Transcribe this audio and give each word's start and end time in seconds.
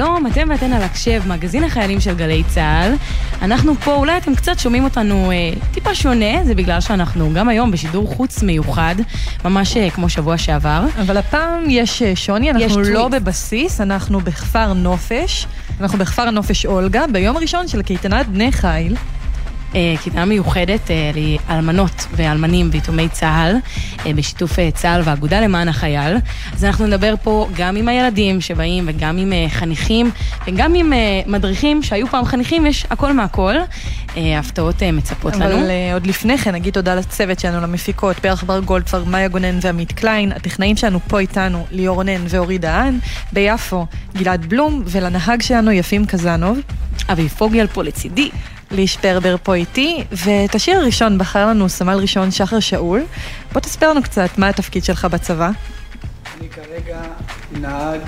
שלום, 0.00 0.26
אתם 0.26 0.48
ואתן 0.50 0.72
על 0.72 0.82
הקשב, 0.82 1.22
מגזין 1.26 1.64
החיילים 1.64 2.00
של 2.00 2.14
גלי 2.14 2.42
צה"ל. 2.48 2.92
אנחנו 3.42 3.74
פה, 3.74 3.94
אולי 3.94 4.16
אתם 4.16 4.34
קצת 4.34 4.58
שומעים 4.58 4.84
אותנו 4.84 5.30
אה, 5.30 5.36
טיפה 5.72 5.94
שונה, 5.94 6.44
זה 6.44 6.54
בגלל 6.54 6.80
שאנחנו 6.80 7.30
גם 7.34 7.48
היום 7.48 7.70
בשידור 7.70 8.06
חוץ 8.06 8.42
מיוחד, 8.42 8.94
ממש 9.44 9.76
אה, 9.76 9.90
כמו 9.90 10.08
שבוע 10.08 10.38
שעבר. 10.38 10.84
אבל 11.00 11.16
הפעם 11.16 11.64
יש 11.68 12.02
אה, 12.02 12.16
שוני, 12.16 12.50
אנחנו 12.50 12.66
יש 12.66 12.88
לא 12.88 13.00
טוויט. 13.00 13.22
בבסיס, 13.22 13.80
אנחנו 13.80 14.20
בכפר 14.20 14.72
נופש. 14.72 15.46
אנחנו 15.80 15.98
בכפר 15.98 16.22
הנופש 16.22 16.66
אולגה, 16.66 17.04
ביום 17.12 17.36
הראשון 17.36 17.68
של 17.68 17.82
קייטנת 17.82 18.26
בני 18.26 18.52
חיל. 18.52 18.96
אה, 19.74 19.94
קהילה 20.02 20.24
מיוחדת 20.24 20.90
אה, 20.90 21.10
לאלמנות 21.48 22.06
ואלמנים 22.16 22.68
ויתומי 22.72 23.08
צה"ל, 23.08 23.56
אה, 24.06 24.12
בשיתוף 24.12 24.58
צה"ל 24.74 25.02
והאגודה 25.04 25.40
למען 25.40 25.68
החייל. 25.68 26.16
אז 26.52 26.64
אנחנו 26.64 26.86
נדבר 26.86 27.14
פה 27.22 27.48
גם 27.56 27.76
עם 27.76 27.88
הילדים 27.88 28.40
שבאים 28.40 28.84
וגם 28.86 29.18
עם 29.18 29.32
חניכים 29.48 30.10
וגם 30.46 30.74
עם 30.74 30.92
מדריכים 31.26 31.82
שהיו 31.82 32.06
פעם 32.06 32.24
חניכים, 32.24 32.66
יש 32.66 32.86
הכל 32.90 33.12
מהכל. 33.12 33.54
הפתעות 34.38 34.82
מצפות 34.82 35.34
אבל 35.34 35.52
לנו. 35.52 35.70
אה, 35.70 35.94
עוד 35.94 36.06
לפני 36.06 36.38
כן 36.38 36.54
נגיד 36.54 36.74
תודה 36.74 36.94
לצוות 36.94 37.40
שלנו, 37.40 37.60
למפיקות, 37.60 38.18
פרח 38.18 38.44
בר 38.44 38.60
גולדפר, 38.60 39.04
מאיה 39.04 39.28
גונן 39.28 39.58
ועמית 39.60 39.92
קליין, 39.92 40.32
הטכנאים 40.32 40.76
שלנו 40.76 41.00
פה 41.08 41.18
איתנו, 41.18 41.66
ליאור 41.70 41.96
רונן 41.96 42.24
ואורי 42.28 42.58
דהן, 42.58 42.98
ביפו, 43.32 43.86
גלעד 44.16 44.46
בלום, 44.46 44.82
ולנהג 44.86 45.42
שלנו 45.42 45.70
יפים 45.72 46.06
קזנוב. 46.06 46.58
אבי 47.12 47.28
פוגל 47.28 47.66
פה 47.66 47.82
לצידי. 47.82 48.30
ליש 48.70 48.96
פרבר 48.96 49.36
פה 49.42 49.54
איתי, 49.54 50.04
ואת 50.12 50.54
השיר 50.54 50.78
הראשון 50.78 51.18
בחר 51.18 51.46
לנו 51.46 51.68
סמל 51.68 51.94
ראשון 51.94 52.30
שחר 52.30 52.60
שאול. 52.60 53.02
בוא 53.52 53.60
תספר 53.60 53.90
לנו 53.90 54.02
קצת 54.02 54.38
מה 54.38 54.48
התפקיד 54.48 54.84
שלך 54.84 55.04
בצבא. 55.04 55.50
אני 56.40 56.48
כרגע 56.48 57.00
נהג 57.52 58.00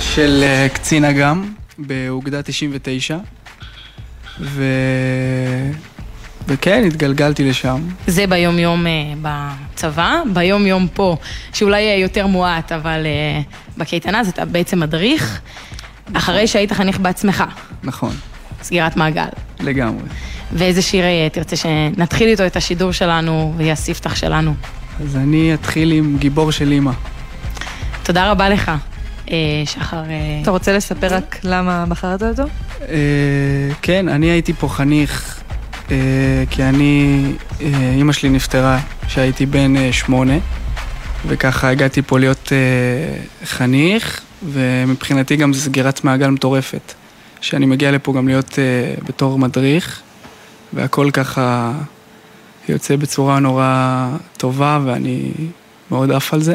של 0.00 0.40
אה, 0.42 0.66
קצין 0.74 1.04
אג"ם 1.04 1.52
באוגדה 1.78 2.42
99, 2.42 3.16
ו... 4.40 4.64
וכן, 6.48 6.84
התגלגלתי 6.86 7.50
לשם. 7.50 7.80
זה 8.06 8.26
ביום 8.26 8.58
יום 8.58 8.86
אה, 8.86 8.92
בצבא, 9.22 10.22
ביום 10.32 10.66
יום 10.66 10.88
פה, 10.94 11.16
שאולי 11.52 11.80
יהיה 11.80 11.98
יותר 11.98 12.26
מועט, 12.26 12.72
אבל 12.72 13.06
אה, 13.06 13.40
בקייטנה 13.78 14.20
אז 14.20 14.28
אתה 14.28 14.44
בעצם 14.44 14.80
מדריך, 14.80 15.40
אחרי 16.14 16.46
שהיית 16.46 16.72
חניך 16.72 16.98
בעצמך, 16.98 17.44
נכון, 17.82 18.16
סגירת 18.62 18.96
מעגל. 18.96 19.24
לגמרי. 19.64 20.02
ואיזה 20.52 20.82
שיר 20.82 21.04
אה, 21.04 21.28
תרצה 21.32 21.56
שנתחיל 21.56 22.28
איתו 22.28 22.46
את 22.46 22.56
השידור 22.56 22.92
שלנו 22.92 23.54
ויהיה 23.56 23.72
הספתח 23.72 24.14
שלנו. 24.14 24.54
אז 25.00 25.16
אני 25.16 25.54
אתחיל 25.54 25.92
עם 25.92 26.16
גיבור 26.18 26.50
של 26.50 26.72
אימא. 26.72 26.92
תודה 28.02 28.30
רבה 28.30 28.48
לך, 28.48 28.70
אה, 29.30 29.36
שחר. 29.64 29.96
אה, 29.96 30.38
אתה 30.42 30.50
רוצה 30.50 30.76
לספר 30.76 31.06
רק 31.14 31.38
למה 31.44 31.84
בחרת 31.88 32.22
אותו? 32.22 32.42
אה, 32.88 32.88
כן, 33.82 34.08
אני 34.08 34.26
הייתי 34.26 34.52
פה 34.52 34.68
חניך, 34.68 35.40
אה, 35.90 35.96
כי 36.50 36.62
אני, 36.62 37.22
אה, 37.60 37.92
אימא 37.96 38.12
שלי 38.12 38.28
נפטרה 38.28 38.80
כשהייתי 39.06 39.46
בן 39.46 39.76
אה, 39.76 39.92
שמונה, 39.92 40.38
וככה 41.26 41.68
הגעתי 41.68 42.02
פה 42.02 42.18
להיות 42.18 42.52
אה, 42.52 43.46
חניך, 43.46 44.20
ומבחינתי 44.42 45.36
גם 45.36 45.52
זו 45.52 45.60
סגירת 45.60 46.04
מעגל 46.04 46.30
מטורפת. 46.30 46.92
שאני 47.44 47.66
מגיע 47.66 47.90
לפה 47.90 48.12
גם 48.12 48.28
להיות 48.28 48.58
אה, 48.58 48.94
בתור 49.08 49.38
מדריך, 49.38 50.02
והכל 50.72 51.10
ככה 51.12 51.72
יוצא 52.68 52.96
בצורה 52.96 53.38
נורא 53.38 54.08
טובה, 54.36 54.80
ואני 54.84 55.30
מאוד 55.90 56.10
עף 56.10 56.34
על 56.34 56.42
זה. 56.42 56.54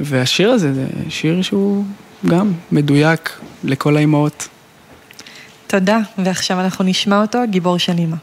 והשיר 0.00 0.50
הזה 0.50 0.74
זה 0.74 0.86
שיר 1.08 1.42
שהוא 1.42 1.84
גם 2.26 2.52
מדויק 2.72 3.40
לכל 3.64 3.96
האימהות. 3.96 4.48
תודה, 5.66 5.98
ועכשיו 6.18 6.60
אנחנו 6.60 6.84
נשמע 6.84 7.22
אותו, 7.22 7.38
גיבור 7.50 7.78
של 7.78 7.94
אמא. 7.98 8.16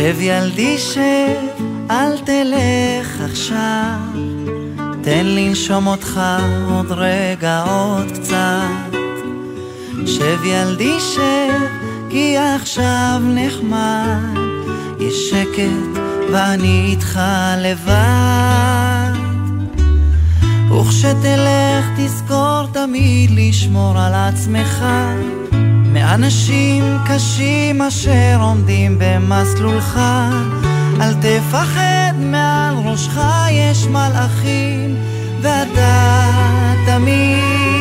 שב 0.00 0.20
ילדי 0.20 0.78
שב, 0.78 1.62
אל 1.90 2.18
תלך 2.18 3.20
עכשיו, 3.24 3.98
תן 5.02 5.26
לנשום 5.26 5.86
אותך 5.86 6.20
עוד 6.70 6.86
רגע 6.90 7.64
עוד 7.68 8.10
קצת. 8.10 8.96
שב 10.06 10.44
ילדי 10.44 11.00
שב, 11.00 11.60
כי 12.10 12.36
עכשיו 12.38 13.20
נחמד, 13.24 14.38
יש 15.00 15.30
שקט 15.30 16.00
ואני 16.32 16.86
איתך 16.90 17.20
לבד. 17.58 19.12
וכשתלך 20.70 21.86
תזכור 21.96 22.66
תמיד 22.72 23.30
לשמור 23.30 23.98
על 23.98 24.14
עצמך 24.14 24.84
מאנשים 25.92 26.98
קשים 27.08 27.82
אשר 27.82 28.38
עומדים 28.40 28.96
במסלולך. 28.98 30.00
אל 31.00 31.14
תפחד 31.14 32.12
מעל 32.18 32.74
ראשך 32.84 33.20
יש 33.50 33.86
מלאכים 33.86 34.96
ואתה 35.42 36.24
תמיד 36.86 37.79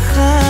海。 0.00 0.47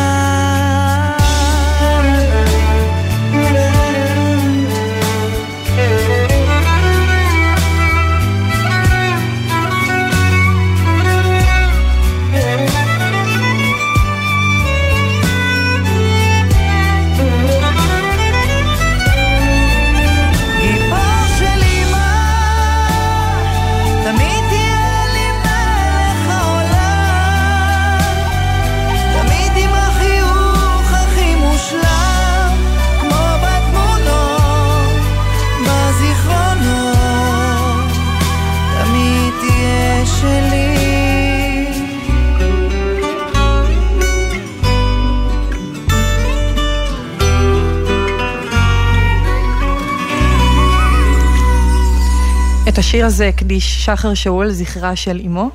הזה 53.08 53.28
הקדיש 53.28 53.84
שחר 53.84 54.14
שאול 54.14 54.46
לזכרה 54.46 54.96
של 54.96 55.20
אמו, 55.26 55.50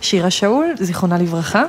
שירה 0.00 0.30
שאול, 0.30 0.66
זיכרונה 0.80 1.18
לברכה. 1.18 1.62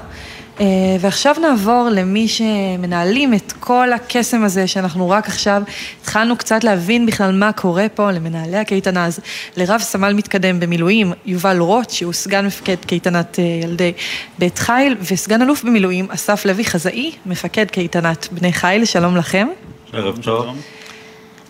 אה, 0.60 0.66
ועכשיו 1.00 1.36
נעבור 1.42 1.90
למי 1.92 2.28
שמנהלים 2.28 3.34
את 3.34 3.54
כל 3.60 3.94
הקסם 3.94 4.44
הזה 4.44 4.68
שאנחנו 4.68 5.10
רק 5.10 5.28
עכשיו 5.28 5.62
התחלנו 6.02 6.38
קצת 6.38 6.64
להבין 6.64 7.06
בכלל 7.06 7.32
מה 7.32 7.52
קורה 7.52 7.90
פה 7.90 8.12
למנהלי 8.12 8.58
הקייטנה 8.58 9.06
אז 9.06 9.20
לרב 9.58 9.82
סמל 9.82 10.14
מתקדם 10.14 10.60
במילואים 10.60 11.14
יובל 11.26 11.58
רוט 11.58 11.90
שהוא 11.90 12.14
סגן 12.14 12.46
מפקד 12.46 12.86
קייטנת 12.86 13.40
אה, 13.40 13.44
ילדי 13.44 13.92
בית 14.40 14.60
חיל 14.60 14.96
וסגן 15.12 15.42
אלוף 15.42 15.64
במילואים 15.64 16.08
אסף 16.12 16.46
לוי 16.46 16.66
חזאי 16.66 17.12
מפקד 17.26 17.66
קייטנת 17.72 18.28
בני 18.32 18.54
חיל 18.54 18.86
שלום 18.86 19.18
לכם. 19.18 19.48
ערב 19.94 20.18
טוב. 20.22 20.46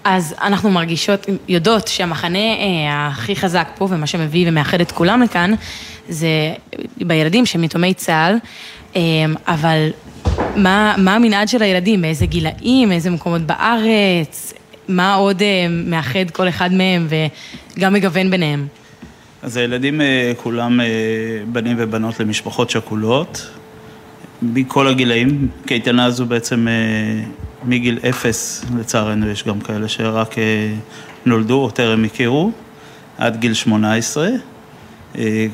אז 0.03 0.35
אנחנו 0.41 0.71
מרגישות, 0.71 1.25
יודעות 1.47 1.87
שהמחנה 1.87 2.39
אה, 2.39 3.07
הכי 3.07 3.35
חזק 3.35 3.67
פה 3.77 3.87
ומה 3.91 4.07
שמביא 4.07 4.49
ומאחד 4.49 4.81
את 4.81 4.91
כולם 4.91 5.21
לכאן 5.21 5.53
זה 6.09 6.27
בילדים 6.97 7.45
שהם 7.45 7.63
יתומי 7.63 7.93
צה"ל, 7.93 8.35
אה, 8.95 9.01
אבל 9.47 9.89
מה, 10.55 10.95
מה 10.97 11.15
המנעד 11.15 11.47
של 11.47 11.61
הילדים, 11.61 12.01
באיזה 12.01 12.25
גילאים, 12.25 12.91
איזה 12.91 13.09
מקומות 13.09 13.41
בארץ, 13.41 14.53
מה 14.87 15.13
עוד 15.13 15.41
אה, 15.41 15.67
מאחד 15.69 16.29
כל 16.31 16.49
אחד 16.49 16.73
מהם 16.73 17.07
וגם 17.77 17.93
מגוון 17.93 18.31
ביניהם? 18.31 18.67
אז 19.41 19.57
הילדים 19.57 20.01
אה, 20.01 20.31
כולם 20.37 20.81
אה, 20.81 20.85
בנים 21.51 21.75
ובנות 21.79 22.19
למשפחות 22.19 22.69
שכולות, 22.69 23.47
מכל 24.41 24.87
הגילאים. 24.87 25.47
קייטנה 25.65 26.05
הזו 26.05 26.25
בעצם 26.25 26.67
אה, 26.67 26.73
מגיל 27.65 27.99
אפס, 28.09 28.65
לצערנו 28.79 29.29
יש 29.29 29.43
גם 29.43 29.61
כאלה 29.61 29.87
שרק 29.87 30.35
נולדו 31.25 31.63
או 31.63 31.69
טרם 31.69 32.03
הכירו, 32.03 32.51
עד 33.17 33.39
גיל 33.39 33.53
שמונה 33.53 33.95
עשרה. 33.95 34.29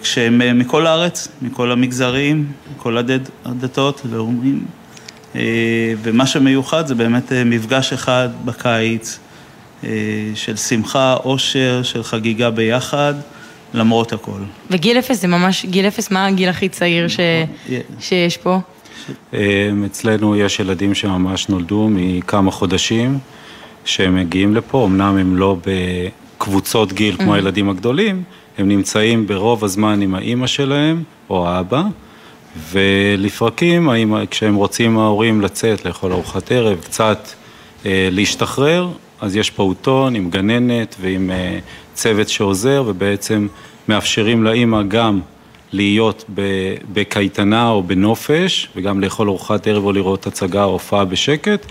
כשהם 0.01 0.59
מכל 0.59 0.87
הארץ, 0.87 1.27
מכל 1.41 1.71
המגזרים, 1.71 2.51
מכל 2.75 2.97
הדד, 2.97 3.19
הדתות, 3.45 4.01
לאומים. 4.11 4.65
ומה 6.03 6.27
שמיוחד 6.27 6.87
זה 6.87 6.95
באמת 6.95 7.31
מפגש 7.45 7.93
אחד 7.93 8.29
בקיץ 8.45 9.19
של 10.35 10.55
שמחה, 10.55 11.15
אושר, 11.23 11.83
של 11.83 12.03
חגיגה 12.03 12.49
ביחד. 12.49 13.13
למרות 13.73 14.13
הכל. 14.13 14.39
וגיל 14.71 14.99
אפס 14.99 15.21
זה 15.21 15.27
ממש, 15.27 15.65
גיל 15.65 15.87
אפס, 15.87 16.11
מה 16.11 16.25
הגיל 16.25 16.49
הכי 16.49 16.69
צעיר 16.69 17.07
ש... 17.07 17.19
שיש 17.99 18.37
פה? 18.37 18.59
אמ, 19.33 19.39
אצלנו 19.85 20.35
יש 20.35 20.59
ילדים 20.59 20.93
שממש 20.95 21.49
נולדו 21.49 21.87
מכמה 21.91 22.51
חודשים, 22.51 23.19
שהם 23.85 24.15
מגיעים 24.15 24.55
לפה, 24.55 24.85
אמנם 24.85 25.17
הם 25.17 25.35
לא 25.35 25.57
בקבוצות 25.65 26.93
גיל 26.93 27.17
כמו 27.17 27.31
mm-hmm. 27.31 27.35
הילדים 27.35 27.69
הגדולים, 27.69 28.23
הם 28.57 28.67
נמצאים 28.67 29.27
ברוב 29.27 29.63
הזמן 29.63 30.01
עם 30.01 30.15
האימא 30.15 30.47
שלהם 30.47 31.03
או 31.29 31.47
האבא, 31.47 31.83
ולפרקים, 32.71 33.89
כשהם 34.31 34.55
רוצים 34.55 34.97
ההורים 34.97 35.41
לצאת 35.41 35.85
לאכול 35.85 36.11
ארוחת 36.11 36.51
ערב, 36.51 36.79
קצת 36.83 37.27
אה, 37.85 38.09
להשתחרר, 38.11 38.89
אז 39.21 39.35
יש 39.35 39.49
פעוטון 39.49 40.15
עם 40.15 40.29
גננת 40.29 40.95
ועם 41.01 41.31
אה, 41.31 41.59
צוות 41.93 42.29
שעוזר, 42.29 42.83
ובעצם 42.87 43.47
מאפשרים 43.89 44.43
לאימא 44.43 44.83
גם 44.83 45.19
להיות 45.71 46.25
בקייטנה 46.93 47.69
או 47.69 47.83
בנופש, 47.83 48.69
וגם 48.75 49.01
לאכול 49.01 49.29
ארוחת 49.29 49.67
ערב 49.67 49.85
או 49.85 49.91
לראות 49.91 50.27
הצגה 50.27 50.63
או 50.63 50.71
הופעה 50.71 51.05
בשקט, 51.05 51.65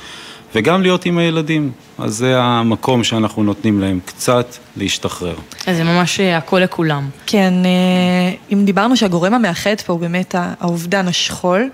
וגם 0.55 0.83
להיות 0.83 1.07
עם 1.07 1.19
הילדים. 1.19 1.71
אז 1.99 2.15
זה 2.15 2.41
המקום 2.41 3.05
שאנחנו 3.05 3.43
נותנים 3.43 3.81
להם 3.81 4.01
קצת 4.05 4.57
להשתחרר. 4.77 5.35
אז 5.67 5.77
זה 5.77 5.85
ממש 5.85 6.21
אה, 6.21 6.37
הכל 6.37 6.59
לכולם. 6.59 7.09
כן, 7.27 7.55
אה, 7.65 8.35
אם 8.53 8.65
דיברנו 8.65 8.97
שהגורם 8.97 9.35
המאחד 9.35 9.81
פה 9.87 9.93
הוא 9.93 10.01
באמת 10.01 10.35
האובדן 10.39 11.09
השכול, 11.09 11.71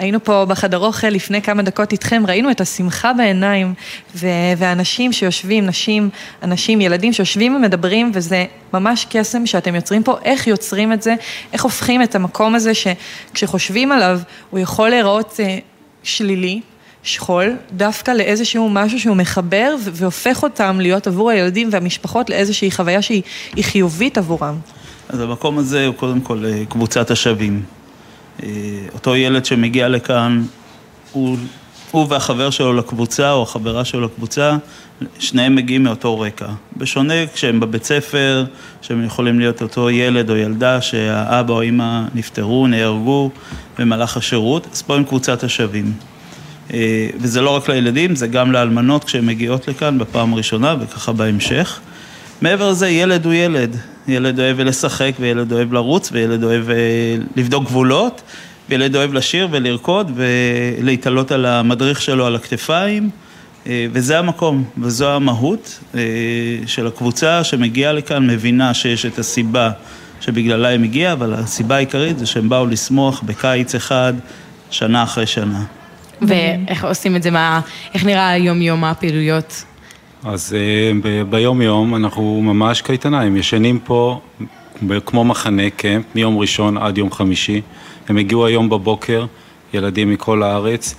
היינו 0.00 0.24
פה 0.24 0.44
בחדר 0.48 0.78
אוכל 0.78 1.08
לפני 1.08 1.42
כמה 1.42 1.62
דקות 1.62 1.92
איתכם, 1.92 2.22
ראינו 2.28 2.50
את 2.50 2.60
השמחה 2.60 3.12
בעיניים, 3.12 3.74
ו- 4.14 4.26
ואנשים 4.56 5.12
שיושבים, 5.12 5.66
נשים, 5.66 6.10
אנשים, 6.42 6.80
ילדים 6.80 7.12
שיושבים 7.12 7.54
ומדברים, 7.54 8.10
וזה 8.14 8.44
ממש 8.72 9.06
קסם 9.10 9.46
שאתם 9.46 9.74
יוצרים 9.74 10.02
פה, 10.02 10.16
איך 10.24 10.46
יוצרים 10.46 10.92
את 10.92 11.02
זה, 11.02 11.14
איך 11.52 11.64
הופכים 11.64 12.02
את 12.02 12.14
המקום 12.14 12.54
הזה 12.54 12.72
שכשחושבים 12.74 13.92
עליו, 13.92 14.20
הוא 14.50 14.60
יכול 14.60 14.88
להיראות 14.88 15.40
אה, 15.40 15.58
שלילי, 16.02 16.60
שכול, 17.02 17.56
דווקא 17.72 18.10
לאיזשהו 18.10 18.70
משהו 18.70 19.00
שהוא 19.00 19.16
מחבר 19.16 19.74
והופך 19.92 20.42
אותם 20.42 20.80
להיות 20.80 21.06
עבור 21.06 21.30
הילדים 21.30 21.68
והמשפחות 21.72 22.30
לאיזושהי 22.30 22.70
חוויה 22.70 23.02
שהיא 23.02 23.22
חיובית 23.60 24.18
עבורם. 24.18 24.58
אז 25.08 25.20
המקום 25.20 25.58
הזה 25.58 25.86
הוא 25.86 25.94
קודם 25.94 26.20
כל 26.20 26.44
אה, 26.46 26.62
קבוצת 26.68 27.10
השווים. 27.10 27.62
אה, 28.42 28.48
אותו 28.94 29.16
ילד 29.16 29.44
שמגיע 29.44 29.88
לכאן, 29.88 30.42
הוא, 31.12 31.36
הוא 31.90 32.06
והחבר 32.08 32.50
שלו 32.50 32.72
לקבוצה, 32.72 33.32
או 33.32 33.42
החברה 33.42 33.84
שלו 33.84 34.00
לקבוצה, 34.00 34.56
שניהם 35.18 35.54
מגיעים 35.54 35.82
מאותו 35.82 36.20
רקע. 36.20 36.46
בשונה 36.76 37.14
כשהם 37.34 37.60
בבית 37.60 37.84
ספר, 37.84 38.44
שהם 38.82 39.04
יכולים 39.04 39.38
להיות 39.38 39.62
אותו 39.62 39.90
ילד 39.90 40.30
או 40.30 40.36
ילדה 40.36 40.80
שהאבא 40.80 41.54
או 41.54 41.62
האמא 41.62 42.02
נפטרו, 42.14 42.66
נהרגו 42.66 43.30
במהלך 43.78 44.16
השירות, 44.16 44.66
אז 44.72 44.82
פה 44.82 44.96
הם 44.96 45.04
קבוצת 45.04 45.44
השווים. 45.44 45.92
אה, 46.72 47.08
וזה 47.20 47.40
לא 47.40 47.56
רק 47.56 47.68
לילדים, 47.68 48.16
זה 48.16 48.26
גם 48.26 48.52
לאלמנות 48.52 49.04
כשהן 49.04 49.26
מגיעות 49.26 49.68
לכאן 49.68 49.98
בפעם 49.98 50.32
הראשונה 50.32 50.74
וככה 50.80 51.12
בהמשך. 51.12 51.80
מעבר 52.42 52.70
לזה, 52.70 52.88
ילד 52.88 53.24
הוא 53.24 53.32
ילד. 53.32 53.76
ילד 54.08 54.40
אוהב 54.40 54.60
לשחק, 54.60 55.12
וילד 55.20 55.52
אוהב 55.52 55.72
לרוץ, 55.72 56.10
וילד 56.12 56.44
אוהב 56.44 56.70
אה, 56.70 56.76
לבדוק 57.36 57.64
גבולות, 57.64 58.22
וילד 58.68 58.96
אוהב 58.96 59.14
לשיר 59.14 59.48
ולרקוד 59.50 60.12
ולהתעלות 60.14 61.32
על 61.32 61.46
המדריך 61.46 62.02
שלו 62.02 62.26
על 62.26 62.36
הכתפיים, 62.36 63.10
אה, 63.66 63.86
וזה 63.92 64.18
המקום, 64.18 64.64
וזו 64.78 65.10
המהות 65.10 65.80
אה, 65.94 66.00
של 66.66 66.86
הקבוצה 66.86 67.44
שמגיעה 67.44 67.92
לכאן, 67.92 68.26
מבינה 68.26 68.74
שיש 68.74 69.06
את 69.06 69.18
הסיבה 69.18 69.70
שבגללה 70.20 70.70
הם 70.70 70.82
הגיעה, 70.82 71.12
אבל 71.12 71.34
הסיבה 71.34 71.76
העיקרית 71.76 72.18
זה 72.18 72.26
שהם 72.26 72.48
באו 72.48 72.66
לשמוח 72.66 73.22
בקיץ 73.26 73.74
אחד, 73.74 74.12
שנה 74.70 75.02
אחרי 75.02 75.26
שנה. 75.26 75.64
ואיך 76.22 76.84
עושים 76.84 77.16
את 77.16 77.22
זה, 77.22 77.30
מה, 77.30 77.60
איך 77.94 78.04
נראה 78.04 78.30
היום-יום, 78.30 78.84
הפעילויות? 78.84 79.64
אז 80.24 80.56
uh, 80.56 81.26
ביום 81.30 81.62
יום 81.62 81.96
אנחנו 81.96 82.42
ממש 82.42 82.82
קייטנה, 82.82 83.22
הם 83.22 83.36
ישנים 83.36 83.78
פה 83.78 84.20
כמו 85.06 85.24
מחנה 85.24 85.70
קמפ 85.70 86.04
מיום 86.14 86.38
ראשון 86.38 86.76
עד 86.76 86.98
יום 86.98 87.12
חמישי. 87.12 87.60
הם 88.08 88.16
הגיעו 88.16 88.46
היום 88.46 88.68
בבוקר, 88.68 89.26
ילדים 89.74 90.10
מכל 90.10 90.42
הארץ, 90.42 90.94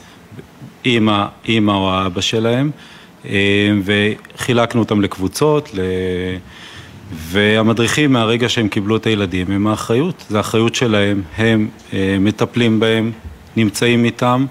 אימא, 0.85 1.25
אימא 1.45 1.71
או 1.71 1.91
האבא 1.91 2.21
שלהם, 2.21 2.71
uh, 3.23 3.27
וחילקנו 3.83 4.81
אותם 4.81 5.01
לקבוצות, 5.01 5.69
ל... 5.73 5.79
והמדריכים 7.13 8.13
מהרגע 8.13 8.49
שהם 8.49 8.67
קיבלו 8.67 8.95
את 8.95 9.05
הילדים 9.05 9.51
הם 9.51 9.67
האחריות, 9.67 10.25
זו 10.29 10.37
האחריות 10.37 10.75
שלהם, 10.75 11.21
הם 11.37 11.67
uh, 11.89 11.93
מטפלים 12.19 12.79
בהם, 12.79 13.11
נמצאים 13.57 14.05
איתם. 14.05 14.45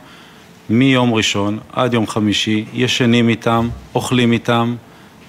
מיום 0.71 1.15
ראשון 1.15 1.59
עד 1.73 1.95
יום 1.95 2.07
חמישי, 2.07 2.65
ישנים 2.75 3.29
איתם, 3.29 3.69
אוכלים 3.95 4.33
איתם, 4.33 4.75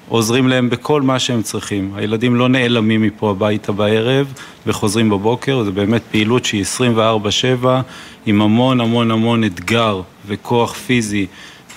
עוזרים 0.07 0.48
להם 0.48 0.69
בכל 0.69 1.01
מה 1.01 1.19
שהם 1.19 1.41
צריכים. 1.41 1.91
הילדים 1.95 2.36
לא 2.36 2.50
נעלמים 2.50 3.01
מפה 3.01 3.31
הביתה 3.31 3.71
בערב 3.71 4.33
וחוזרים 4.67 5.10
בבוקר, 5.10 5.63
זו 5.63 5.71
באמת 5.71 6.01
פעילות 6.12 6.45
שהיא 6.45 6.65
24-7 7.63 7.65
עם 8.25 8.41
המון 8.41 8.81
המון 8.81 9.12
המון 9.12 9.43
אתגר 9.43 10.01
וכוח 10.27 10.74
פיזי 10.74 11.25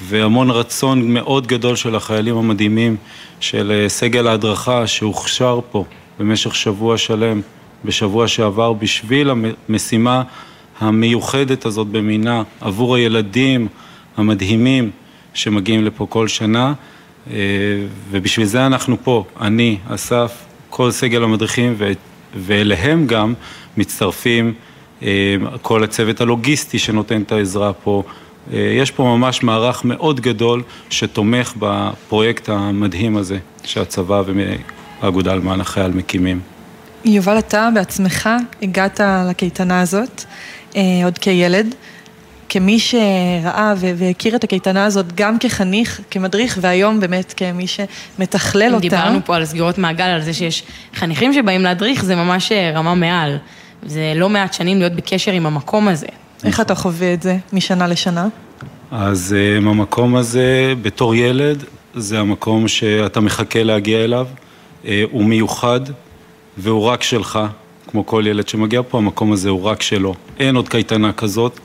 והמון 0.02 0.50
רצון 0.50 1.12
מאוד 1.14 1.47
גדול 1.47 1.76
של 1.76 1.94
החיילים 1.94 2.37
המדהימים 2.37 2.97
של 3.40 3.73
אה, 3.75 3.88
סגל 3.88 4.26
ההדרכה 4.26 4.87
שהוכשר 4.87 5.61
פה 5.71 5.85
במשך 6.18 6.54
שבוע 6.54 6.99
שלם, 6.99 7.40
בשבוע 7.85 8.28
שעבר, 8.28 8.73
בשביל 8.73 9.30
המשימה 9.68 10.23
המיוחדת 10.81 11.66
הזאת 11.66 11.87
במינה 11.87 12.43
עבור 12.61 12.97
הילדים 12.97 13.69
המדהימים 14.16 14.90
שמגיעים 15.35 15.85
לפה 15.85 16.07
כל 16.07 16.28
שנה 16.28 16.73
אה, 17.31 17.37
ובשביל 18.11 18.47
זה 18.47 18.66
אנחנו 18.66 18.97
פה, 19.02 19.25
אני, 19.40 19.78
אסף, 19.88 20.45
כל 20.71 20.90
סגל 20.90 21.23
המדריכים 21.23 21.76
ואליהם 22.37 23.07
גם 23.07 23.35
מצטרפים 23.76 24.54
אה, 25.02 25.37
כל 25.62 25.85
הצוות 25.85 26.21
הלוגיסטי 26.21 26.78
שנותן 26.78 27.23
את 27.23 27.33
העזרה 27.33 27.73
פה. 27.73 28.02
אה, 28.52 28.59
יש 28.59 28.90
פה 28.90 29.02
ממש 29.02 29.43
מערך 29.43 29.85
מאוד 29.85 30.21
גדול 30.21 30.62
שתומך 30.90 31.54
בפרויקט 31.59 32.49
המדהים 32.49 33.16
הזה 33.16 33.38
שהצבא 33.64 34.23
והאגודה 35.00 35.35
למען 35.35 35.61
החייל 35.61 35.93
מקימים. 35.93 36.40
יובל, 37.04 37.38
אתה 37.38 37.69
בעצמך 37.75 38.28
הגעת 38.62 39.00
לקייטנה 39.31 39.81
הזאת. 39.81 40.25
אה, 40.76 40.83
עוד 41.04 41.19
כילד. 41.19 41.75
כמי 42.49 42.78
שראה 42.78 43.75
והכיר 43.76 44.37
את 44.37 44.45
הקייטנה 44.45 44.85
הזאת 44.85 45.14
גם 45.14 45.38
כחניך, 45.38 46.00
כמדריך, 46.11 46.59
והיום 46.61 47.00
באמת 47.00 47.35
כמי 47.37 47.66
שמתכלל 47.66 48.75
אותה. 48.75 48.88
דיברנו 48.88 49.21
פה 49.25 49.37
על 49.37 49.45
סגירות 49.45 49.78
מעגל, 49.78 50.04
על 50.04 50.23
זה 50.23 50.33
שיש 50.33 50.62
חניכים 50.95 51.33
שבאים 51.33 51.62
להדריך, 51.62 52.04
זה 52.04 52.16
ממש 52.16 52.52
אה, 52.52 52.71
רמה 52.75 52.95
מעל. 52.95 53.37
זה 53.87 54.12
לא 54.16 54.28
מעט 54.28 54.54
שנים 54.54 54.78
להיות 54.78 54.93
בקשר 54.93 55.33
עם 55.33 55.47
המקום 55.47 55.88
הזה. 55.88 56.07
איך 56.45 56.61
אתה 56.61 56.75
חווה 56.75 57.14
את 57.14 57.23
זה 57.23 57.37
משנה 57.52 57.87
לשנה? 57.87 58.28
אז 58.90 59.37
המקום 59.57 60.16
הזה, 60.16 60.75
בתור 60.83 61.14
ילד, 61.14 61.64
זה 61.95 62.21
המקום 62.21 62.69
שאתה 62.69 63.21
מחכה 63.21 63.62
להגיע 63.62 64.04
אליו. 64.04 64.26
הוא 65.11 65.25
מיוחד 65.25 65.81
והוא 66.59 66.85
רק 66.85 67.02
שלך. 67.02 67.38
כמו 67.95 68.07
כל 68.07 68.25
ילד 68.27 68.49
שמגיע 68.49 68.83
פה, 68.89 68.99
המקום 68.99 69.33
הזה 69.33 69.49
הוא 69.49 69.63
רק 69.63 69.83
שלו. 69.83 70.15
אין 70.39 70.57
עוד 70.57 70.69
קייטנה 70.69 71.13
כזאת 71.13 71.61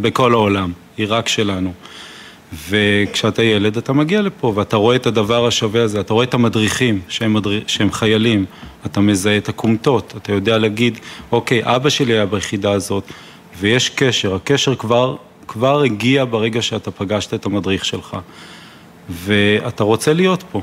בכל 0.00 0.32
העולם, 0.32 0.72
היא 0.96 1.06
רק 1.08 1.28
שלנו. 1.28 1.72
וכשאתה 2.68 3.42
ילד 3.42 3.76
אתה 3.76 3.92
מגיע 3.92 4.22
לפה 4.22 4.52
ואתה 4.56 4.76
רואה 4.76 4.96
את 4.96 5.06
הדבר 5.06 5.46
השווה 5.46 5.82
הזה, 5.82 6.00
אתה 6.00 6.14
רואה 6.14 6.24
את 6.24 6.34
המדריכים 6.34 7.00
שהם, 7.08 7.34
מדריך, 7.34 7.70
שהם 7.70 7.92
חיילים, 7.92 8.44
אתה 8.86 9.00
מזהה 9.00 9.36
את 9.36 9.48
הכומתות, 9.48 10.14
אתה 10.16 10.32
יודע 10.32 10.58
להגיד, 10.58 10.98
אוקיי, 11.32 11.60
אבא 11.64 11.88
שלי 11.88 12.12
היה 12.12 12.26
ביחידה 12.26 12.72
הזאת, 12.72 13.04
ויש 13.58 13.88
קשר, 13.88 14.34
הקשר 14.34 14.74
כבר, 14.74 15.16
כבר 15.46 15.82
הגיע 15.82 16.24
ברגע 16.24 16.62
שאתה 16.62 16.90
פגשת 16.90 17.34
את 17.34 17.46
המדריך 17.46 17.84
שלך. 17.84 18.16
ואתה 19.08 19.84
רוצה 19.84 20.12
להיות 20.12 20.44
פה. 20.52 20.60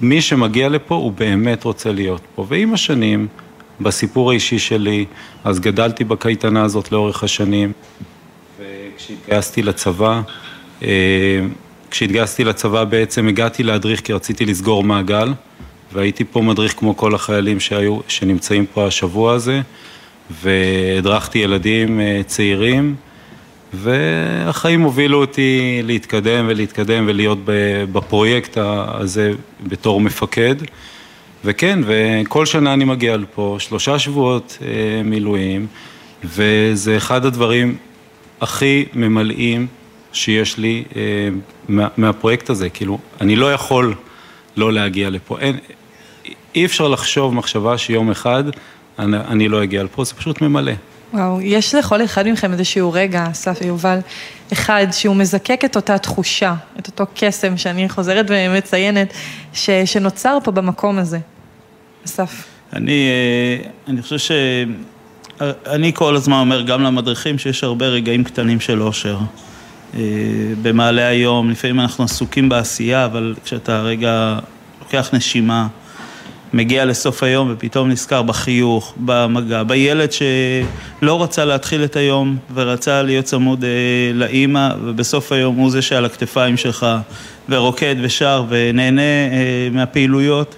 מי 0.00 0.20
שמגיע 0.20 0.68
לפה 0.68 0.94
הוא 0.94 1.12
באמת 1.12 1.64
רוצה 1.64 1.92
להיות 1.92 2.20
פה. 2.34 2.46
ועם 2.48 2.74
השנים, 2.74 3.28
בסיפור 3.80 4.30
האישי 4.30 4.58
שלי, 4.58 5.04
אז 5.44 5.60
גדלתי 5.60 6.04
בקייטנה 6.04 6.62
הזאת 6.62 6.92
לאורך 6.92 7.24
השנים, 7.24 7.72
וכשהתגייסתי 8.60 9.62
לצבא, 9.62 10.20
אה, 10.82 11.40
כשהתגייסתי 11.90 12.44
לצבא 12.44 12.84
בעצם 12.84 13.28
הגעתי 13.28 13.62
להדריך 13.62 14.00
כי 14.00 14.12
רציתי 14.12 14.44
לסגור 14.44 14.84
מעגל, 14.84 15.32
והייתי 15.92 16.24
פה 16.24 16.42
מדריך 16.42 16.74
כמו 16.78 16.96
כל 16.96 17.14
החיילים 17.14 17.60
שהיו, 17.60 17.98
שנמצאים 18.08 18.66
פה 18.66 18.86
השבוע 18.86 19.32
הזה, 19.32 19.60
והדרכתי 20.42 21.38
ילדים 21.38 22.00
אה, 22.00 22.20
צעירים, 22.26 22.94
והחיים 23.74 24.80
הובילו 24.80 25.20
אותי 25.20 25.80
להתקדם 25.84 26.44
ולהתקדם 26.48 27.04
ולהיות 27.08 27.38
בפרויקט 27.92 28.58
הזה 28.60 29.32
בתור 29.62 30.00
מפקד. 30.00 30.54
וכן, 31.44 31.78
וכל 31.86 32.46
שנה 32.46 32.72
אני 32.72 32.84
מגיע 32.84 33.16
לפה, 33.16 33.56
שלושה 33.58 33.98
שבועות 33.98 34.58
אה, 34.62 35.02
מילואים, 35.04 35.66
וזה 36.24 36.96
אחד 36.96 37.24
הדברים 37.24 37.76
הכי 38.40 38.84
ממלאים 38.94 39.66
שיש 40.12 40.58
לי 40.58 40.84
אה, 40.96 41.02
מה, 41.68 41.88
מהפרויקט 41.96 42.50
הזה. 42.50 42.70
כאילו, 42.70 42.98
אני 43.20 43.36
לא 43.36 43.52
יכול 43.52 43.94
לא 44.56 44.72
להגיע 44.72 45.10
לפה. 45.10 45.38
אין, 45.38 45.56
אי 46.54 46.64
אפשר 46.64 46.88
לחשוב 46.88 47.34
מחשבה 47.34 47.78
שיום 47.78 48.10
אחד 48.10 48.44
אני, 48.98 49.16
אני 49.16 49.48
לא 49.48 49.62
אגיע 49.62 49.82
לפה, 49.82 50.04
זה 50.04 50.14
פשוט 50.14 50.40
ממלא. 50.40 50.72
וואו, 51.12 51.40
יש 51.40 51.74
לכל 51.74 52.04
אחד 52.04 52.28
מכם 52.28 52.52
איזשהו 52.52 52.92
רגע, 52.92 53.26
אסף 53.30 53.58
ויובל, 53.62 53.98
אחד 54.52 54.86
שהוא 54.92 55.16
מזקק 55.16 55.60
את 55.64 55.76
אותה 55.76 55.98
תחושה, 55.98 56.54
את 56.78 56.86
אותו 56.86 57.06
קסם 57.14 57.56
שאני 57.56 57.88
חוזרת 57.88 58.26
ומציינת, 58.28 59.12
ש, 59.52 59.70
שנוצר 59.70 60.38
פה 60.44 60.50
במקום 60.50 60.98
הזה. 60.98 61.18
אסף. 62.06 62.44
אני, 62.72 63.08
אה, 63.08 63.70
אני 63.88 64.02
חושב 64.02 64.18
ש... 64.18 64.30
אני 65.66 65.92
כל 65.94 66.16
הזמן 66.16 66.36
אומר 66.36 66.62
גם 66.62 66.82
למדריכים 66.82 67.38
שיש 67.38 67.64
הרבה 67.64 67.86
רגעים 67.86 68.24
קטנים 68.24 68.60
של 68.60 68.82
אושר. 68.82 69.18
אה, 69.94 70.00
במעלה 70.62 71.06
היום, 71.06 71.50
לפעמים 71.50 71.80
אנחנו 71.80 72.04
עסוקים 72.04 72.48
בעשייה, 72.48 73.04
אבל 73.04 73.34
כשאתה 73.44 73.80
רגע 73.80 74.38
לוקח 74.80 75.10
נשימה, 75.12 75.66
מגיע 76.52 76.84
לסוף 76.84 77.22
היום 77.22 77.48
ופתאום 77.52 77.88
נזכר 77.88 78.22
בחיוך, 78.22 78.94
במגע, 78.96 79.62
בילד 79.62 80.08
שלא 80.12 81.22
רצה 81.22 81.44
להתחיל 81.44 81.84
את 81.84 81.96
היום 81.96 82.36
ורצה 82.54 83.02
להיות 83.02 83.24
צמוד 83.24 83.64
אה, 83.64 83.70
לאימא 84.14 84.68
ובסוף 84.84 85.32
היום 85.32 85.56
הוא 85.56 85.70
זה 85.70 85.82
שעל 85.82 86.04
הכתפיים 86.04 86.56
שלך 86.56 86.86
ורוקד 87.48 87.96
ושר 88.02 88.44
ונהנה 88.48 89.02
אה, 89.02 89.68
מהפעילויות. 89.72 90.54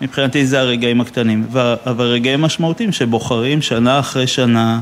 מבחינתי 0.00 0.46
זה 0.46 0.60
הרגעים 0.60 1.00
הקטנים. 1.00 1.46
אבל 1.86 2.06
רגעים 2.06 2.40
משמעותיים 2.40 2.92
שבוחרים 2.92 3.62
שנה 3.62 3.98
אחרי 3.98 4.26
שנה, 4.26 4.80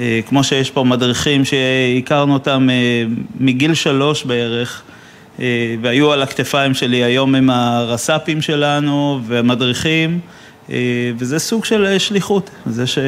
אה, 0.00 0.20
כמו 0.28 0.44
שיש 0.44 0.70
פה 0.70 0.84
מדריכים 0.84 1.44
שהכרנו 1.44 2.32
אותם 2.32 2.68
אה, 2.70 3.04
מגיל 3.40 3.74
שלוש 3.74 4.24
בערך, 4.24 4.82
והיו 5.82 6.12
על 6.12 6.22
הכתפיים 6.22 6.74
שלי, 6.74 7.04
היום 7.04 7.34
הם 7.34 7.50
הרס"פים 7.50 8.42
שלנו 8.42 9.20
ומדריכים, 9.26 10.20
אה, 10.70 10.76
וזה 11.18 11.38
סוג 11.38 11.64
של 11.64 11.86
אה, 11.86 11.98
שליחות, 11.98 12.50
זה 12.66 12.86
ש... 12.86 12.98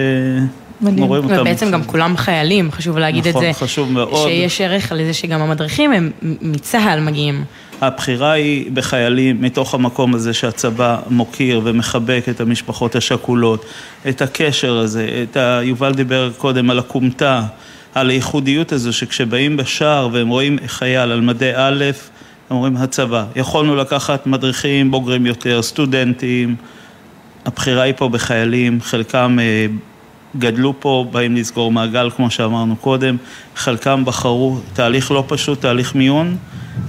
רואים 0.81 1.25
אותם. 1.25 1.41
ובעצם 1.41 1.71
גם 1.71 1.85
כולם 1.85 2.17
חיילים, 2.17 2.73
חשוב 2.73 2.99
להגיד 2.99 3.29
נכון, 3.29 3.43
את 3.43 3.47
זה. 3.47 3.51
נכון, 3.51 3.69
חשוב 3.69 3.93
מאוד. 3.93 4.29
שיש 4.29 4.61
ערך 4.61 4.93
לזה 4.97 5.15
שגם 5.15 5.41
המדריכים 5.41 5.93
הם 5.93 6.11
מצה"ל 6.23 7.01
מגיעים. 7.01 7.45
הבחירה 7.81 8.33
היא 8.33 8.71
בחיילים 8.73 9.43
מתוך 9.43 9.75
המקום 9.75 10.15
הזה 10.15 10.35
שהצבא 10.35 10.97
מוקיר 11.11 11.61
ומחבק 11.65 12.25
את 12.31 12.41
המשפחות 12.41 12.97
השכולות, 12.97 13.65
את 14.09 14.23
הקשר 14.23 14.79
הזה, 14.79 15.25
את 15.31 15.37
ה... 15.37 15.61
יובל 15.63 15.95
דיבר 15.95 16.31
קודם 16.37 16.71
על 16.71 16.79
הכומתה, 16.79 17.43
על 17.95 18.11
הייחודיות 18.11 18.73
הזו 18.73 18.93
שכשבאים 18.93 19.57
בשער 19.57 20.09
והם 20.13 20.29
רואים 20.29 20.59
חייל 20.67 21.13
על 21.13 21.21
מדי 21.21 21.53
א', 21.55 21.85
אומרים 22.51 22.77
הצבא. 22.77 23.25
יכולנו 23.37 23.77
לקחת 23.77 24.27
מדריכים 24.27 24.91
בוגרים 24.91 25.27
יותר, 25.27 25.63
סטודנטים, 25.63 26.57
הבחירה 27.47 27.83
היא 27.83 27.95
פה 27.97 28.09
בחיילים, 28.09 28.81
חלקם 28.81 29.39
אה, 29.41 29.67
גדלו 30.37 30.75
פה, 30.81 31.07
באים 31.11 31.37
לסגור 31.37 31.73
מעגל 31.73 32.11
כמו 32.11 32.31
שאמרנו 32.31 32.77
קודם, 32.77 33.17
חלקם 33.57 34.05
בחרו 34.05 34.59
תהליך 34.73 35.11
לא 35.11 35.25
פשוט, 35.29 35.61
תהליך 35.61 35.95
מיון, 35.95 36.37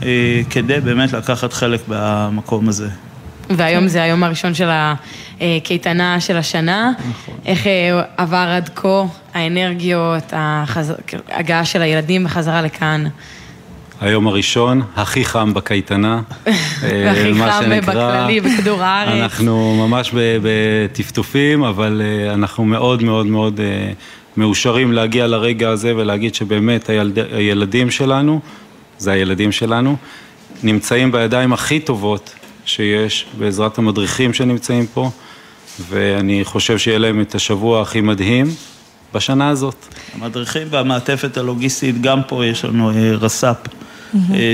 אה, 0.03 0.41
כדי 0.49 0.79
באמת 0.79 1.13
לקחת 1.13 1.53
חלק 1.53 1.81
במקום 1.87 2.69
הזה. 2.69 2.89
והיום 3.49 3.87
זה 3.87 4.03
היום 4.03 4.23
הראשון 4.23 4.53
של 4.53 4.69
הקייטנה 4.71 6.19
של 6.19 6.37
השנה. 6.37 6.91
נכון. 6.99 7.35
איך 7.45 7.67
אה, 7.67 8.01
עבר 8.17 8.53
עד 8.55 8.69
כה 8.75 9.03
האנרגיות, 9.33 10.33
ההגעה 10.33 11.65
של 11.65 11.81
הילדים 11.81 12.23
בחזרה 12.23 12.61
לכאן? 12.61 13.03
היום 14.01 14.27
הראשון, 14.27 14.81
הכי 14.95 15.25
חם 15.25 15.53
בקייטנה, 15.53 16.21
והכי 16.81 17.33
חם 17.33 17.79
בכללי, 17.87 18.39
בכדור 18.41 18.81
הארץ. 18.81 19.21
אנחנו 19.21 19.87
ממש 19.87 20.11
בטפטופים, 20.15 21.63
אבל 21.63 22.01
אנחנו 22.33 22.65
מאוד 22.65 23.03
מאוד 23.03 23.25
מאוד 23.25 23.59
מאושרים 24.37 24.93
להגיע 24.93 25.27
לרגע 25.27 25.69
הזה 25.69 25.95
ולהגיד 25.95 26.35
שבאמת 26.35 26.89
הילד, 26.89 27.19
הילדים 27.19 27.91
שלנו, 27.91 28.39
זה 28.97 29.11
הילדים 29.11 29.51
שלנו, 29.51 29.95
נמצאים 30.63 31.11
בידיים 31.11 31.53
הכי 31.53 31.79
טובות 31.79 32.35
שיש, 32.65 33.25
בעזרת 33.37 33.77
המדריכים 33.77 34.33
שנמצאים 34.33 34.87
פה, 34.93 35.09
ואני 35.89 36.41
חושב 36.43 36.77
שיהיה 36.77 36.99
להם 36.99 37.21
את 37.21 37.35
השבוע 37.35 37.81
הכי 37.81 38.01
מדהים. 38.01 38.45
בשנה 39.13 39.49
הזאת. 39.49 39.75
המדריכים 40.15 40.67
והמעטפת 40.69 41.37
הלוגיסטית, 41.37 42.01
גם 42.01 42.21
פה 42.27 42.45
יש 42.45 42.65
לנו 42.65 42.91
רס"פ 43.19 43.45
אה, 43.45 43.78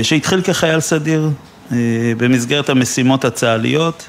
שהתחיל 0.02 0.40
כחייל 0.40 0.80
סדיר 0.80 1.30
אה, 1.72 1.76
במסגרת 2.16 2.68
המשימות 2.68 3.24
הצה"ליות, 3.24 4.06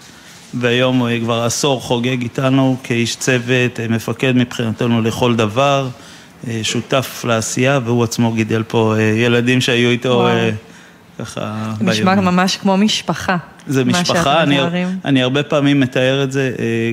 והיום 0.54 1.00
הוא 1.00 1.10
כבר 1.24 1.44
עשור 1.44 1.82
חוגג 1.82 2.22
איתנו 2.22 2.78
כאיש 2.84 3.16
צוות, 3.16 3.80
אה, 3.80 3.88
מפקד 3.90 4.34
מבחינתנו 4.36 5.02
לכל 5.02 5.36
דבר, 5.36 5.90
שותף 6.64 7.26
לעשייה, 7.28 7.80
והוא 7.84 8.04
עצמו 8.04 8.32
גידל 8.32 8.64
פה 8.68 8.96
ילדים 9.00 9.62
שהיו 9.62 9.90
איתו 9.90 10.10
וואו. 10.10 10.50
ככה 11.20 11.74
ביום. 11.78 11.90
נשמע 11.90 12.16
ממש 12.16 12.58
כמו 12.58 12.78
משפחה. 12.78 13.38
זה 13.68 13.86
משפחה, 13.86 14.44
אני, 14.44 14.60
אני 15.06 15.24
הרבה 15.24 15.44
פעמים 15.44 15.80
מתאר 15.80 16.24
את 16.24 16.32
זה 16.32 16.52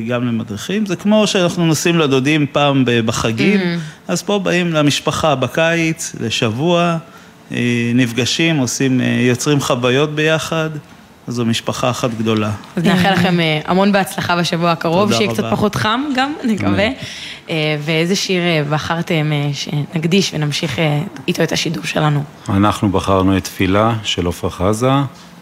גם 0.09 0.27
למדריכים, 0.29 0.87
זה 0.87 0.97
כמו 0.97 1.27
שאנחנו 1.27 1.67
נוסעים 1.67 1.99
לדודים 1.99 2.47
פעם 2.53 2.85
בחגים, 2.87 3.61
mm-hmm. 3.61 4.13
אז 4.13 4.23
פה 4.23 4.39
באים 4.39 4.73
למשפחה 4.73 5.35
בקיץ, 5.35 6.15
לשבוע. 6.21 6.99
אה, 7.53 7.93
נפגשים, 7.95 8.57
עושים, 8.57 9.01
אה, 9.01 9.07
יוצרים 9.07 9.61
חוויות 9.61 10.15
ביחד, 10.15 10.71
אז 11.27 11.35
זו 11.35 11.45
משפחה 11.45 11.91
אחת 11.91 12.11
גדולה. 12.19 12.51
אז 12.77 12.85
נאחל 12.85 13.13
לכם 13.13 13.41
אה, 13.41 13.61
המון 13.65 13.93
בהצלחה 13.93 14.37
בשבוע 14.37 14.71
הקרוב, 14.71 15.13
שיהיה 15.13 15.33
קצת 15.33 15.45
פחות 15.51 15.75
חם 15.75 16.01
גם, 16.17 16.33
נקווה. 16.45 16.89
ואיזה 17.85 18.17
שיר 18.17 18.43
בחרתם 18.71 19.31
שנקדיש 19.53 20.35
ונמשיך 20.35 20.79
איתו 21.29 21.43
את 21.43 21.53
השידור 21.53 21.85
שלנו? 21.85 22.25
אנחנו 22.49 22.89
בחרנו 22.89 23.37
את 23.37 23.45
תפילה 23.45 23.95
של 24.03 24.27
עופרה 24.27 24.51
חזה, 24.51 24.91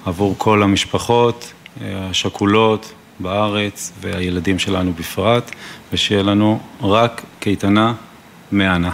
עבור 0.06 0.34
כל 0.38 0.62
המשפחות 0.62 1.52
השכולות 1.84 2.92
בארץ 3.20 3.92
והילדים 4.00 4.58
שלנו 4.58 4.92
בפרט, 4.92 5.50
ושיהיה 5.92 6.22
לנו 6.22 6.60
רק 6.82 7.22
קייטנה 7.40 7.94
מהנה. 8.52 8.90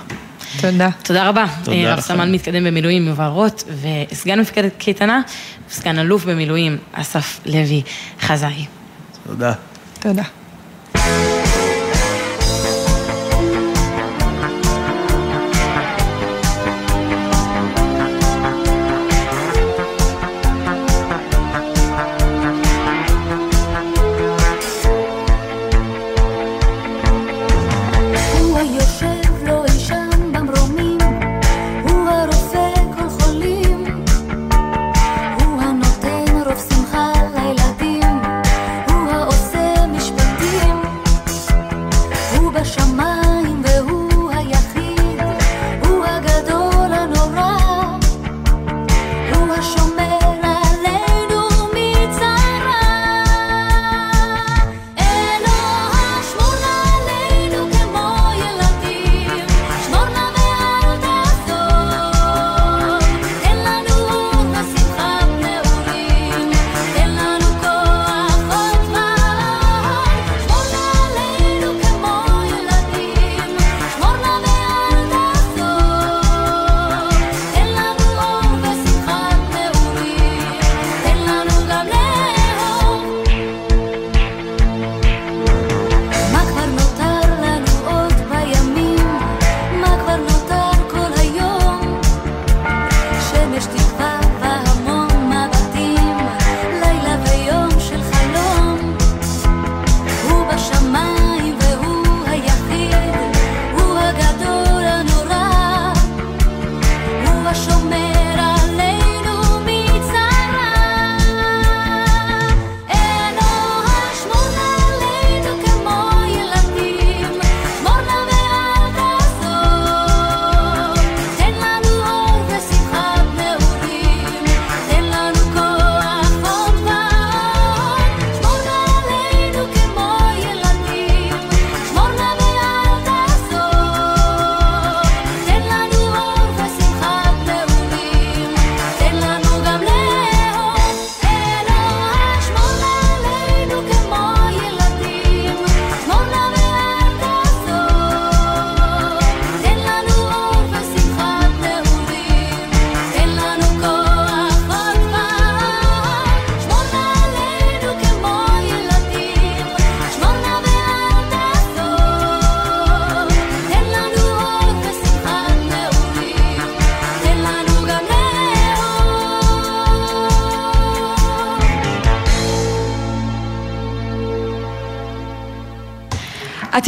תודה. 0.60 0.88
תודה 1.02 1.28
רבה. 1.28 1.44
תודה 1.64 1.76
אה, 1.76 1.94
רב. 1.94 2.00
סמל 2.00 2.30
מתקדם 2.32 2.64
במילואים 2.64 3.08
יובל 3.08 3.26
רוט, 3.26 3.62
וסגן 4.12 4.40
מפקדת 4.40 4.72
קייטנה, 4.78 5.20
סגן 5.70 5.98
אלוף 5.98 6.24
במילואים 6.24 6.78
אסף 6.92 7.40
לוי 7.46 7.82
חזאי. 8.20 8.66
תודה. 9.26 9.52
תודה. 10.00 10.22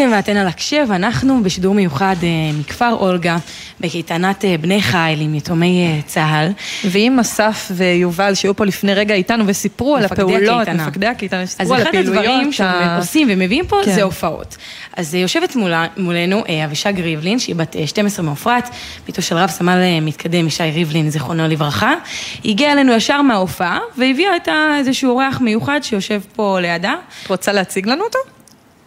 אתם 0.01 0.13
ואתן 0.13 0.37
על 0.37 0.47
הקשב, 0.47 0.87
אנחנו 0.91 1.43
בשידור 1.43 1.75
מיוחד 1.75 2.17
אה, 2.23 2.29
מכפר 2.61 2.97
אולגה, 3.01 3.37
בקייטנת 3.81 4.45
אה, 4.45 4.57
בני 4.61 4.83
חיל 4.83 5.21
עם 5.21 5.35
יתומי 5.35 5.87
אה, 5.87 6.01
צה"ל. 6.07 6.49
ואם 6.91 7.19
אסף 7.21 7.71
ויובל 7.75 8.35
שהיו 8.35 8.57
פה 8.57 8.65
לפני 8.65 8.95
רגע 8.95 9.15
איתנו 9.15 9.45
וסיפרו 9.47 9.97
על 9.97 10.05
הפעולות, 10.05 10.63
הקייטנה. 10.63 10.87
מפקדי 10.87 11.07
הקייטנה, 11.07 11.43
אז 11.43 11.49
שסיפרו 11.51 11.75
על 11.75 11.83
אחד 11.83 11.89
הפעילויות. 11.89 12.25
הדברים 12.25 12.49
ה- 12.49 12.53
שהם 12.53 12.97
עושים 12.99 13.29
ומביאים 13.31 13.67
פה 13.67 13.81
כן. 13.85 13.93
זה 13.93 14.03
הופעות. 14.03 14.57
אז 14.97 15.15
יושבת 15.15 15.57
מולה, 15.57 15.87
מולנו 15.97 16.43
אה, 16.49 16.65
אבישג 16.65 17.01
ריבלין, 17.01 17.39
שהיא 17.39 17.57
בת 17.57 17.77
אה, 17.77 17.87
12 17.87 18.25
מעופרת, 18.25 18.69
ביתו 19.07 19.23
של 19.23 19.37
רב 19.37 19.51
סמל 19.51 19.79
אה, 19.83 20.01
מתקדם 20.01 20.47
ישי 20.47 20.63
ריבלין, 20.63 21.11
זיכרונו 21.11 21.49
לברכה. 21.49 21.95
היא 22.43 22.53
הגיעה 22.53 22.73
אלינו 22.73 22.93
ישר 22.93 23.23
מההופעה, 23.23 23.79
והביאה 23.97 24.35
איתה 24.35 24.75
איזשהו 24.79 25.11
אורח 25.11 25.41
מיוחד 25.41 25.81
שיושב 25.83 26.21
פה 26.37 26.61
לידה. 26.61 26.95
את 27.23 27.29
רוצה 27.29 27.53
להציג 27.53 27.87
לנו 27.87 28.05
אותו? 28.05 28.19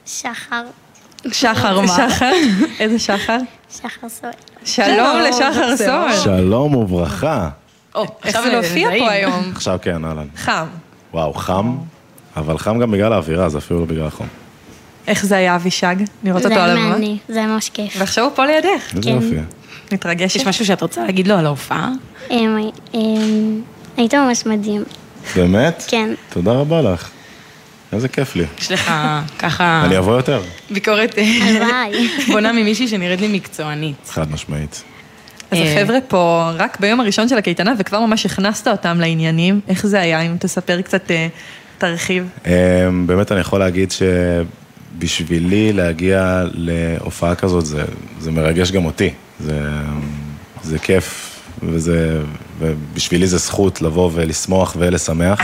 שחר, 0.05 0.63
שחר 1.31 1.79
מה? 1.81 1.87
שחר? 1.87 2.31
איזה 2.79 2.99
שחר? 2.99 3.37
שחר 3.77 4.09
סואל. 4.09 4.31
שלום 4.65 5.17
לשחר 5.29 5.77
סול. 5.77 6.13
שלום 6.23 6.75
וברכה. 6.75 7.49
או, 7.95 8.01
איך 8.03 8.11
עכשיו 8.23 8.43
זה 8.43 8.51
להופיע. 8.51 8.89
פה 8.99 9.11
היום? 9.11 9.51
עכשיו 9.55 9.77
כן, 9.81 10.05
אהלן. 10.05 10.27
חם. 10.35 10.65
וואו, 11.13 11.33
חם, 11.33 11.75
אבל 12.37 12.57
חם 12.57 12.79
גם 12.79 12.91
בגלל 12.91 13.13
האווירה, 13.13 13.49
זה 13.49 13.57
אפילו 13.57 13.79
לא 13.79 13.85
בגלל 13.85 14.07
החום. 14.07 14.27
איך 15.07 15.25
זה 15.25 15.37
היה 15.37 15.55
אבישג? 15.55 15.95
לראות 16.23 16.41
זה 16.41 16.47
אותו 16.47 16.59
על 16.61 16.69
היה 16.69 16.73
הבמה? 16.79 16.89
מעניין, 16.89 17.17
זה 17.27 17.37
היה 17.39 17.47
ממש 17.47 17.69
כיף. 17.69 17.93
ועכשיו 17.97 18.23
הוא 18.23 18.31
פה 18.35 18.45
לידך. 18.45 18.67
איזה 18.95 19.01
כן. 19.03 19.09
יופי. 19.09 19.35
מתרגשת? 19.91 20.35
יש 20.35 20.47
משהו 20.47 20.65
שאת 20.65 20.81
רוצה 20.81 21.05
להגיד 21.05 21.27
לו 21.27 21.35
על 21.35 21.45
ההופעה? 21.45 21.89
אמ, 22.31 22.57
אמ, 22.93 23.61
היית 23.97 24.13
ממש 24.13 24.45
מדהים. 24.45 24.83
באמת? 25.35 25.83
כן. 25.87 26.09
תודה 26.29 26.51
רבה 26.51 26.81
לך. 26.81 27.09
איזה 27.95 28.07
כיף 28.07 28.35
לי. 28.35 28.45
יש 28.59 28.71
לך 28.71 28.91
ככה 29.39 29.83
אני 29.85 29.97
אבוא 29.97 30.15
יותר. 30.15 30.41
ביקורת 30.69 31.17
אה, 31.17 31.23
הלוואי. 31.41 32.07
בונה 32.33 32.51
ממישהי 32.53 32.87
שנראית 32.87 33.21
לי 33.21 33.27
מקצוענית. 33.27 34.09
חד 34.09 34.31
משמעית. 34.31 34.83
אז 35.51 35.57
אה, 35.57 35.81
החבר'ה 35.81 35.97
פה, 36.07 36.49
רק 36.57 36.79
ביום 36.79 36.99
הראשון 36.99 37.27
של 37.27 37.37
הקייטנה, 37.37 37.73
וכבר 37.79 38.05
ממש 38.05 38.25
הכנסת 38.25 38.67
אותם 38.67 38.99
לעניינים. 38.99 39.59
איך 39.67 39.87
זה 39.87 39.99
היה? 39.99 40.21
אם 40.21 40.35
תספר 40.39 40.81
קצת, 40.81 41.11
אה, 41.11 41.27
תרחיב. 41.77 42.29
אמ, 42.45 43.07
באמת 43.07 43.31
אני 43.31 43.39
יכול 43.39 43.59
להגיד 43.59 43.91
שבשבילי 43.91 45.73
להגיע 45.73 46.43
להופעה 46.53 47.35
כזאת 47.35 47.65
זה, 47.65 47.83
זה 48.19 48.31
מרגש 48.31 48.71
גם 48.71 48.85
אותי. 48.85 49.09
זה, 49.39 49.61
זה 50.63 50.79
כיף 50.79 51.39
וזה, 51.63 52.21
ובשבילי 52.59 53.27
זה 53.27 53.37
זכות 53.37 53.81
לבוא 53.81 54.09
ולשמוח 54.13 54.75
ולשמח. 54.79 55.39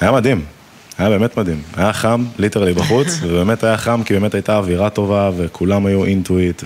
היה 0.00 0.12
מדהים, 0.12 0.44
היה 0.98 1.08
באמת 1.08 1.36
מדהים. 1.36 1.62
היה 1.76 1.92
חם, 1.92 2.24
ליטרלי 2.38 2.72
בחוץ, 2.72 3.18
ובאמת 3.22 3.64
היה 3.64 3.76
חם 3.76 4.02
כי 4.04 4.14
באמת 4.14 4.34
הייתה 4.34 4.56
אווירה 4.56 4.90
טובה 4.90 5.30
וכולם 5.36 5.86
היו 5.86 6.04
אינטואיט, 6.04 6.62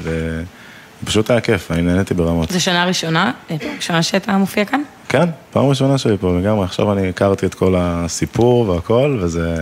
ופשוט 1.03 1.31
היה 1.31 1.41
כיף, 1.41 1.71
אני 1.71 1.83
נהניתי 1.83 2.15
ברמות. 2.15 2.51
זו 2.51 2.61
שנה 2.61 2.85
ראשונה, 2.85 3.33
אה, 3.51 3.59
פעם 3.59 3.71
ראשונה 3.77 4.03
שאתה 4.03 4.33
מופיע 4.33 4.65
כאן? 4.65 4.83
כן, 5.09 5.29
פעם 5.51 5.67
ראשונה 5.67 5.99
שלי 5.99 6.17
פה 6.21 6.39
לגמרי, 6.39 6.65
עכשיו 6.65 6.93
אני 6.93 7.09
הכרתי 7.09 7.47
את 7.47 7.55
כל 7.55 7.75
הסיפור 7.79 8.69
והכל, 8.69 9.19
וזה... 9.23 9.55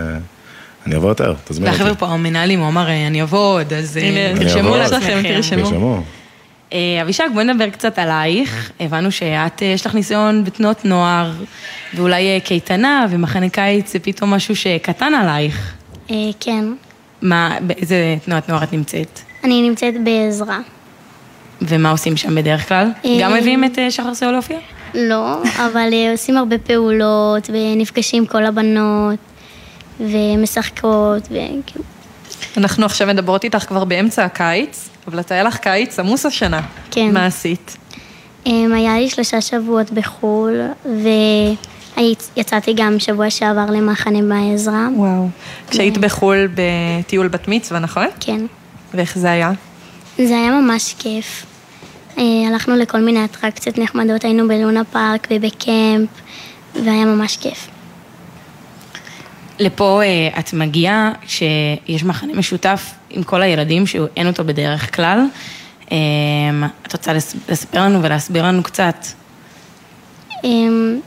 אני 0.86 0.96
אבוא 0.96 1.08
יותר, 1.08 1.34
תזמין 1.44 1.68
אותי. 1.68 1.82
והחבר'ה 1.82 1.98
פה 1.98 2.06
המנהלים, 2.06 2.60
הוא 2.60 2.68
אמר, 2.68 2.88
אה, 2.88 3.06
אני 3.06 3.22
אבוא 3.22 3.60
עוד, 3.60 3.72
אז 3.72 3.96
אה, 3.96 4.32
תרשמו. 4.38 4.76
לעצמכם. 4.76 5.22
תרשמו. 5.22 6.02
אה, 6.72 7.02
אבישג, 7.02 7.28
בואי 7.34 7.44
נדבר 7.44 7.70
קצת 7.70 7.98
עלייך. 7.98 8.72
הבנו 8.80 9.10
שאת, 9.10 9.62
אה, 9.62 9.66
יש 9.66 9.86
לך 9.86 9.94
ניסיון 9.94 10.44
בתנועות 10.44 10.84
נוער, 10.84 11.32
ואולי 11.94 12.34
אה, 12.34 12.40
קייטנה, 12.40 13.06
ומחנה 13.10 13.48
קיץ 13.48 13.92
זה 13.92 13.98
פתאום 13.98 14.30
משהו 14.30 14.56
שקטן 14.56 15.14
עלייך. 15.14 15.74
כן. 16.40 16.64
מה, 17.22 17.56
באיזה 17.60 18.16
תנועת 18.24 18.48
נוער 18.48 18.62
את 18.62 18.72
נמצאת? 18.72 19.20
אני 19.44 19.68
נמצאת 19.68 19.94
בעזרה. 20.04 20.58
ומה 21.62 21.90
עושים 21.90 22.16
שם 22.16 22.34
בדרך 22.34 22.68
כלל? 22.68 22.90
גם 23.20 23.34
מביאים 23.34 23.64
את 23.64 23.78
שחר 23.90 24.14
סול 24.14 24.32
להופיע? 24.32 24.58
לא, 24.94 25.42
אבל 25.56 25.92
עושים 26.12 26.36
הרבה 26.36 26.58
פעולות, 26.58 27.50
ונפגשים 27.52 28.26
כל 28.26 28.46
הבנות, 28.46 29.18
ומשחקות, 30.00 31.22
וכאילו... 31.22 31.84
אנחנו 32.56 32.86
עכשיו 32.86 33.08
מדברות 33.08 33.44
איתך 33.44 33.58
כבר 33.58 33.84
באמצע 33.84 34.24
הקיץ, 34.24 34.88
אבל 35.08 35.20
אתה 35.20 35.34
היה 35.34 35.42
לך 35.42 35.56
קיץ 35.56 35.98
עמוס 35.98 36.26
השנה. 36.26 36.60
כן. 36.90 37.12
מה 37.12 37.26
עשית? 37.26 37.76
אמ, 38.46 38.72
היה 38.74 38.98
לי 38.98 39.10
שלושה 39.10 39.40
שבועות 39.40 39.90
בחו"ל, 39.90 40.60
ויצאתי 41.96 42.72
גם 42.76 42.98
שבוע 42.98 43.30
שעבר 43.30 43.66
למחנה 43.70 44.18
בעזרה. 44.22 44.88
וואו. 44.96 45.28
כשהיית 45.70 45.98
בחו"ל 45.98 46.48
בטיול 46.54 47.28
בת 47.28 47.48
מצווה, 47.48 47.80
נכון? 47.80 48.06
כן. 48.20 48.46
ואיך 48.94 49.18
זה 49.18 49.30
היה? 49.30 49.52
זה 50.16 50.36
היה 50.36 50.50
ממש 50.50 50.94
כיף. 50.98 51.46
אה, 52.18 52.24
הלכנו 52.48 52.76
לכל 52.76 53.00
מיני 53.00 53.24
אטרקציות 53.24 53.78
נחמדות, 53.78 54.24
היינו 54.24 54.48
בלונה 54.48 54.84
פארק 54.84 55.28
ובקמפ, 55.30 56.08
והיה 56.74 57.04
ממש 57.04 57.36
כיף. 57.36 57.68
לפה 59.58 60.00
אה, 60.02 60.38
את 60.38 60.52
מגיעה 60.52 61.12
כשיש 61.26 62.04
מחנה 62.04 62.32
משותף 62.34 62.90
עם 63.10 63.22
כל 63.22 63.42
הילדים 63.42 63.86
שאין 63.86 64.26
אותו 64.26 64.44
בדרך 64.44 64.96
כלל. 64.96 65.18
אה, 65.92 65.96
את 66.86 66.92
רוצה 66.92 67.12
לס- 67.12 67.36
לספר 67.48 67.80
לנו 67.80 68.02
ולהסביר 68.02 68.44
לנו 68.46 68.62
קצת? 68.62 69.06
אמ, 70.44 71.00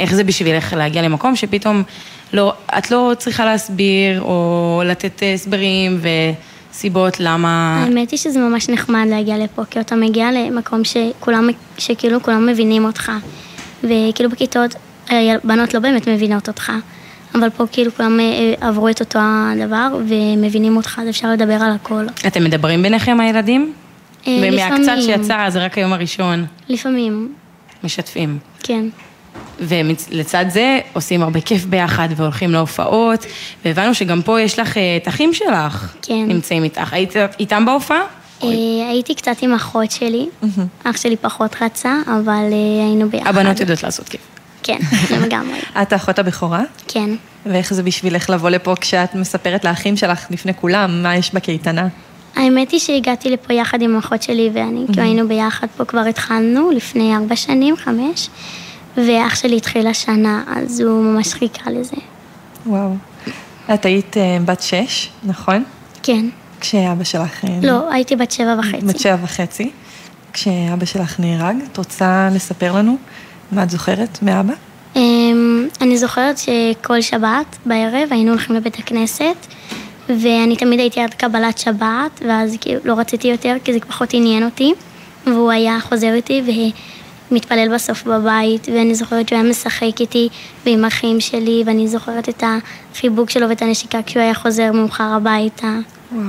איך 0.00 0.14
זה 0.14 0.24
בשבילך 0.24 0.72
להגיע 0.72 1.02
למקום 1.02 1.36
שפתאום 1.36 1.82
לא, 2.32 2.52
את 2.78 2.90
לא 2.90 3.12
צריכה 3.18 3.44
להסביר 3.44 4.20
או 4.22 4.82
לתת 4.86 5.22
אה, 5.22 5.34
הסברים 5.34 6.00
וסיבות 6.72 7.20
למה... 7.20 7.82
האמת 7.86 8.10
היא 8.10 8.18
שזה 8.18 8.38
ממש 8.38 8.68
נחמד 8.68 9.04
להגיע 9.10 9.38
לפה, 9.38 9.62
כי 9.70 9.80
אתה 9.80 9.96
מגיע 9.96 10.28
למקום 10.32 10.82
שכולם, 10.84 11.48
שכאילו 11.78 12.22
כולם 12.22 12.46
מבינים 12.46 12.84
אותך, 12.84 13.12
וכאילו 13.84 14.30
בכיתות 14.30 14.74
אה, 15.10 15.16
בנות 15.44 15.74
לא 15.74 15.80
באמת 15.80 16.08
מבינות 16.08 16.48
אותך, 16.48 16.72
אבל 17.34 17.50
פה 17.50 17.64
כאילו 17.72 17.90
כולם 17.96 18.20
אה, 18.20 18.68
עברו 18.68 18.88
את 18.88 19.00
אותו 19.00 19.18
הדבר 19.22 19.98
ומבינים 20.08 20.76
אותך, 20.76 21.00
אז 21.02 21.08
אפשר 21.08 21.30
לדבר 21.32 21.54
על 21.54 21.72
הכל. 21.72 22.06
אתם 22.26 22.44
מדברים 22.44 22.82
ביניכם 22.82 23.20
הילדים? 23.20 23.72
אה, 24.26 24.38
ומהקצת 24.42 24.78
לפעמים. 24.80 25.02
שיצא, 25.02 25.50
זה 25.50 25.64
רק 25.64 25.78
היום 25.78 25.92
הראשון, 25.92 26.46
לפעמים, 26.68 27.32
משתפים. 27.84 28.38
כן. 28.62 28.84
ולצד 29.60 30.44
זה 30.48 30.78
עושים 30.92 31.22
הרבה 31.22 31.40
כיף 31.40 31.64
ביחד 31.64 32.08
והולכים 32.16 32.50
להופעות, 32.50 33.26
והבנו 33.64 33.94
שגם 33.94 34.22
פה 34.22 34.40
יש 34.40 34.58
לך 34.58 34.76
אה, 34.76 34.96
את 35.02 35.08
אחים 35.08 35.34
שלך. 35.34 35.94
כן. 36.02 36.24
נמצאים 36.28 36.64
איתך. 36.64 36.92
היית 36.92 37.12
איתם 37.40 37.66
בהופעה? 37.66 38.00
הייתי 38.88 39.14
קצת 39.14 39.36
עם 39.42 39.54
אחות 39.54 39.90
שלי, 39.90 40.28
אח 40.84 40.96
שלי 40.96 41.16
פחות 41.16 41.56
רצה, 41.62 41.94
אבל 42.06 42.44
היינו 42.80 43.08
ביחד. 43.08 43.26
הבנות 43.26 43.60
יודעות 43.60 43.82
לעשות 43.82 44.08
כיף. 44.08 44.20
כן, 44.62 44.78
לגמרי. 45.22 45.58
את 45.82 45.92
האחות 45.92 46.18
הבכורה? 46.18 46.62
כן. 46.88 47.10
ואיך 47.46 47.74
זה 47.74 47.82
בשבילך 47.82 48.30
לבוא 48.30 48.50
לפה 48.50 48.74
כשאת 48.80 49.14
מספרת 49.14 49.64
לאחים 49.64 49.96
שלך 49.96 50.26
לפני 50.30 50.54
כולם 50.54 51.02
מה 51.02 51.16
יש 51.16 51.34
בקייטנה? 51.34 51.88
האמת 52.36 52.70
היא 52.70 52.80
שהגעתי 52.80 53.30
לפה 53.30 53.54
יחד 53.54 53.82
עם 53.82 53.96
אחות 53.96 54.22
שלי 54.22 54.50
ואני, 54.54 54.84
כאילו 54.86 55.02
היינו 55.02 55.28
ביחד 55.28 55.66
פה, 55.76 55.84
כבר 55.84 56.00
התחלנו 56.00 56.70
לפני 56.70 57.16
ארבע 57.16 57.36
שנים, 57.36 57.76
חמש, 57.76 58.28
ואח 58.96 59.34
שלי 59.34 59.56
התחיל 59.56 59.86
השנה, 59.86 60.42
אז 60.56 60.80
הוא 60.80 61.02
ממש 61.04 61.34
חיכה 61.34 61.70
לזה. 61.70 61.96
וואו. 62.66 62.94
את 63.74 63.84
היית 63.84 64.16
אה, 64.16 64.38
בת 64.44 64.60
שש, 64.60 65.10
נכון? 65.24 65.64
כן. 66.02 66.26
כשאבא 66.60 67.04
שלך... 67.04 67.44
אה, 67.44 67.58
לא, 67.62 67.92
הייתי 67.92 68.16
בת 68.16 68.30
שבע 68.30 68.56
וחצי. 68.58 68.86
בת 68.86 68.98
שבע 68.98 69.16
וחצי. 69.22 69.70
כשאבא 70.32 70.84
שלך 70.84 71.20
נהרג, 71.20 71.56
את 71.72 71.76
רוצה 71.76 72.28
לספר 72.32 72.72
לנו 72.72 72.96
מה 73.52 73.62
את 73.62 73.70
זוכרת 73.70 74.18
מאבא? 74.22 74.52
אמ, 74.96 75.68
אני 75.80 75.98
זוכרת 75.98 76.38
שכל 76.38 77.00
שבת 77.00 77.56
בערב 77.66 78.08
היינו 78.10 78.30
הולכים 78.30 78.56
לבית 78.56 78.78
הכנסת, 78.78 79.46
ואני 80.08 80.56
תמיד 80.56 80.80
הייתי 80.80 81.00
עד 81.00 81.14
קבלת 81.14 81.58
שבת, 81.58 82.20
ואז 82.28 82.56
כאילו 82.60 82.80
לא 82.84 82.94
רציתי 82.94 83.28
יותר, 83.28 83.56
כי 83.64 83.72
זה 83.72 83.78
פחות 83.88 84.08
עניין 84.12 84.44
אותי, 84.44 84.72
והוא 85.26 85.50
היה 85.50 85.78
חוזר 85.80 86.14
איתי 86.14 86.42
ומתפלל 87.30 87.74
בסוף 87.74 88.04
בבית, 88.04 88.68
ואני 88.68 88.94
זוכרת 88.94 89.28
שהוא 89.28 89.38
היה 89.38 89.50
משחק 89.50 90.00
איתי 90.00 90.28
ועם 90.66 90.84
אחים 90.84 91.20
שלי, 91.20 91.62
ואני 91.66 91.88
זוכרת 91.88 92.28
את 92.28 92.42
החיבוק 92.92 93.30
שלו 93.30 93.48
ואת 93.48 93.62
הנשיקה 93.62 93.98
כשהוא 94.06 94.22
היה 94.22 94.34
חוזר 94.34 94.72
מאוחר 94.72 95.12
הביתה. 95.16 95.78
וואו. 96.12 96.24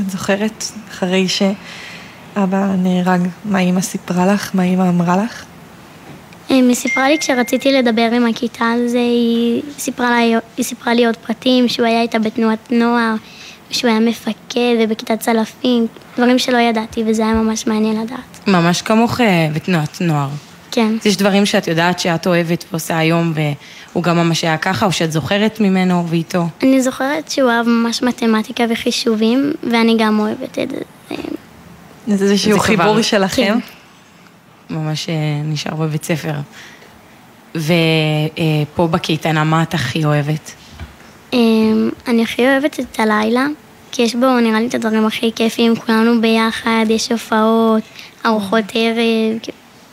את 0.00 0.10
זוכרת 0.10 0.64
אחרי 0.90 1.26
שאבא 1.28 2.66
נהרג, 2.78 3.20
מה 3.44 3.58
אימא 3.58 3.80
סיפרה 3.80 4.26
לך? 4.26 4.50
מה 4.54 4.62
אימא 4.62 4.88
אמרה 4.88 5.16
לך? 5.24 5.44
אמ, 6.50 6.68
היא 6.68 6.74
סיפרה 6.74 7.08
לי 7.08 7.18
כשרציתי 7.18 7.72
לדבר 7.72 8.10
עם 8.12 8.26
הכיתה 8.26 8.64
על 8.64 8.88
זה, 8.88 8.98
היא 8.98 9.62
סיפרה, 9.78 10.20
לי, 10.20 10.34
היא 10.56 10.64
סיפרה 10.64 10.94
לי 10.94 11.06
עוד 11.06 11.16
פרטים, 11.16 11.68
שהוא 11.68 11.86
היה 11.86 12.02
איתה 12.02 12.18
בתנועת 12.18 12.72
נוער, 12.72 13.14
שהוא 13.70 13.90
היה 13.90 14.00
מפקד 14.00 14.74
ובכיתת 14.80 15.20
צלפים, 15.20 15.86
דברים 16.16 16.38
שלא 16.38 16.58
ידעתי 16.58 17.04
וזה 17.06 17.22
היה 17.22 17.34
ממש 17.34 17.66
מעניין 17.66 18.02
לדעת. 18.02 18.48
ממש 18.48 18.82
כמוך 18.82 19.20
אה, 19.20 19.48
בתנועת 19.54 20.00
נוער. 20.00 20.28
כן. 20.70 20.94
אז 21.00 21.06
יש 21.06 21.16
דברים 21.16 21.46
שאת 21.46 21.68
יודעת 21.68 21.98
שאת 21.98 22.26
אוהבת 22.26 22.64
ועושה 22.70 22.98
היום, 22.98 23.32
והוא 23.92 24.02
גם 24.02 24.16
ממש 24.16 24.44
היה 24.44 24.56
ככה, 24.56 24.86
או 24.86 24.92
שאת 24.92 25.12
זוכרת 25.12 25.60
ממנו 25.60 26.04
ואיתו. 26.08 26.44
אני 26.62 26.82
זוכרת 26.82 27.30
שהוא 27.30 27.50
אהב 27.50 27.68
ממש 27.68 28.02
מתמטיקה 28.02 28.64
וחישובים, 28.70 29.52
ואני 29.70 29.96
גם 29.98 30.18
אוהבת 30.18 30.58
את 30.58 30.70
זה. 30.70 30.80
זה 32.06 32.24
איזשהו 32.24 32.58
חיבור 32.58 33.02
שלכם? 33.02 33.42
כן. 33.42 33.77
ממש 34.70 35.08
אה, 35.08 35.14
נשאר 35.44 35.74
בבית 35.74 36.04
ספר. 36.04 36.34
ופה 37.54 38.86
בקייטנה, 38.86 39.44
מה 39.44 39.62
את 39.62 39.74
הכי 39.74 40.04
אוהבת? 40.04 40.52
אמ, 41.32 41.90
אני 42.08 42.22
הכי 42.22 42.42
אוהבת 42.42 42.80
את 42.80 43.00
הלילה, 43.00 43.46
כי 43.92 44.02
יש 44.02 44.14
בו 44.14 44.40
נראה 44.40 44.60
לי 44.60 44.66
את 44.66 44.74
הדברים 44.74 45.06
הכי 45.06 45.30
כיפים, 45.36 45.76
כולנו 45.76 46.20
ביחד, 46.20 46.84
יש 46.88 47.12
הופעות, 47.12 47.82
ארוחות 48.26 48.64
ערב, 48.74 49.38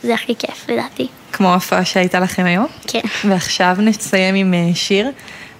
זה 0.02 0.14
הכי 0.14 0.34
כיף 0.38 0.68
לדעתי. 0.68 1.06
כמו 1.32 1.48
ההופעה 1.50 1.84
שהייתה 1.84 2.20
לכם 2.20 2.44
היום? 2.44 2.66
כן. 2.86 3.00
ועכשיו 3.24 3.76
נסיים 3.78 4.34
עם 4.34 4.54
אה, 4.54 4.74
שיר 4.74 5.10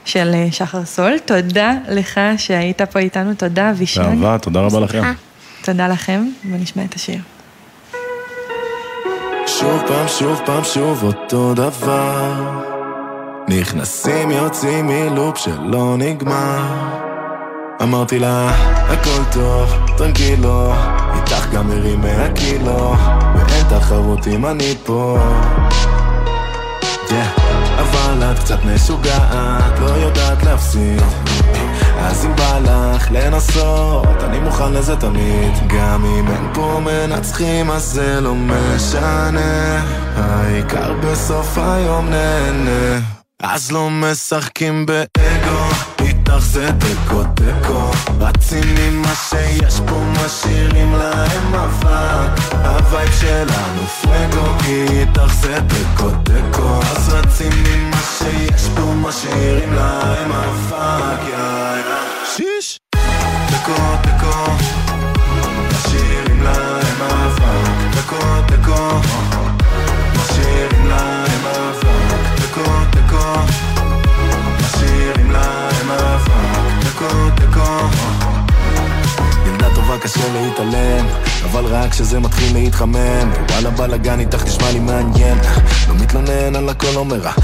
של 0.05 0.31
אה, 0.35 0.47
שחר 0.53 0.85
סול. 0.85 1.19
תודה 1.19 1.73
לך 1.89 2.21
שהיית 2.39 2.83
פה 2.83 2.99
איתנו, 2.99 3.35
תודה 3.35 3.71
אבישי. 3.71 4.01
באהבה, 4.01 4.39
תודה 4.39 4.61
רבה 4.61 4.81
לכם. 4.81 5.03
תודה 5.65 5.89
לכם, 5.89 6.29
ונשמע 6.51 6.85
את 6.85 6.95
השיר. 6.95 7.19
שוב 9.47 9.83
פעם, 9.89 10.09
שוב 10.09 10.41
פעם, 10.47 10.65
שוב 10.65 11.03
אותו 11.03 11.55
דבר. 11.55 12.33
נכנסים, 13.49 14.31
יוצאים 14.31 14.87
מלופ 14.87 15.39
שלא 15.39 15.97
נגמר. 15.99 16.63
אמרתי 17.83 18.19
לה, 18.19 18.51
הכל 18.89 19.23
טוב, 19.33 19.71
טרנקילו, 19.97 20.73
איתך 21.17 21.47
גם 21.53 21.69
מרים 21.69 22.01
מאה 22.01 22.33
קילו, 22.35 22.95
ואין 23.35 23.65
תחרות 23.69 24.27
אם 24.27 24.47
אני 24.47 24.75
פה. 24.85 25.19
Yeah. 27.09 27.41
אבל 27.79 28.31
את 28.31 28.39
קצת 28.39 28.59
משוגעת, 28.65 29.79
לא 29.81 29.87
יודעת 29.87 30.43
להפסיד. 30.43 31.03
אז 31.99 32.27
אם 32.27 32.37
בא 32.37 32.59
לך 32.59 33.09
לנסות, 33.11 34.23
אני 34.23 34.39
מוכן 34.39 34.73
לזה 34.73 34.97
תמיד. 34.97 35.53
גם 35.67 36.05
אם 36.05 36.29
אין 36.29 36.49
פה 36.55 36.81
מנצחים, 36.85 37.71
אז 37.71 37.83
זה 37.83 38.21
לא 38.21 38.35
משנה. 38.35 39.85
העיקר 40.17 40.93
בסוף 40.93 41.59
היום 41.59 42.09
נהנה. 42.11 43.01
אז 43.43 43.73
לא 43.73 43.91
משחקים 43.91 44.87
באגו, 44.87 45.65
איתך 46.27 46.39
זה 46.39 46.69
תיקו 46.81 47.23
תיקו. 47.35 47.91
רצים 48.21 48.77
עם 48.77 49.03
מה 49.03 49.15
שיש 49.15 49.81
פה, 49.87 49.97
משאירים 50.25 50.95
להם 50.95 51.55
אבק. 51.55 52.55
ה 52.65 52.74
vibe 52.74 53.13
שלנו 53.21 53.87
fuego, 54.03 54.59
כי 54.59 54.87
איתך 54.91 55.35
זה 55.41 55.59
תיקו 55.69 56.11
תיקו. 56.25 56.81
אז 56.83 57.15
רצים 57.15 57.53
עם 57.75 57.91
מה 57.91 58.01
שיש 58.19 58.69
פה, 58.77 58.83
משאירים 58.83 59.73
להם 59.75 60.33
אבק. 60.33 61.21
יאללה. 61.33 62.01
שיש. 62.37 62.79
תיקו 63.47 63.75
תיקו. 64.03 64.53
משאירים 65.71 66.43
להם 66.43 66.97
אבק. 67.01 67.97
תיקו 67.97 68.17
תיקו. 68.47 69.01
משאירים 70.15 70.89
להם 70.89 71.16
טובה 79.97 80.09
קשה 80.09 80.33
להתעלם. 80.33 81.07
אבל 81.45 81.65
רק 81.65 81.91
כשזה 81.91 82.21
מתחיל 82.21 82.57
להתחמם. 82.57 83.31
וואלה 83.51 83.71
בלאגן 83.71 84.21
איתך 84.21 84.45
נשמע 84.45 84.71
לי 84.73 84.79
מעניין. 84.79 85.39
לא 85.89 85.95
מתלונן 85.95 86.57
על 86.57 86.69
הכל 86.69 86.87
לא 86.95 87.05
מרחם 87.05 87.41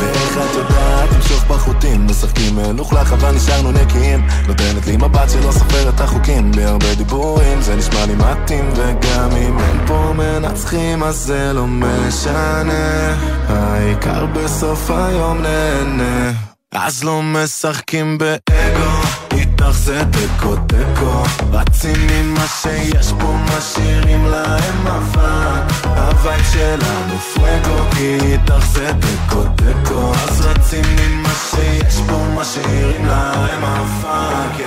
ואיך 0.00 0.38
את 0.38 0.54
יודעת? 0.54 1.12
למשוך 1.12 1.44
בחוטים 1.44 2.06
משחקים 2.06 2.56
מלוכלך 2.56 3.12
אבל 3.12 3.30
נשארנו 3.30 3.72
נקיים. 3.72 4.26
נותנת 4.46 4.86
לי 4.86 4.96
מבט 4.96 5.30
שלא 5.30 5.52
סופר 5.52 5.88
את 5.88 6.00
החוקים. 6.00 6.52
בלי 6.52 6.64
הרבה 6.64 6.94
דיבורים 6.94 7.62
זה 7.62 7.76
נשמע 7.76 8.06
לי 8.06 8.14
מתאים. 8.14 8.70
וגם 8.76 9.30
אם 9.30 9.58
אין 9.58 9.86
פה 9.86 10.12
מנצחים 10.16 11.02
אז 11.02 11.16
זה 11.16 11.52
לא 11.52 11.66
משנה. 11.66 13.16
העיקר 13.48 14.26
בסוף 14.26 14.90
היום 14.90 15.42
נהנה. 15.42 16.32
אז 16.74 17.04
לא 17.04 17.22
משחקים 17.22 18.18
באגו 18.18 18.85
איתך 19.32 19.70
זה 19.70 20.02
תיקו 20.04 20.56
תיקו. 20.56 21.22
רצים 21.52 22.08
עם 22.10 22.34
מה 22.34 22.46
שיש 22.62 23.12
פה 23.20 23.34
משאירים 23.58 24.24
להם 24.24 24.86
אבק. 24.86 25.86
ה 25.96 26.06
vibe 26.06 26.44
שלנו 26.52 27.18
fuego 27.34 27.90
כי 27.96 28.18
איתך 28.22 28.66
זה 28.72 28.90
תיקו 28.92 29.42
תיקו. 29.54 30.12
אז 30.14 30.46
רצים 30.46 30.84
עם 30.84 31.22
מה 31.22 31.34
שיש 31.50 31.96
פה 32.08 32.18
משאירים 32.34 33.06
להם 33.06 33.64
אבק 33.64 34.64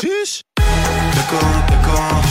שיש. 0.00 0.42
תיקו 1.14 1.46
תיקו 1.66 2.27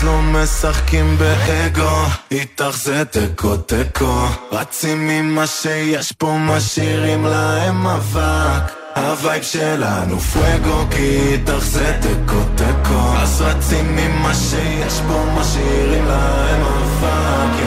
אז 0.00 0.04
לא 0.04 0.22
משחקים 0.22 1.18
באגו. 1.18 2.06
איתך 2.30 2.76
זה 2.76 3.04
תיקו 3.04 3.56
תיקו. 3.56 4.24
רצים 4.52 5.08
עם 5.08 5.34
מה 5.34 5.46
שיש 5.46 6.12
פה 6.12 6.36
משאירים 6.38 7.24
להם 7.24 7.86
אבק 7.86 8.72
ה 8.96 9.05
vibe 9.05 9.42
שלנו 9.42 10.20
fuego 10.20 10.84
כי 10.90 11.18
איתך 11.32 11.58
זה 11.58 11.98
תיקו 12.00 12.40
תיקו. 12.56 13.16
אז 13.16 13.42
רצים 13.42 13.98
עם 13.98 14.22
מה 14.22 14.34
שיש 14.34 15.00
פה 15.08 15.24
משאירים 15.40 16.04
להם 16.04 16.62
אבק 16.62 17.64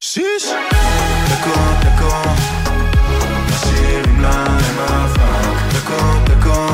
שיש! 0.00 0.46
תיקו 1.28 1.60
תיקו 1.80 2.30
משאירים 3.48 4.22
להם 4.22 4.78
אבק 4.78 5.74
תיקו 5.74 6.18
תיקו 6.24 6.66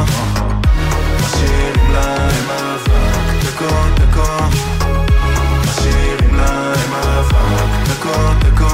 משאירים 1.20 1.92
להם 1.92 2.29
אבק 3.60 3.68
דקו 3.68 4.06
דקו 4.06 4.44
משאירים 5.62 6.34
להם 6.36 6.92
אבק. 6.92 7.90
דקו 7.90 8.10
דקו 8.38 8.66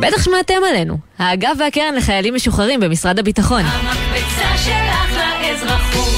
בטח 0.00 0.22
שמעתם 0.22 0.54
עלינו, 0.70 0.98
האגף 1.18 1.50
והקרן 1.58 1.94
לחיילים 1.94 2.34
משוחררים 2.34 2.80
במשרד 2.80 3.18
הביטחון. 3.18 3.62
המקפצה 3.64 4.58
שלך 4.64 5.18
לאזרחות, 5.42 6.08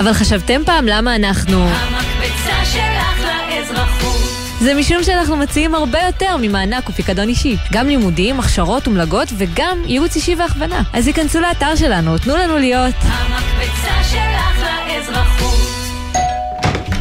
אבל 0.00 0.12
חשבתם 0.12 0.62
פעם 0.66 0.86
למה 0.86 1.16
אנחנו... 1.16 1.66
זה 4.60 4.74
משום 4.74 5.02
שאנחנו 5.02 5.36
מציעים 5.36 5.74
הרבה 5.74 5.98
יותר 6.06 6.36
ממענק 6.40 6.88
ופיקדון 6.88 7.28
אישי. 7.28 7.56
גם 7.72 7.86
לימודים, 7.86 8.40
הכשרות 8.40 8.88
ומלגות 8.88 9.28
וגם 9.38 9.82
ייעוץ 9.86 10.16
אישי 10.16 10.34
והכוונה. 10.34 10.82
אז 10.92 11.06
היכנסו 11.06 11.40
לאתר 11.40 11.76
שלנו, 11.76 12.18
תנו 12.18 12.36
לנו 12.36 12.58
להיות... 12.58 12.94
המקפצה 13.02 14.04
שלך 14.10 14.68
לאזרחות. 14.88 15.63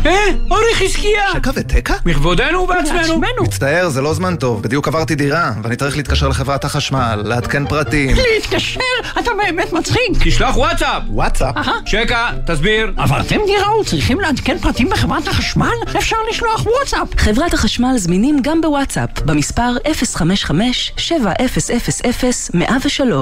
אה, 0.05 0.11
אורי 0.51 0.63
חזקיה! 0.75 1.23
שקע 1.33 1.51
ותקע? 1.55 1.93
מכבודנו 2.05 2.59
ובעצמנו. 2.59 3.21
מצטער, 3.41 3.89
זה 3.89 4.01
לא 4.01 4.13
זמן 4.13 4.35
טוב. 4.35 4.63
בדיוק 4.63 4.87
עברתי 4.87 5.15
דירה, 5.15 5.51
ואני 5.63 5.75
צריך 5.75 5.97
להתקשר 5.97 6.27
לחברת 6.27 6.65
החשמל, 6.65 7.21
לעדכן 7.25 7.67
פרטים. 7.67 8.15
להתקשר? 8.35 8.79
אתה 9.19 9.31
באמת 9.37 9.73
מצחיק. 9.73 9.99
תשלח 10.23 10.57
וואטסאפ. 10.57 11.03
וואטסאפ? 11.09 11.55
שקע, 11.85 12.17
תסביר. 12.47 12.91
עברתם 12.97 13.37
דירה 13.45 13.79
וצריכים 13.79 14.19
לעדכן 14.19 14.57
פרטים 14.61 14.89
בחברת 14.89 15.27
החשמל? 15.27 15.67
אפשר 15.97 16.15
לשלוח 16.29 16.65
וואטסאפ. 16.65 17.07
חברת 17.17 17.53
החשמל 17.53 17.93
זמינים 17.97 18.39
גם 18.41 18.61
בוואטסאפ, 18.61 19.09
במספר 19.25 19.75
055-7000-103. 19.85 19.89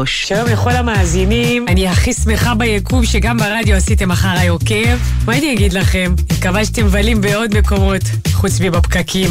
שלום 0.06 0.46
לכל 0.54 0.72
המאזינים, 0.72 1.68
אני 1.68 1.88
הכי 1.88 2.14
שמחה 2.14 2.56
ביקום 2.56 3.06
שגם 3.06 3.38
ברדיו 3.38 3.76
עשיתם 3.76 4.12
אחריי 4.12 4.48
עוקב. 4.48 4.98
מה 5.26 5.38
אני 5.38 5.54
אגיד 5.54 5.74
לכם? 5.74 6.14
מקווה 6.38 6.66
שאתם 6.72 6.86
מבלים 6.86 7.22
בעוד 7.22 7.58
מקומות, 7.58 8.02
חוץ 8.34 8.60
מבפקקים. 8.62 9.30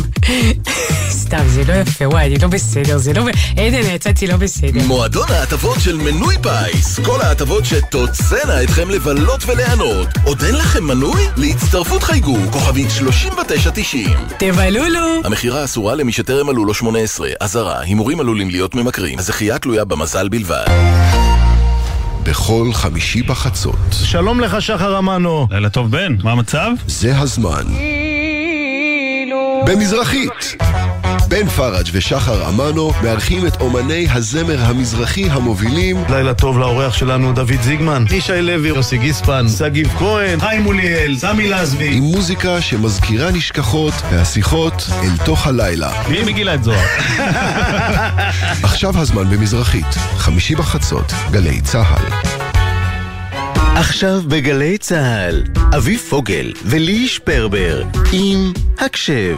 סתם, 1.22 1.44
זה 1.48 1.62
לא 1.68 1.72
יפה, 1.72 2.08
וואי, 2.08 2.26
אני 2.26 2.38
לא 2.38 2.48
בסדר, 2.48 2.98
זה 2.98 3.12
לא... 3.12 3.22
עדן, 3.56 3.94
יצאתי 3.94 4.26
לא 4.26 4.36
בסדר. 4.36 4.80
מועדון 4.86 5.30
ההטבות 5.30 5.80
של 5.80 5.96
מנוי 5.96 6.34
פיס. 6.42 7.00
כל 7.00 7.20
ההטבות 7.20 7.64
שתוצאנה 7.64 8.62
אתכם 8.62 8.90
לבלות 8.90 9.44
וליהנות. 9.46 10.08
עוד 10.24 10.42
אין 10.42 10.54
לכם 10.54 10.84
מנוי? 10.84 11.22
להצטרפות 11.36 12.02
חייגו, 12.02 12.36
כוכבית 12.52 12.90
3990. 12.90 14.08
תבלולו! 14.38 15.20
המכירה 15.24 15.64
אסורה 15.64 15.94
למי 15.94 16.12
שטרם 16.12 16.46
מלאו 16.46 16.64
לו 16.64 16.74
18. 16.74 17.28
אזהרה, 17.40 17.80
הימורים 17.80 18.20
עלולים 18.20 18.50
להיות 18.50 18.74
ממכרים. 18.74 19.18
הזכייה 19.18 19.58
תלויה 19.58 19.84
במזל 19.84 20.28
בלבד. 20.28 20.66
בכל 22.22 22.70
חמישי 22.72 23.22
בחצות. 23.22 23.78
שלום 23.92 24.40
לך, 24.40 24.62
שחר 24.62 24.98
אמנו. 24.98 25.46
לילה 25.50 25.70
טוב, 25.70 25.90
בן, 25.90 26.16
מה 26.24 26.32
המצב? 26.32 26.70
זה 26.86 27.18
הזמן. 27.18 27.64
במזרחית. 29.66 30.56
בן 31.30 31.48
פראג' 31.48 31.86
ושחר 31.92 32.48
אמנו 32.48 32.92
מארחים 33.02 33.46
את 33.46 33.60
אומני 33.60 34.06
הזמר 34.10 34.60
המזרחי 34.60 35.30
המובילים 35.30 36.04
לילה 36.08 36.34
טוב 36.34 36.58
לאורח 36.58 36.94
שלנו 36.94 37.32
דוד 37.32 37.62
זיגמן, 37.62 38.04
ישי 38.10 38.42
לוי, 38.42 38.68
יוסי 38.68 38.98
גיספן, 38.98 39.48
שגיב 39.48 39.88
כהן, 39.98 40.40
חיים 40.40 40.62
מוליאל, 40.62 41.16
סמי 41.18 41.48
לזבי. 41.48 41.96
עם 41.96 42.02
מוזיקה 42.02 42.60
שמזכירה 42.60 43.30
נשכחות 43.30 43.94
והשיחות 44.10 44.88
אל 45.02 45.24
תוך 45.24 45.46
הלילה. 45.46 45.92
מי 46.08 46.22
מגילה 46.22 46.54
את 46.54 46.64
זוהר? 46.64 46.86
עכשיו 48.68 48.98
הזמן 48.98 49.30
במזרחית, 49.30 49.94
חמישי 50.16 50.54
בחצות, 50.54 51.12
גלי 51.30 51.60
צה"ל. 51.60 52.04
עכשיו 53.76 54.22
בגלי 54.28 54.78
צה"ל, 54.78 55.42
אביב 55.76 56.00
פוגל 56.08 56.52
ולי 56.64 57.08
שפרבר 57.08 57.82
עם 58.12 58.52
הקשב. 58.78 59.36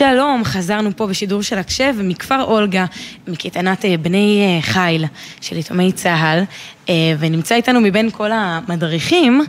שלום, 0.00 0.44
חזרנו 0.44 0.90
פה 0.96 1.06
בשידור 1.06 1.42
של 1.42 1.58
הקשב 1.58 1.94
מכפר 2.02 2.42
אולגה, 2.42 2.84
מקייטנת 3.28 3.84
אה, 3.84 3.96
בני 3.96 4.42
אה, 4.42 4.62
חיל 4.62 5.04
של 5.40 5.56
יתומי 5.56 5.92
צה"ל, 5.92 6.42
אה, 6.88 6.94
ונמצא 7.18 7.54
איתנו 7.54 7.80
מבין 7.80 8.10
כל 8.10 8.30
המדריכים. 8.32 9.44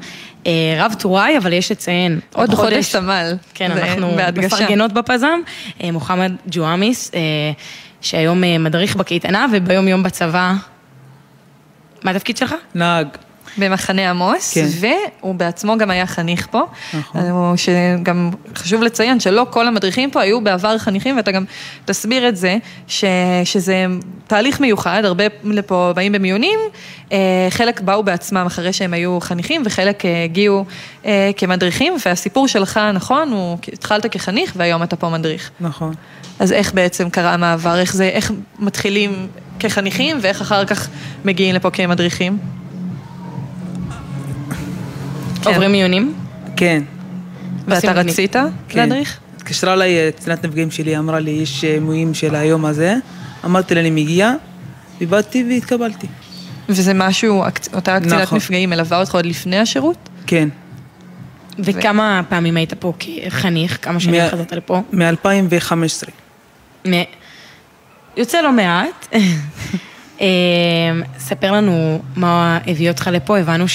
רב 0.78 0.94
טוראי, 1.00 1.38
אבל 1.38 1.54
יש 1.54 1.72
לציין, 1.72 2.20
עוד 2.34 2.54
חודש 2.54 2.86
סמל. 2.86 3.36
כן, 3.54 3.72
אנחנו 3.72 4.12
בהדגשה. 4.16 4.48
מפרגנות 4.56 4.94
בפזם, 4.94 5.40
מוחמד 5.84 6.32
ג'ואמיס, 6.52 7.12
שהיום 8.02 8.44
מדריך 8.60 8.96
בקייטנה 8.96 9.46
וביום 9.52 9.88
יום 9.88 10.04
בצבא. 10.04 10.54
מה 12.04 12.12
התפקיד 12.12 12.38
שלך? 12.38 12.56
נהג. 12.76 13.08
במחנה 13.58 14.10
עמוס, 14.10 14.54
כן. 14.54 14.66
והוא 15.20 15.36
בעצמו 15.36 15.78
גם 15.78 15.92
היה 15.92 16.08
חניך 16.08 16.48
פה. 16.52 16.62
נכון. 16.94 17.58
שגם 17.58 18.30
חשוב 18.56 18.84
לציין 18.84 19.20
שלא 19.20 19.46
כל 19.50 19.68
המדריכים 19.68 20.12
פה 20.12 20.22
היו 20.22 20.42
בעבר 20.42 20.78
חניכים, 20.78 21.18
ואתה 21.18 21.32
גם 21.32 21.44
תסביר 21.86 22.30
את 22.30 22.38
זה, 22.38 22.58
ש, 22.88 23.06
שזה 23.44 23.86
תהליך 24.28 24.60
מיוחד, 24.60 25.02
הרבה 25.06 25.24
לפה 25.44 25.92
באים 25.96 26.12
במיונים, 26.12 26.60
אה, 27.12 27.18
חלק 27.50 27.82
באו 27.82 28.04
בעצמם 28.04 28.44
אחרי 28.48 28.74
שהם 28.74 28.94
היו 28.94 29.18
חניכים, 29.22 29.64
וחלק 29.66 30.06
אה, 30.06 30.24
הגיעו 30.24 30.66
אה, 31.06 31.32
כמדריכים, 31.38 31.94
והסיפור 32.06 32.48
שלך, 32.48 32.80
נכון, 32.94 33.32
הוא, 33.32 33.58
התחלת 33.74 34.06
כחניך 34.06 34.54
והיום 34.56 34.84
אתה 34.84 34.96
פה 34.96 35.10
מדריך. 35.10 35.52
נכון. 35.60 35.94
אז 36.40 36.52
איך 36.52 36.74
בעצם 36.74 37.10
קרה 37.10 37.34
המעבר, 37.34 37.80
איך 37.80 37.94
זה, 37.94 38.04
איך 38.04 38.32
מתחילים 38.60 39.28
כחניכים, 39.60 40.18
ואיך 40.22 40.42
אחר 40.42 40.66
כך 40.66 40.90
מגיעים 41.26 41.56
לפה 41.56 41.70
כמדריכים? 41.70 42.61
עוברים 45.46 45.72
מיונים? 45.72 46.14
כן. 46.56 46.84
ואתה. 47.68 47.92
רצית 47.92 48.36
כן. 48.68 48.80
להדריך? 48.80 49.20
התקשרה 49.38 49.74
אליי 49.74 49.98
אה, 49.98 50.10
קצינת 50.12 50.46
נפגעים 50.46 50.72
שלי, 50.72 50.98
אמרה 50.98 51.20
לי, 51.20 51.32
יש 51.32 51.64
אה, 51.64 51.78
מויים 51.82 52.14
של 52.14 52.36
היום 52.36 52.66
הזה. 52.66 52.96
אמרתי 53.46 53.76
לה, 53.76 53.82
אני 53.82 53.90
מגיעה, 53.90 54.34
ובאתי 55.02 55.46
והתקבלתי. 55.50 56.08
וזה 56.70 56.94
משהו, 56.94 57.44
אותה 57.74 58.00
קצינת 58.00 58.22
נכון. 58.22 58.36
נפגעים 58.38 58.70
מלווה 58.70 59.00
אותך 59.00 59.16
עוד 59.16 59.26
לפני 59.26 59.58
השירות? 59.58 60.10
כן. 60.28 60.50
וכמה 61.60 62.22
פעמים 62.30 62.58
היית 62.58 62.74
פה 62.74 62.94
כחניך? 63.00 63.78
כמה 63.82 64.00
שנים 64.00 64.22
מה- 64.24 64.30
חזרת 64.30 64.54
לפה? 64.54 64.82
מ-2015. 64.94 66.10
מ- 66.88 67.04
יוצא 68.18 68.42
לא 68.42 68.52
מעט. 68.52 69.08
אה, 70.22 70.28
ספר 71.20 71.52
לנו 71.52 72.02
מה 72.16 72.60
הביא 72.68 72.90
אותך 72.90 73.10
לפה, 73.14 73.38
הבנו 73.38 73.66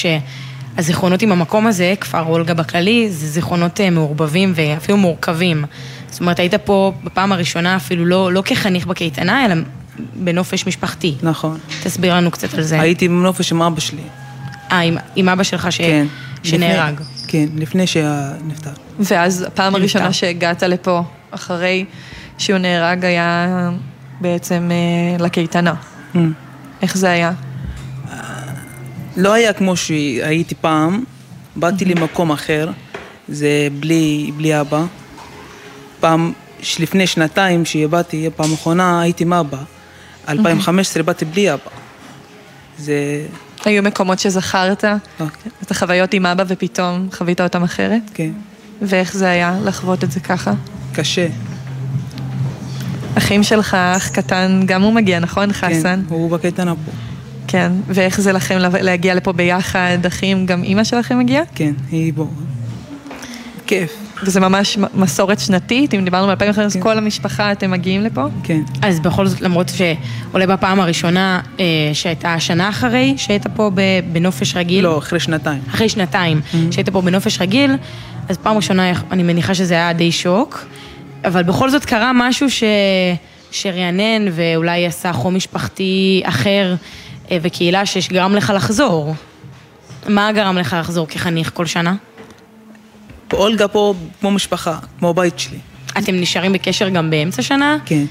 שהזיכרונות 0.77 1.21
עם 1.21 1.31
המקום 1.31 1.67
הזה, 1.67 1.93
כפר 2.01 2.21
אולגה 2.25 2.53
בכללי, 2.53 3.09
זה 3.09 3.27
זיכרונות 3.27 3.81
אה, 3.81 3.89
מעורבבים 3.89 4.53
ואפילו 4.55 4.97
מורכבים. 4.97 5.65
זאת 6.09 6.19
אומרת, 6.19 6.39
היית 6.39 6.53
פה 6.55 6.93
בפעם 7.03 7.31
הראשונה 7.31 7.75
אפילו 7.75 8.05
לא, 8.05 8.31
לא 8.33 8.41
כחניך 8.45 8.85
בקייטנה, 8.85 9.45
אלא 9.45 9.55
בנופש 10.15 10.67
משפחתי. 10.67 11.15
נכון. 11.23 11.57
תסביר 11.83 12.15
לנו 12.15 12.31
קצת 12.31 12.53
על 12.53 12.61
זה. 12.61 12.81
הייתי 12.81 13.07
בנופש 13.07 13.51
עם 13.51 13.61
אבא 13.61 13.79
שלי. 13.79 14.01
אה, 14.71 14.79
עם, 14.79 14.97
עם 15.15 15.29
אבא 15.29 15.43
שלך 15.43 15.71
ש... 15.71 15.77
כן. 15.77 16.05
שנהרג. 16.43 16.93
לפני- 16.93 17.05
כן, 17.27 17.45
לפני 17.57 17.87
שנפטר. 17.87 18.69
ואז 18.99 19.41
הפעם 19.47 19.75
הראשונה 19.75 20.13
שהגעת 20.13 20.63
לפה, 20.63 21.01
אחרי 21.31 21.85
שהוא 22.37 22.57
נהרג, 22.57 23.05
היה 23.05 23.69
בעצם 24.21 24.69
אה, 24.71 25.23
לקייטנה. 25.25 25.73
Mm. 26.15 26.17
איך 26.81 26.97
זה 26.97 27.09
היה? 27.09 27.31
לא 29.17 29.33
היה 29.33 29.53
כמו 29.53 29.75
שהייתי 29.75 30.55
פעם, 30.55 31.03
באתי 31.55 31.85
למקום 31.85 32.31
אחר, 32.31 32.71
זה 33.27 33.67
בלי, 33.79 34.31
בלי 34.37 34.61
אבא. 34.61 34.85
פעם, 35.99 36.33
לפני 36.79 37.07
שנתיים 37.07 37.65
שבאתי, 37.65 38.29
פעם 38.35 38.53
אחרונה 38.53 39.01
הייתי 39.01 39.23
עם 39.23 39.33
אבא. 39.33 39.57
2015 40.29 41.03
באתי 41.03 41.25
בלי 41.25 41.53
אבא. 41.53 41.61
זה... 42.77 43.25
היו 43.65 43.83
מקומות 43.83 44.19
שזכרת 44.19 44.85
את 45.61 45.71
החוויות 45.71 46.13
עם 46.13 46.25
אבא 46.25 46.43
ופתאום 46.47 47.09
חווית 47.11 47.41
אותם 47.41 47.63
אחרת? 47.63 48.01
כן. 48.13 48.31
ואיך 48.81 49.13
זה 49.13 49.29
היה 49.29 49.57
לחוות 49.63 50.03
את 50.03 50.11
זה 50.11 50.19
ככה? 50.19 50.53
קשה. 50.93 51.27
אחים 53.17 53.43
שלך, 53.43 53.73
אח 53.73 54.09
קטן, 54.09 54.61
גם 54.65 54.81
הוא 54.81 54.93
מגיע, 54.93 55.19
נכון, 55.19 55.53
חסן? 55.53 55.81
כן, 55.83 55.99
הוא 56.09 56.31
בקייטנה 56.31 56.73
פה. 56.75 57.06
כן, 57.47 57.71
ואיך 57.87 58.21
זה 58.21 58.31
לכם 58.31 58.57
להגיע 58.81 59.15
לפה 59.15 59.33
ביחד, 59.33 59.97
אחים, 60.07 60.45
גם 60.45 60.63
אימא 60.63 60.83
שלכם 60.83 61.19
מגיעה? 61.19 61.43
כן, 61.55 61.73
היא 61.91 62.13
פה. 62.15 62.27
כיף. 63.67 63.91
וזה 64.23 64.39
ממש 64.39 64.77
מסורת 64.93 65.39
שנתית, 65.39 65.93
אם 65.93 66.03
דיברנו 66.03 66.35
ב-2015, 66.37 66.81
כל 66.81 66.97
המשפחה, 66.97 67.51
אתם 67.51 67.71
מגיעים 67.71 68.01
לפה? 68.01 68.25
כן. 68.43 68.61
אז 68.81 68.99
בכל 68.99 69.27
זאת, 69.27 69.41
למרות 69.41 69.71
שעולה 69.75 70.47
בפעם 70.47 70.79
הראשונה, 70.79 71.41
אה, 71.59 71.65
שהייתה 71.93 72.39
שנה 72.39 72.69
אחרי, 72.69 73.13
שהיית 73.17 73.47
פה 73.47 73.71
בנופש 74.11 74.55
רגיל. 74.55 74.83
לא, 74.83 74.97
אחרי 74.97 75.19
שנתיים. 75.19 75.61
אחרי 75.69 75.89
שנתיים, 75.89 76.41
שהיית 76.71 76.89
פה 76.89 77.01
בנופש 77.01 77.41
רגיל, 77.41 77.71
אז 78.29 78.37
פעם 78.37 78.55
ראשונה 78.55 78.91
אני 79.11 79.23
מניחה 79.23 79.55
שזה 79.55 79.73
היה 79.73 79.93
די 79.93 80.11
שוק, 80.11 80.65
אבל 81.25 81.43
בכל 81.43 81.69
זאת 81.69 81.85
קרה 81.85 82.11
משהו 82.13 82.49
ש... 82.49 82.63
שרענן 83.51 84.25
ואולי 84.31 84.85
עשה 84.85 85.13
חום 85.13 85.35
משפחתי 85.35 86.21
אחר 86.25 86.75
וקהילה 87.31 87.85
שגרם 87.85 88.35
לך 88.35 88.53
לחזור. 88.55 89.15
מה 90.07 90.31
גרם 90.31 90.57
לך 90.57 90.75
לחזור 90.79 91.07
כחניך 91.07 91.51
כל 91.53 91.65
שנה? 91.65 91.95
אולגה 93.33 93.67
פה 93.67 93.93
כמו 94.19 94.31
משפחה, 94.31 94.77
כמו 94.99 95.13
בית 95.13 95.39
שלי. 95.39 95.57
אתם 95.97 96.15
נשארים 96.15 96.53
בקשר 96.53 96.89
גם 96.89 97.09
באמצע 97.09 97.41
שנה? 97.41 97.77
כן. 97.85 98.05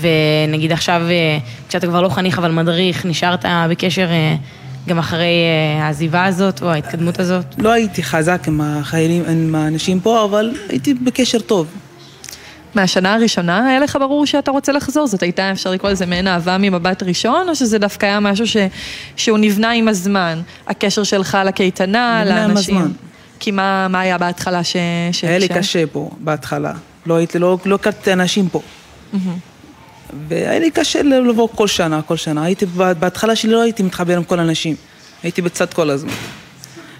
ונגיד 0.00 0.72
עכשיו, 0.72 1.02
אה, 1.10 1.38
כשאתה 1.68 1.86
כבר 1.86 2.00
לא 2.00 2.08
חניך 2.08 2.38
אבל 2.38 2.50
מדריך, 2.50 3.06
נשארת 3.06 3.44
בקשר 3.70 4.06
אה, 4.10 4.36
גם 4.88 4.98
אחרי 4.98 5.26
אה, 5.26 5.84
העזיבה 5.84 6.24
הזאת 6.24 6.62
או 6.62 6.70
ההתקדמות 6.70 7.20
הזאת? 7.20 7.44
לא 7.58 7.72
הייתי 7.72 8.02
חזק 8.02 8.48
עם 8.48 8.60
החיילים, 8.60 9.24
עם 9.28 9.54
האנשים 9.54 10.00
פה, 10.00 10.24
אבל 10.24 10.50
הייתי 10.68 10.94
בקשר 10.94 11.38
טוב. 11.38 11.66
מהשנה 12.74 13.14
הראשונה 13.14 13.68
היה 13.68 13.80
לך 13.80 13.96
ברור 14.00 14.26
שאתה 14.26 14.50
רוצה 14.50 14.72
לחזור? 14.72 15.06
זאת 15.06 15.22
הייתה, 15.22 15.52
אפשר 15.52 15.70
לקרוא 15.70 15.90
לזה 15.90 16.06
מעין 16.06 16.28
אהבה 16.28 16.58
ממבט 16.58 17.02
ראשון, 17.02 17.48
או 17.48 17.54
שזה 17.54 17.78
דווקא 17.78 18.06
היה 18.06 18.20
משהו 18.20 18.46
ש... 18.46 18.56
שהוא 19.16 19.38
נבנה 19.38 19.70
עם 19.70 19.88
הזמן? 19.88 20.40
הקשר 20.66 21.02
שלך 21.02 21.38
לקייטנה, 21.44 22.22
נבנה 22.24 22.44
עם 22.44 22.48
לאנשים? 22.50 22.76
הזמן. 22.76 22.90
כי 23.40 23.50
מה, 23.50 23.88
מה 23.88 24.00
היה 24.00 24.18
בהתחלה 24.18 24.64
ש... 24.64 24.76
ש... 25.12 25.24
היה 25.24 25.38
לי 25.38 25.46
ש- 25.46 25.52
קשה 25.52 25.86
פה, 25.92 26.10
בהתחלה. 26.18 26.72
לא 27.06 27.14
הייתי, 27.14 27.38
לא 27.38 27.58
לא 27.64 27.74
הכרתי 27.74 28.12
אנשים 28.12 28.48
פה. 28.48 28.60
מהמם. 29.12 29.36
והיה 30.28 30.58
לי 30.58 30.70
קשה 30.70 31.02
לבוא 31.02 31.48
כל 31.54 31.66
שנה, 31.66 32.02
כל 32.02 32.16
שנה. 32.16 32.44
הייתי, 32.44 32.66
בהתחלה 32.98 33.36
שלי 33.36 33.52
לא 33.52 33.62
הייתי 33.62 33.82
מתחבר 33.82 34.16
עם 34.16 34.24
כל 34.24 34.38
האנשים. 34.38 34.76
הייתי 35.22 35.42
בצד 35.42 35.72
כל 35.74 35.90
הזמן. 35.90 36.12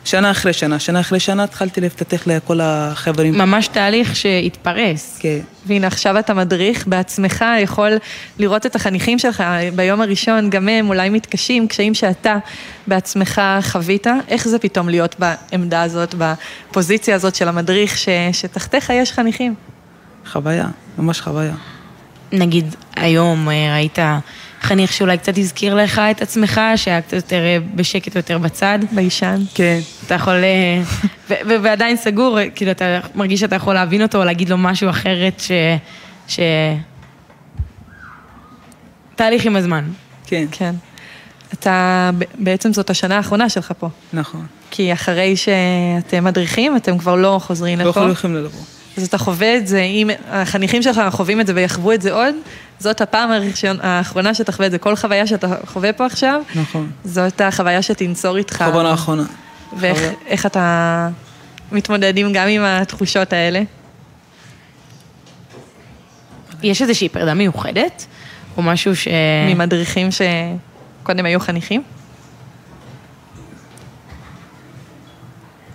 שנה 0.05 0.31
אחרי 0.31 0.53
שנה, 0.53 0.79
שנה 0.79 1.01
אחרי 1.01 1.21
שנה 1.21 1.45
התחלתי 1.45 1.81
להפתח 1.81 2.27
לכל 2.27 2.61
החברים. 2.63 3.39
ממש 3.39 3.69
תהליך 3.69 4.17
שהתפרס. 4.17 5.19
כן. 5.21 5.39
והנה 5.67 5.87
עכשיו 5.87 6.19
אתה 6.19 6.35
מדריך 6.35 6.87
בעצמך, 6.87 7.45
יכול 7.63 7.91
לראות 8.39 8.67
את 8.67 8.77
החניכים 8.77 9.19
שלך 9.19 9.43
ביום 9.75 10.01
הראשון, 10.01 10.51
גם 10.51 10.69
הם 10.69 10.89
אולי 10.89 11.09
מתקשים, 11.09 11.69
קשיים 11.69 11.95
שאתה 11.95 12.37
בעצמך 12.87 13.41
חווית. 13.63 14.07
איך 14.29 14.49
זה 14.49 14.59
פתאום 14.59 14.89
להיות 14.89 15.17
בעמדה 15.19 15.83
הזאת, 15.83 16.15
בפוזיציה 16.19 17.15
הזאת 17.15 17.35
של 17.35 17.49
המדריך, 17.49 17.99
ש... 17.99 18.09
שתחתיך 18.33 18.91
יש 18.91 19.13
חניכים? 19.13 19.55
חוויה, 20.27 20.67
ממש 20.99 21.21
חוויה. 21.21 21.55
נגיד 22.33 22.75
היום 22.97 23.49
אה, 23.49 23.75
ראית 23.75 23.99
חניך 24.63 24.93
שאולי 24.93 25.19
קצת 25.19 25.39
הזכיר 25.39 25.75
לך 25.75 25.99
את 26.11 26.23
עצמך, 26.23 26.61
שהיה 26.77 27.01
קצת 27.01 27.13
יותר 27.13 27.45
אה, 27.45 27.59
בשקט 27.75 28.17
ויותר 28.17 28.39
בצד? 28.39 28.79
ביישן. 28.93 29.41
כן. 29.55 29.79
אתה 30.07 30.15
יכול, 30.15 30.35
אה, 30.35 30.83
ו- 31.31 31.35
ו- 31.49 31.63
ועדיין 31.63 31.97
סגור, 31.97 32.39
אה, 32.39 32.51
כאילו 32.51 32.71
אתה 32.71 33.01
מרגיש 33.15 33.41
שאתה 33.41 33.57
יכול 33.57 33.75
להבין 33.75 34.03
אותו 34.03 34.19
או 34.19 34.25
להגיד 34.25 34.49
לו 34.49 34.59
משהו 34.59 34.91
אחרת 34.91 35.41
ש... 35.41 35.51
ש... 36.29 36.41
תהליך 39.15 39.45
עם 39.45 39.57
הזמן. 39.57 39.85
כן. 40.27 40.45
כן. 40.51 40.75
אתה, 41.53 42.11
בעצם 42.39 42.73
זאת 42.73 42.91
השנה 42.91 43.17
האחרונה 43.17 43.49
שלך 43.49 43.73
פה. 43.79 43.89
נכון. 44.13 44.47
כי 44.71 44.93
אחרי 44.93 45.37
שאתם 45.37 46.25
מדריכים, 46.25 46.77
אתם 46.77 46.99
כבר 46.99 47.17
לא 47.17 47.41
חוזרים 47.43 47.79
לא 47.79 47.89
לפה. 47.91 48.11
יכולים 48.11 48.37
לבוא. 48.37 48.61
אז 48.97 49.05
אתה 49.05 49.19
חווה 49.19 49.57
את 49.57 49.67
זה, 49.67 49.81
אם 49.81 50.11
החניכים 50.31 50.83
שלך 50.83 51.01
חווים 51.11 51.41
את 51.41 51.47
זה 51.47 51.53
ויחוו 51.57 51.93
את 51.93 52.03
זה 52.03 52.13
עוד, 52.13 52.35
זאת 52.83 53.01
הפעם 53.01 53.33
הראשון, 53.33 53.77
האחרונה 53.81 54.35
שתחווה 54.35 54.67
את 54.67 54.71
זה. 54.71 54.79
כל 54.79 54.97
חוויה 54.97 55.27
שאתה 55.27 55.47
חווה 55.67 55.93
פה 55.93 56.07
עכשיו, 56.07 56.43
נכון. 56.55 56.91
זאת 57.05 57.41
החוויה 57.41 57.83
שתנצור 57.83 58.37
איתך. 58.37 58.65
חוויה 58.71 58.87
האחרונה. 58.87 59.25
ואיך 59.79 59.99
חוויה. 59.99 60.47
אתה 60.47 61.09
מתמודדים 61.73 62.33
גם 62.33 62.49
עם 62.49 62.63
התחושות 62.65 63.33
האלה? 63.33 63.63
יש 66.63 66.83
איזושהי 66.83 67.09
פרידה 67.09 67.35
מיוחדת? 67.35 68.07
או 68.57 68.63
משהו 68.63 68.97
ש... 68.97 69.09
ממדריכים 69.49 70.09
שקודם 70.11 71.27
היו 71.27 71.41
חניכים? 71.41 71.83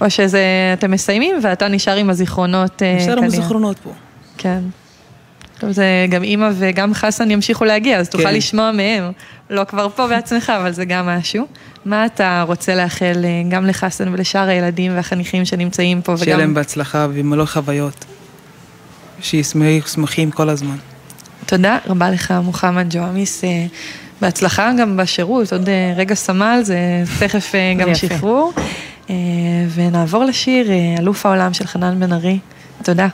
או 0.02 0.10
שזה, 0.10 0.42
אתם 0.74 0.92
מסיימים 0.92 1.36
ואתה 1.44 1.68
נשאר 1.68 1.96
עם 1.96 2.10
הזיכרונות 2.10 2.84
אה, 2.84 2.98
נשאר 2.98 3.18
עם. 3.18 3.24
הזיכרונות 3.24 3.80
פה. 3.80 3.92
כן. 4.38 4.60
טוב, 5.60 5.72
זה 5.72 6.06
גם 6.10 6.24
אימא 6.24 6.50
וגם 6.54 6.94
חסן 6.94 7.32
ימשיכו 7.32 7.66
להגיע, 7.66 8.00
אז 8.00 8.10
תוכל 8.10 8.24
כן. 8.24 8.34
לשמוע 8.34 8.72
מהם. 8.72 9.12
לא 9.50 9.64
כבר 9.64 9.90
פה 9.90 10.08
בעצמך, 10.08 10.52
אבל 10.62 10.72
זה 10.72 10.86
גם 10.86 11.06
משהו. 11.06 11.46
מה 11.86 12.06
אתה 12.06 12.44
רוצה 12.48 12.76
לאחל 12.76 13.22
אה, 13.24 13.50
גם 13.50 13.66
לחסן 13.66 14.14
ולשאר 14.14 14.48
הילדים 14.48 14.96
והחניכים 14.96 15.46
שנמצאים 15.46 16.02
פה, 16.02 16.18
שיהיה 16.18 16.36
וגם... 16.36 16.40
להם 16.40 16.54
בהצלחה 16.54 17.08
ומלוא 17.14 17.46
חוויות. 17.46 18.06
שיהיו 19.22 19.44
שמחים 19.88 20.32
כל 20.32 20.50
הזמן. 20.50 20.76
תודה 21.46 21.78
רבה 21.88 22.10
לך, 22.10 22.34
מוחמד 22.44 22.88
ג'ואמיס. 22.90 23.44
אה, 23.44 23.66
בהצלחה 24.22 24.72
גם 24.80 24.98
בשירות, 24.98 25.54
עוד 25.54 25.70
אה, 25.70 25.94
רגע 25.98 26.16
סמל, 26.16 26.60
זה 26.64 26.78
תכף 27.20 27.54
גם. 27.80 27.96
שחרור. 27.96 28.54
ונעבור 29.74 30.24
לשיר 30.24 30.68
אלוף 31.00 31.26
העולם 31.26 31.54
של 31.54 31.68
חנן 31.68 32.00
בן 32.00 32.14
ארי. 32.14 32.40
תודה. 32.84 33.08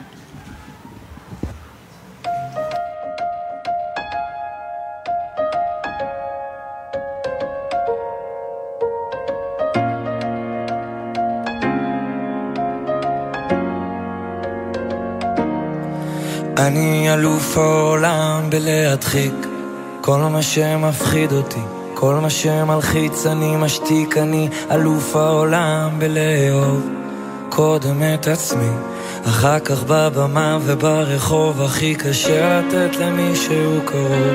אני 16.58 17.14
אלוף 17.14 17.58
העולם 17.58 18.50
בלהדחיק. 18.50 19.34
כל 20.00 20.18
מה 20.18 20.42
שמפחיד 20.42 21.32
אותי, 21.32 21.60
כל 21.94 22.14
מה 22.14 22.30
שמלחיץ 22.30 23.26
אני 23.26 23.56
משתיק, 23.56 24.18
אני 24.18 24.48
אלוף 24.70 25.16
העולם 25.16 25.90
בלאהוב 25.98 26.88
קודם 27.48 28.02
את 28.14 28.28
עצמי, 28.28 28.70
אחר 29.26 29.58
כך 29.58 29.82
בבמה 29.88 30.58
וברחוב. 30.64 31.62
הכי 31.62 31.94
קשה 31.94 32.60
לתת 32.60 32.96
למישהו 32.96 33.80
קרוב. 33.84 34.34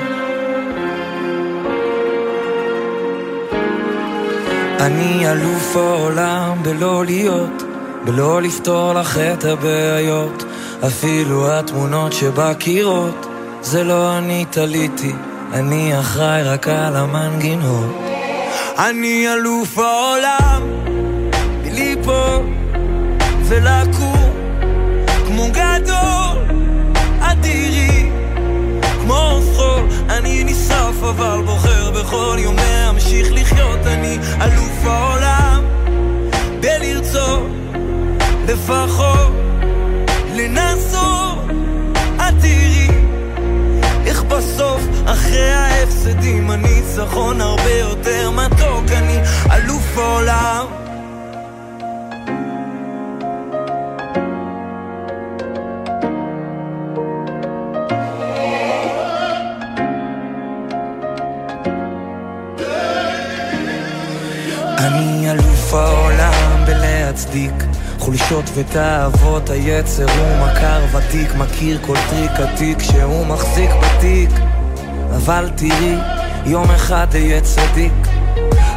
אני 4.80 5.32
אלוף 5.32 5.76
העולם 5.76 6.58
בלא 6.64 7.06
להיות, 7.06 7.64
בלא 8.06 8.42
לפתור 8.42 8.94
לך 8.94 9.18
את 9.18 9.46
הבעיות, 9.46 10.44
אפילו 10.88 11.52
התמונות 11.52 12.14
שבקירות 12.14 13.28
זה 13.62 13.84
לא 13.84 14.18
אני 14.18 14.46
תליתי, 14.50 15.14
אני 15.54 16.00
אחראי 16.00 16.44
רק 16.44 16.68
על 16.68 16.96
המנגינות. 16.96 17.96
אני 18.78 19.34
אלוף 19.34 19.78
העולם, 19.78 20.62
ליפול 21.64 22.46
ולקום, 23.44 24.32
כמו 25.28 25.48
גדול, 25.52 26.38
אדירי, 27.20 28.10
כמו 29.02 29.40
חול, 29.56 29.84
אני 30.10 30.44
נשרף 30.44 31.04
אבל 31.04 31.42
בוחר 31.46 31.92
בכל 31.92 32.38
יום 32.40 32.56
להמשיך 32.56 33.28
לחיות, 33.32 33.80
אני 33.86 34.18
אלוף 34.42 34.86
העולם, 34.86 35.64
בלרצות, 36.60 37.48
לפחות, 38.48 39.39
לנסות, 40.40 41.40
את 42.16 42.34
תראי 42.42 42.88
איך 44.06 44.24
בסוף, 44.24 44.82
אחרי 45.06 45.52
ההפסדים, 45.52 46.50
הניצחון 46.52 47.42
הרבה 47.42 47.72
יותר 47.72 48.32
מתוק, 48.32 48.92
אני 48.92 49.18
אלוף 49.52 49.98
העולם. 49.98 50.79
חולשות 68.30 68.50
ותאוות 68.56 69.50
היצר 69.50 70.06
הוא 70.06 70.48
מכר 70.48 70.82
ותיק 70.92 71.36
מכיר 71.36 71.80
כל 71.86 71.96
טריק 72.10 72.32
עתיק 72.32 72.80
שהוא 72.82 73.26
מחזיק 73.26 73.70
בתיק. 73.82 74.30
אבל 75.16 75.50
תראי 75.56 75.96
יום 76.46 76.72
אחד 76.72 77.08
אהיה 77.14 77.42
צדיק. 77.42 77.94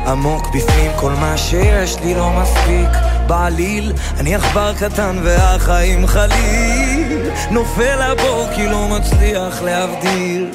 עמוק 0.06 0.46
בפנים 0.54 0.90
כל 0.96 1.12
מה 1.12 1.36
שיש 1.36 1.96
לי 2.04 2.14
לא 2.14 2.30
מספיק. 2.30 2.88
בעליל 3.26 3.92
אני 4.20 4.34
עכבר 4.34 4.72
קטן 4.74 5.16
והחיים 5.22 6.06
חליל. 6.06 7.30
נופל 7.50 8.12
לבור 8.12 8.46
כי 8.54 8.66
לא 8.66 8.88
מצליח 8.88 9.62
להבדיל 9.62 10.50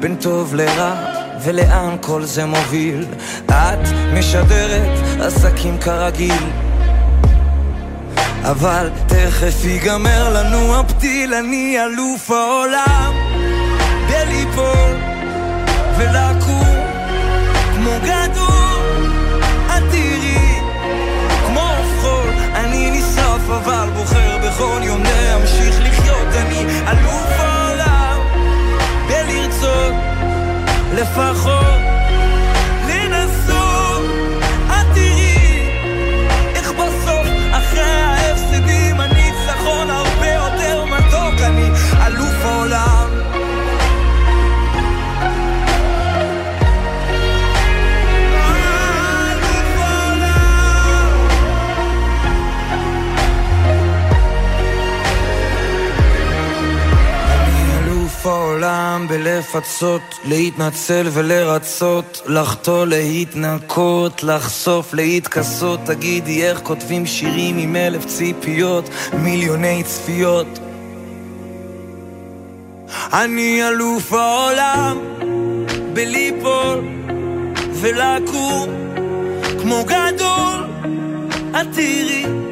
בין 0.00 0.16
טוב 0.16 0.54
לרע 0.54 0.94
ולאן 1.42 1.96
כל 2.00 2.24
זה 2.24 2.46
מוביל. 2.46 3.04
את 3.46 3.88
משדרת 4.14 5.20
עסקים 5.20 5.78
כרגיל 5.78 6.65
אבל 8.50 8.90
תכף 9.06 9.64
ייגמר 9.64 10.32
לנו 10.32 10.80
הפתיל 10.80 11.34
אני 11.34 11.78
אלוף 11.84 12.30
העולם. 12.30 13.12
בליפול 14.08 14.96
ולקום 15.96 16.76
כמו 17.74 17.90
גדול. 18.02 19.10
את 19.66 19.82
תראי 19.90 20.60
כמו 21.46 21.70
חול 22.00 22.30
אני 22.54 22.90
נשרף 22.90 23.50
אבל 23.50 23.88
בוחר 23.96 24.38
בכל 24.38 24.80
יום 24.82 25.02
להמשיך 25.02 25.80
לחיות. 25.80 26.28
אני 26.36 26.64
אלוף 26.88 27.30
העולם. 27.38 28.18
בלרצות 29.08 29.94
לפחות 30.94 31.65
העולם 58.96 59.08
בלפצות, 59.08 60.18
להתנצל 60.24 61.08
ולרצות, 61.12 62.22
לחטוא, 62.26 62.86
להתנקות, 62.86 64.22
לחשוף, 64.22 64.94
להתכסות. 64.94 65.80
תגידי 65.84 66.44
איך 66.44 66.60
כותבים 66.62 67.06
שירים 67.06 67.58
עם 67.58 67.76
אלף 67.76 68.06
ציפיות, 68.06 68.88
מיליוני 69.12 69.82
צפיות. 69.82 70.58
אני 73.12 73.68
אלוף 73.68 74.12
העולם 74.12 74.98
בליפול 75.92 76.84
ולקום 77.72 78.68
כמו 79.60 79.84
גדול, 79.84 80.64
את 81.50 81.66
תראי 81.74 82.45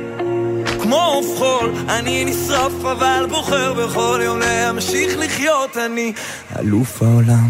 כמו 0.85 0.97
עוף 1.01 1.39
חול, 1.39 1.75
אני 1.89 2.25
נשרף 2.25 2.73
אבל 2.93 3.27
בוחר 3.29 3.73
בכל 3.73 4.21
יום 4.25 4.39
להמשיך 4.39 5.19
לחיות, 5.19 5.77
אני 5.77 6.13
אלוף 6.59 7.03
העולם. 7.03 7.49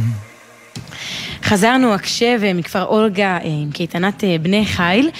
חזרנו 1.45 1.95
הקשב 1.95 2.41
מכפר 2.55 2.85
אולגה 2.85 3.27
אה, 3.37 3.41
עם 3.45 3.71
קייטנת 3.73 4.25
אה, 4.25 4.37
בני 4.43 4.67
חיל. 4.67 5.11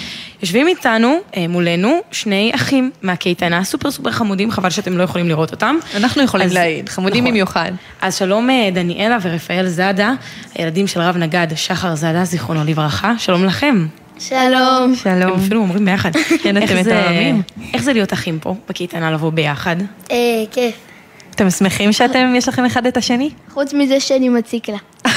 יושבים 0.41 0.67
איתנו, 0.67 1.17
אה, 1.37 1.47
מולנו, 1.47 1.99
שני 2.11 2.51
אחים 2.55 2.91
מהקייטנה, 3.01 3.63
סופר 3.63 3.91
סופר 3.91 4.11
חמודים, 4.11 4.51
חבל 4.51 4.69
שאתם 4.69 4.97
לא 4.97 5.03
יכולים 5.03 5.27
לראות 5.27 5.51
אותם. 5.51 5.75
אנחנו 5.95 6.23
יכולים 6.23 6.47
אז- 6.47 6.53
להעיד, 6.53 6.89
חמודים 6.89 7.23
נכון. 7.23 7.31
במיוחד. 7.33 7.71
אז 8.01 8.15
שלום 8.15 8.49
דניאלה 8.73 9.17
ורפאל 9.21 9.67
זאדה, 9.67 10.13
הילדים 10.55 10.87
של 10.87 11.01
רב 11.01 11.17
נגד, 11.17 11.47
שחר 11.55 11.95
זאדה, 11.95 12.25
זיכרונו 12.25 12.63
לברכה, 12.65 13.13
שלום 13.17 13.45
לכם. 13.45 13.85
שלום. 14.19 14.95
שלום. 14.95 15.21
הם 15.21 15.39
אפילו 15.39 15.61
אומרים 15.61 15.85
ביחד. 15.85 16.11
כן, 16.43 16.63
אתם 16.63 16.77
מתואמים. 16.77 17.41
איך 17.73 17.83
זה 17.83 17.93
להיות 17.93 18.13
אחים 18.13 18.39
פה, 18.39 18.55
בקייטנה 18.69 19.11
לבוא 19.11 19.29
ביחד? 19.31 19.75
אה, 20.11 20.17
כיף. 20.51 20.75
אתם 21.31 21.49
שמחים 21.49 21.91
שאתם, 21.93 22.33
יש 22.35 22.47
לכם 22.47 22.65
אחד 22.65 22.85
את 22.85 22.97
השני? 22.97 23.29
חוץ 23.53 23.73
מזה 23.73 23.99
שאני 23.99 24.29
מציק 24.29 24.69
לה. 24.69 24.77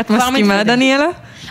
את 0.00 0.10
מסכימה, 0.10 0.64
דניאלה? 0.64 1.06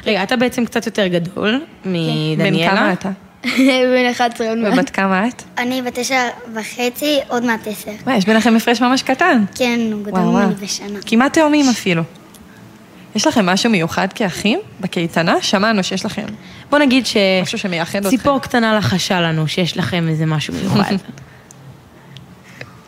רגע, 0.06 0.24
אתה 0.24 0.36
בעצם 0.36 0.66
קצת 0.66 0.86
יותר 0.86 1.08
גדול 1.08 1.62
מדניאלה. 1.86 2.52
בן 2.52 2.70
כמה 2.70 2.94
אתה? 2.94 3.10
בן 3.94 4.10
11 4.12 4.50
עוד 4.50 4.58
מעט. 4.58 4.74
ובת 4.74 4.90
כמה 4.90 5.28
את? 5.28 5.44
אני 5.58 5.82
בת 5.82 6.00
תשע 6.00 6.22
וחצי, 6.56 7.20
עוד 7.28 7.46
מעט 7.46 7.68
עשר. 7.68 7.92
מה, 8.06 8.18
יש 8.18 8.26
ביניכם 8.26 8.56
הפרש 8.56 8.82
ממש 8.82 9.04
קטן. 9.04 9.44
כן, 9.56 9.80
הוא 9.94 10.04
גדול. 10.04 10.20
ממני 10.20 10.56
בשנה. 10.56 11.00
כמעט 11.06 11.34
תאומים 11.34 11.70
אפילו. 11.70 12.04
יש 13.16 13.28
לכם 13.28 13.46
משהו 13.46 13.70
מיוחד 13.70 14.08
כאחים 14.16 14.60
בקייטנה? 14.80 15.36
שמענו 15.42 15.84
שיש 15.84 16.06
לכם. 16.06 16.26
בוא 16.70 16.80
נגיד 16.80 17.06
ש... 17.06 17.18
משהו 17.44 17.58
שמייחד 17.58 18.00
אתכם. 18.00 18.10
ציפור 18.18 18.40
קטנה 18.40 18.78
לחשה 18.78 19.22
לנו 19.22 19.48
שיש 19.48 19.78
לכם 19.78 20.08
איזה 20.10 20.26
משהו 20.26 20.54
מיוחד. 20.54 20.94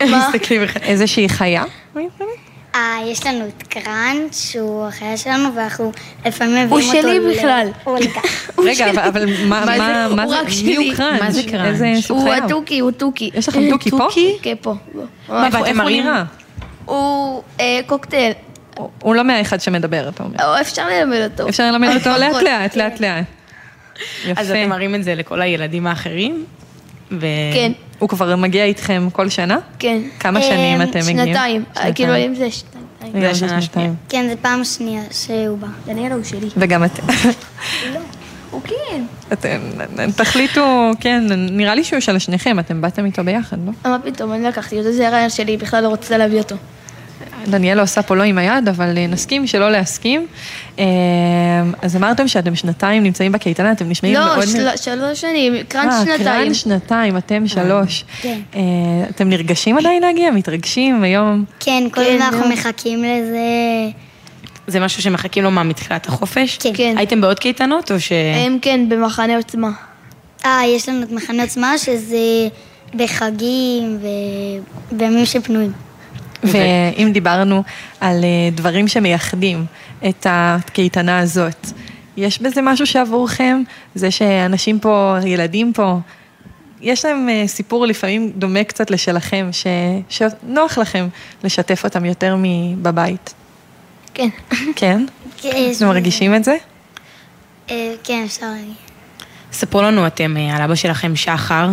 מסתכלים 0.04 0.62
איזושהי 0.82 1.30
חיה? 1.30 1.64
אה, 2.76 2.98
יש 3.06 3.26
לנו 3.26 3.46
את 3.48 3.64
קראנץ', 3.68 4.50
שהוא 4.52 4.88
החיה 4.88 5.18
שלנו, 5.18 5.56
ואנחנו 5.56 5.92
לפעמים 6.26 6.54
מביאים 6.54 6.70
הוא 6.70 6.80
אותו... 6.82 7.02
שלי 7.02 7.20
ל- 7.20 7.32
בכלל. 7.38 7.68
הוא. 7.84 7.98
רגע, 8.68 8.92
אבל- 9.08 9.26
מה 9.50 9.66
מה 9.66 9.78
זה? 9.78 10.06
הוא 10.36 10.44
מי 10.46 10.52
שלי. 10.52 10.76
הוא 10.76 10.96
קראנץ'? 10.96 11.22
מה 11.22 11.32
זה 11.32 11.44
קראנץ'? 11.44 12.10
הוא? 12.10 12.30
התוכי, 12.34 12.80
הוא 12.80 12.92
תוכי. 12.92 13.30
יש 13.34 13.50
לכם 13.50 13.70
תוכי 13.70 13.92
פה? 13.92 14.08
כן, 14.42 14.56
פה. 14.62 14.74
מה, 15.30 15.46
איך 15.48 15.54
ואתם 15.56 15.66
הוא 15.68 15.74
מראים? 15.74 16.04
נראה? 16.04 16.24
הוא 16.86 17.44
אה, 17.60 17.80
קוקטייל. 17.88 18.34
הוא 19.02 19.16
לא 19.16 19.24
מהאחד 19.24 19.62
שמדבר, 19.62 20.10
אתה 20.10 20.24
אומר. 20.24 20.36
או, 20.44 20.62
אפשר 20.62 20.88
ללמד 20.90 21.30
אותו. 21.32 21.50
אפשר 21.50 21.72
ללמד 21.72 21.90
אותו 21.96 22.10
לאט 22.10 22.44
לאט, 22.48 22.76
לאט 22.76 23.00
לאט. 23.00 23.26
אז 24.38 24.50
יפה. 24.50 24.62
אתם 24.62 24.70
מראים 24.70 24.96
את 24.96 25.04
זה 25.04 25.16
לכל 25.16 25.42
הילדים 25.42 25.88
האחרים? 25.88 26.46
ו... 27.12 27.26
כן. 27.54 27.72
הוא 28.00 28.10
כבר 28.10 28.36
מגיע 28.36 28.66
איתכם 28.66 29.08
כל 29.14 29.30
שנה? 29.30 29.58
כן. 29.80 30.02
כמה 30.20 30.42
שנים 30.42 30.82
אה, 30.82 30.84
אתם 30.84 31.00
מגיעים? 31.00 31.18
שנתיים. 31.18 31.64
אה, 31.78 31.94
כאילו, 31.94 32.18
אם 32.18 32.36
זה 32.36 32.52
שנתיים. 32.52 33.22
זה 33.22 33.30
השנה 33.30 33.58
השנייה. 33.58 33.92
כן, 34.10 34.28
זה 34.30 34.36
פעם 34.42 34.64
שנייה 34.64 35.02
שהוא 35.12 35.58
בא. 35.58 35.68
דניאלה 35.86 36.16
הוא 36.16 36.24
שלי. 36.24 36.48
וגם 36.58 36.84
אתם. 36.84 37.04
הוא 38.52 38.62
כן. 38.62 39.04
אתם 39.34 39.60
תחליטו, 40.16 40.92
כן, 41.00 41.24
נראה 41.30 41.76
לי 41.76 41.84
שהוא 41.84 42.00
של 42.00 42.20
שניכם, 42.20 42.60
אתם 42.60 42.82
באתם 42.82 43.06
איתו 43.06 43.24
ביחד, 43.24 43.58
לא? 43.66 43.92
מה 43.92 43.98
פתאום, 44.00 44.34
אני 44.34 44.44
לקחתי 44.44 44.78
אותו, 44.80 44.92
זה 44.92 45.08
הרעיון 45.08 45.30
שלי, 45.30 45.58
בכלל 45.58 45.84
לא 45.84 45.88
רוצה 45.88 46.18
להביא 46.18 46.38
אותו. 46.38 46.56
דניאלה 47.48 47.82
עושה 47.82 48.02
פה 48.02 48.16
לא 48.16 48.24
עם 48.24 48.38
היד, 48.38 48.68
אבל 48.68 48.98
אה, 48.98 49.08
נסכים 49.08 49.48
שלא 49.48 49.72
להסכים. 49.72 50.28
אה, 50.80 50.86
אז 51.82 51.96
אמרתם 51.96 52.28
שאתם 52.28 52.56
שנתיים 52.56 53.04
נמצאים 53.04 53.32
בקייטנה, 53.32 53.72
אתם 53.72 53.90
נשמעים 53.90 54.16
מאוד... 54.16 54.38
לא, 54.38 54.46
של- 54.46 54.78
שלוש 54.78 55.22
שנים, 55.22 55.54
קראנץ' 55.68 55.92
אה, 55.94 56.00
שנתיים. 56.06 56.24
קראנץ' 56.44 56.56
שנתיים, 56.56 57.18
אתם 57.18 57.48
שלוש. 57.48 58.06
כן. 58.22 58.40
אה, 58.56 58.62
אתם 59.10 59.30
נרגשים 59.30 59.78
עדיין 59.78 60.02
להגיע? 60.04 60.32
מתרגשים 60.32 61.04
היום? 61.04 61.46
כן, 61.60 61.84
כל 61.92 62.02
כן, 62.04 62.14
הזמן 62.14 62.22
אנחנו. 62.40 62.50
מחכים 62.54 63.04
לזה. 63.04 63.40
זה 64.68 64.80
משהו 64.80 65.02
שמחכים 65.04 65.44
לו 65.44 65.52
מה, 65.52 65.64
מתחילת 65.64 66.08
החופש? 66.08 66.58
כן. 66.74 66.96
הייתם 66.98 67.22
בעוד 67.22 67.40
קייטנות 67.40 67.92
או 67.92 68.00
ש... 68.00 68.12
הם 68.46 68.58
כן, 68.62 68.90
במחנה 68.90 69.36
עוצמה. 69.38 69.70
אה, 70.46 70.62
יש 70.76 70.90
לנו 70.90 71.04
את 71.04 71.12
מחנה 71.12 71.44
עוצמה, 71.44 71.78
שזה 71.78 72.18
בחגים 72.96 73.98
ובימים 74.92 75.26
שפנויים. 75.26 75.72
ואם 76.44 77.10
דיברנו 77.14 77.64
על 78.00 78.24
אה, 78.24 78.50
דברים 78.52 78.88
שמייחדים 78.88 79.66
את 80.10 80.26
הקייטנה 80.30 81.20
הזאת, 81.20 81.68
יש 82.18 82.42
בזה 82.42 82.62
משהו 82.62 82.86
שעבורכם? 82.88 83.62
זה 83.96 84.12
שאנשים 84.12 84.80
פה, 84.80 85.16
ילדים 85.26 85.74
פה, 85.74 86.00
יש 86.82 87.06
להם 87.06 87.30
אה, 87.30 87.48
סיפור 87.48 87.86
לפעמים 87.86 88.32
דומה 88.36 88.64
קצת 88.64 88.92
לשלכם, 88.92 89.50
ש... 89.52 89.68
שנוח 90.10 90.78
לכם 90.78 91.08
לשתף 91.44 91.84
אותם 91.84 92.06
יותר 92.06 92.36
מבבית. 92.40 93.34
כן. 94.14 94.30
כן? 94.76 95.06
כן, 95.38 95.72
אתם 95.78 95.88
מרגישים 95.88 96.36
את 96.36 96.44
זה? 96.44 96.56
אה, 97.72 97.94
כן, 98.04 98.24
אפשר 98.26 98.46
להגיד. 98.46 98.74
ספרו 99.54 99.82
לנו 99.82 100.08
אתם 100.08 100.38
על 100.54 100.62
אבא 100.62 100.76
שלכם, 100.76 101.16
שחר. 101.16 101.70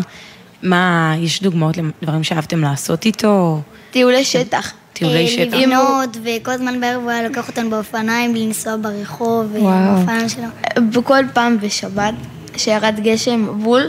מה, 0.63 1.15
יש 1.19 1.43
דוגמאות 1.43 1.77
לדברים 1.77 2.25
שאהבתם 2.25 2.61
לעשות 2.61 3.05
איתו? 3.05 3.61
טיולי 3.91 4.25
שטח. 4.25 4.73
טיולי 4.93 5.25
אה, 5.25 5.29
שטח. 5.29 5.57
לבנות, 5.57 6.17
וכל 6.23 6.51
הזמן 6.51 6.81
בערב 6.81 7.03
הוא 7.03 7.11
היה 7.11 7.29
לוקח 7.29 7.49
אותנו 7.49 7.71
באופניים, 7.71 8.35
לנסוע 8.35 8.77
ברחוב, 8.81 9.47
וואו. 9.55 9.97
באופניים 9.97 10.29
שלו. 10.29 10.45
בכל 10.93 11.25
פעם 11.33 11.59
בשבת, 11.61 12.15
כשירד 12.53 13.01
גשם 13.03 13.63
בול, 13.63 13.83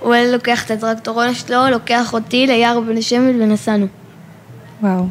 הוא 0.00 0.14
היה 0.14 0.32
לוקח 0.32 0.64
את 0.66 0.70
הטרקטורון 0.70 1.34
שלו, 1.34 1.68
לוקח 1.70 2.14
אותי 2.14 2.46
ליער 2.46 2.80
בן 2.80 3.02
שמן 3.02 3.42
ונסענו. 3.42 3.86
וואו. 4.82 5.06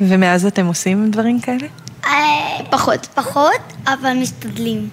ומאז 0.00 0.46
אתם 0.46 0.66
עושים 0.66 1.10
דברים 1.10 1.40
כאלה? 1.40 1.66
פחות. 2.70 3.06
פחות, 3.14 3.60
אבל 3.86 4.12
משתדלים. 4.12 4.88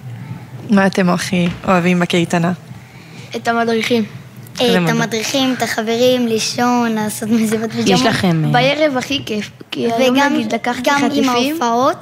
מה 0.70 0.86
אתם 0.86 1.10
הכי 1.10 1.48
אוהבים 1.64 2.00
בקייטנה? 2.00 2.52
את 3.36 3.48
המדריכים. 3.48 4.04
את. 4.60 4.88
המדריכים, 4.88 5.54
את 5.58 5.62
החברים, 5.62 6.26
לישון, 6.26 6.92
לעשות 6.94 7.28
מזיבות 7.28 7.70
פיג'מות. 7.72 7.88
יש 7.88 8.06
לכם, 8.06 8.44
אה, 8.44 8.50
בערב 8.50 8.96
הכי 8.96 9.22
כיף, 9.26 9.50
כי 9.70 9.92
היום 9.92 10.16
וגם 10.16 10.34
נגיד 10.34 10.54
לקחתי 10.54 10.90
גם 10.90 11.08
עם. 11.12 11.28
ההופעות, 11.28 11.96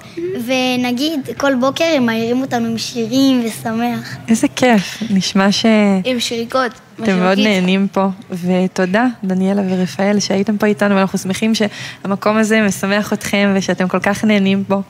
ונגיד 0.46 1.20
כל 1.36 1.54
בוקר 1.54 1.84
הם 1.96 2.06
מעירים 2.06 2.40
אותנו 2.40 2.66
עם 2.66 2.78
שירים 2.78 3.42
ושמח. 3.44 4.16
איזה 4.28 4.48
כיף, 4.56 5.02
נשמע 5.10 5.52
ש... 5.52 5.66
עם 6.04 6.20
שריקות. 6.20 6.72
אתם 7.02 7.18
מאוד. 7.18 7.38
נהנים 7.38 7.88
פה, 7.92 8.08
ותודה, 8.30 9.06
דניאלה 9.24 9.62
ורפאל, 9.68 10.20
שהייתם 10.20 10.58
פה 10.58 10.66
איתנו, 10.66 10.96
ואנחנו 10.96 11.18
שמחים 11.18 11.52
שהמקום 11.54 12.36
הזה 12.36 12.60
משמח 12.66 13.12
אתכם 13.12 13.52
ושאתם 13.56 13.88
כל 13.88 13.98
כך 13.98 14.24
נהנים 14.24 14.64
בו. 14.68 14.82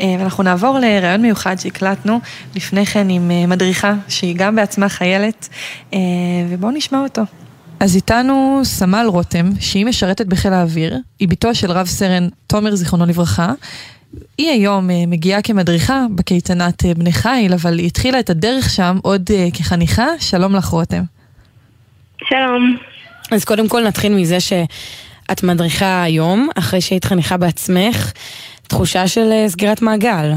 אה, 0.00 0.16
ואנחנו 0.18 0.42
נעבור 0.42 0.78
לראיון 0.78 1.22
מיוחד 1.22 1.56
שהקלטנו 1.58 2.20
לפני 2.56 2.86
כן 2.86 3.08
עם 3.08 3.30
אה, 3.30 3.46
מדריכה, 3.46 3.94
שהיא 4.08 4.34
גם 4.36 4.56
בעצמה 4.56 4.88
חיילת, 4.88 5.48
אה, 5.94 5.98
ובואו 6.48 6.72
נשמע 6.72 7.00
אותו. 7.00 7.22
אז 7.80 7.96
איתנו 7.96 8.60
סמל 8.64 9.06
רותם, 9.08 9.50
שהיא 9.60 9.86
משרתת 9.86 10.26
בחיל 10.26 10.52
האוויר, 10.52 10.96
היא 11.18 11.28
בתו 11.28 11.54
של 11.54 11.70
רב 11.70 11.86
סרן 11.86 12.28
תומר, 12.46 12.74
זיכרונו 12.74 13.06
לברכה. 13.06 13.52
היא 14.38 14.50
היום 14.50 14.90
מגיעה 15.06 15.42
כמדריכה 15.42 16.06
בקייטנת 16.14 16.84
בני 16.96 17.12
חיל, 17.12 17.52
אבל 17.52 17.78
היא 17.78 17.86
התחילה 17.86 18.20
את 18.20 18.30
הדרך 18.30 18.70
שם 18.70 18.98
עוד 19.02 19.30
כחניכה. 19.54 20.06
שלום 20.18 20.54
לך 20.54 20.66
רותם. 20.66 21.02
שלום. 22.28 22.76
אז 23.32 23.44
קודם 23.44 23.68
כל 23.68 23.82
נתחיל 23.86 24.12
מזה 24.14 24.40
שאת 24.40 25.42
מדריכה 25.42 26.02
היום, 26.02 26.48
אחרי 26.58 26.80
שהיית 26.80 27.04
חניכה 27.04 27.36
בעצמך, 27.36 28.12
תחושה 28.68 29.08
של 29.08 29.32
אה, 29.32 29.48
סגירת 29.48 29.82
מעגל. 29.82 30.30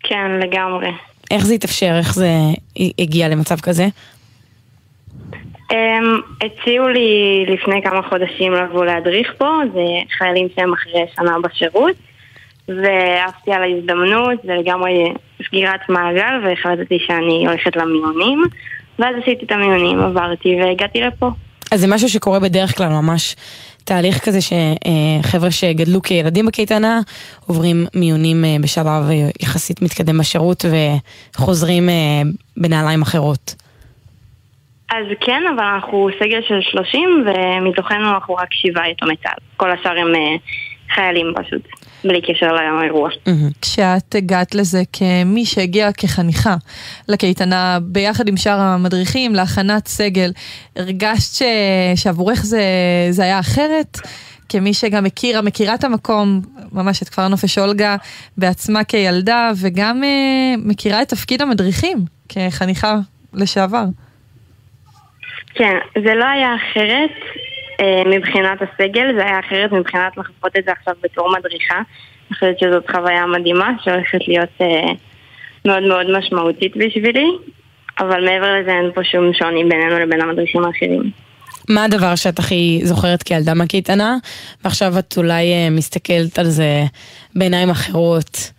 כן, 0.00 0.30
לגמרי. 0.42 0.90
איך 1.30 1.46
זה 1.46 1.54
התאפשר? 1.54 1.98
איך 1.98 2.14
זה 2.14 2.28
הגיע 2.98 3.28
למצב 3.28 3.60
כזה? 3.60 3.86
Um, 5.72 6.44
הציעו 6.44 6.88
לי 6.88 7.44
לפני 7.48 7.82
כמה 7.82 8.02
חודשים 8.08 8.52
לבוא 8.52 8.84
להדריך 8.84 9.32
פה, 9.38 9.60
זה 9.72 9.80
חיילים 10.18 10.48
שהם 10.56 10.72
אחרי 10.72 11.04
שנה 11.16 11.36
בשירות, 11.42 11.96
ואהבתי 12.68 13.52
על 13.52 13.62
ההזדמנות, 13.62 14.38
זה 14.44 14.52
לגמרי 14.54 15.12
סגירת 15.46 15.80
מעגל, 15.88 16.40
והחלטתי 16.44 16.98
שאני 17.06 17.46
הולכת 17.46 17.76
למיונים, 17.76 18.42
ואז 19.00 19.16
עשיתי 19.22 19.44
את 19.44 19.52
המיונים, 19.52 20.00
עברתי 20.00 20.56
והגעתי 20.60 21.00
לפה. 21.00 21.30
אז 21.72 21.80
זה 21.80 21.86
משהו 21.86 22.08
שקורה 22.08 22.40
בדרך 22.40 22.76
כלל 22.76 22.88
ממש 22.88 23.36
תהליך 23.84 24.24
כזה 24.24 24.38
שחבר'ה 24.40 25.50
שגדלו 25.50 26.02
כילדים 26.02 26.46
בקייטנה 26.46 27.00
עוברים 27.46 27.86
מיונים 27.94 28.44
אה, 28.44 28.56
בשלב 28.62 28.86
אה, 28.86 29.28
יחסית 29.40 29.82
מתקדם 29.82 30.18
בשירות 30.18 30.64
וחוזרים 31.34 31.88
אה, 31.88 32.22
בנעליים 32.56 33.02
אחרות. 33.02 33.54
אז 34.90 35.06
כן, 35.20 35.42
אבל 35.54 35.64
אנחנו 35.64 36.08
סגל 36.18 36.40
של 36.48 36.60
30, 36.62 37.24
ומתוכנו 37.26 38.10
אנחנו 38.14 38.34
רק 38.34 38.48
שבעה 38.50 38.90
יתומי 38.90 39.16
צה"ל. 39.16 39.38
כל 39.56 39.70
השאר 39.70 39.98
הם 39.98 40.14
אה, 40.14 40.36
חיילים 40.94 41.32
פשוט, 41.36 41.62
בלי 42.04 42.20
קשר 42.22 42.52
לאירוע. 42.52 43.10
כשאת 43.62 44.14
הגעת 44.14 44.54
לזה 44.54 44.82
כמי 44.92 45.44
שהגיעה 45.44 45.92
כחניכה 45.92 46.56
לקייטנה 47.08 47.78
ביחד 47.82 48.28
עם 48.28 48.36
שאר 48.36 48.60
המדריכים 48.60 49.34
להכנת 49.34 49.88
סגל, 49.88 50.32
הרגשת 50.76 51.34
ש... 51.34 51.42
שעבורך 51.96 52.44
זה, 52.44 52.62
זה 53.10 53.22
היה 53.22 53.40
אחרת? 53.40 53.98
כמי 54.48 54.74
שגם 54.74 55.04
מכירה, 55.04 55.42
מכירה 55.42 55.74
את 55.74 55.84
המקום, 55.84 56.40
ממש 56.72 57.02
את 57.02 57.08
כפר 57.08 57.28
נופש 57.28 57.58
אולגה 57.58 57.96
בעצמה 58.36 58.84
כילדה, 58.84 59.50
וגם 59.60 60.04
אה, 60.04 60.54
מכירה 60.58 61.02
את 61.02 61.08
תפקיד 61.08 61.42
המדריכים 61.42 61.98
כחניכה 62.28 62.96
לשעבר. 63.34 63.84
כן, 65.54 65.74
זה 66.04 66.14
לא 66.14 66.24
היה 66.24 66.54
אחרת 66.54 67.10
מבחינת 68.06 68.58
הסגל, 68.62 69.14
זה 69.16 69.24
היה 69.24 69.40
אחרת 69.40 69.72
מבחינת 69.72 70.16
לחוות 70.16 70.56
את 70.58 70.64
זה 70.64 70.72
עכשיו 70.72 70.94
בתור 71.02 71.32
מדריכה. 71.38 71.76
אני 71.76 72.34
חושבת 72.34 72.58
שזאת 72.58 72.90
חוויה 72.90 73.26
מדהימה 73.26 73.70
שהולכת 73.82 74.28
להיות 74.28 74.48
אה, 74.60 74.92
מאוד 75.64 75.82
מאוד 75.82 76.18
משמעותית 76.18 76.76
בשבילי, 76.76 77.26
אבל 77.98 78.24
מעבר 78.24 78.54
לזה 78.60 78.70
אין 78.70 78.90
פה 78.94 79.04
שום 79.04 79.32
שוני 79.32 79.64
בינינו 79.64 79.98
לבין 79.98 80.20
המדריכים 80.20 80.64
האחרים. 80.64 81.10
מה 81.68 81.84
הדבר 81.84 82.14
שאת 82.14 82.38
הכי 82.38 82.80
זוכרת 82.82 83.22
כילדה 83.22 83.54
מהקייטנה, 83.54 84.16
ועכשיו 84.64 84.98
את 84.98 85.14
אולי 85.16 85.52
אה, 85.52 85.68
מסתכלת 85.70 86.38
על 86.38 86.46
זה 86.46 86.82
בעיניים 87.34 87.70
אחרות, 87.70 88.52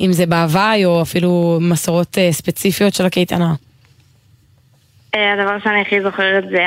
אם 0.00 0.12
זה 0.12 0.26
בהוואי 0.26 0.84
או 0.84 1.02
אפילו 1.02 1.58
מסורות 1.60 2.18
אה, 2.18 2.32
ספציפיות 2.32 2.94
של 2.94 3.06
הקייטנה? 3.06 3.54
אה, 5.14 5.32
הדבר 5.32 5.56
שאני 5.64 5.80
הכי 5.80 6.00
זוכרת 6.00 6.44
זה. 6.50 6.64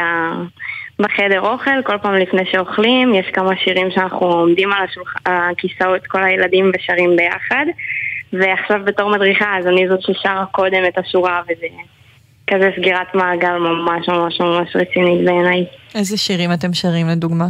בחדר 1.00 1.42
אוכל, 1.42 1.82
כל 1.84 1.98
פעם 2.02 2.14
לפני 2.14 2.42
שאוכלים, 2.52 3.14
יש 3.14 3.26
כמה 3.34 3.52
שירים 3.58 3.92
שאנחנו 3.92 4.28
עומדים 4.28 4.74
על. 4.74 4.86
הכיסאות, 5.26 6.08
כל 6.08 6.24
הילדים 6.24 6.72
ושרים 6.76 7.16
ביחד. 7.16 7.66
ועכשיו 8.34 8.80
בתור 8.86 9.12
מדריכה, 9.12 9.58
אז 9.60 9.68
אני 9.68 9.88
זאת 9.90 10.02
ששרה 10.02 10.46
קודם 10.52 10.86
את 10.88 10.98
השורה, 10.98 11.42
וזה 11.44 11.68
כזה 12.48 12.70
סגירת 12.78 13.16
מעגל 13.16 13.58
ממש 13.58 14.10
ממש 14.10 14.42
ממש 14.42 14.76
רצינית 14.76 15.26
בעיניי. 15.26 15.66
איזה 15.96 16.18
שירים 16.18 16.54
אתם 16.54 16.74
שרים 16.74 17.08
לדוגמה? 17.08 17.46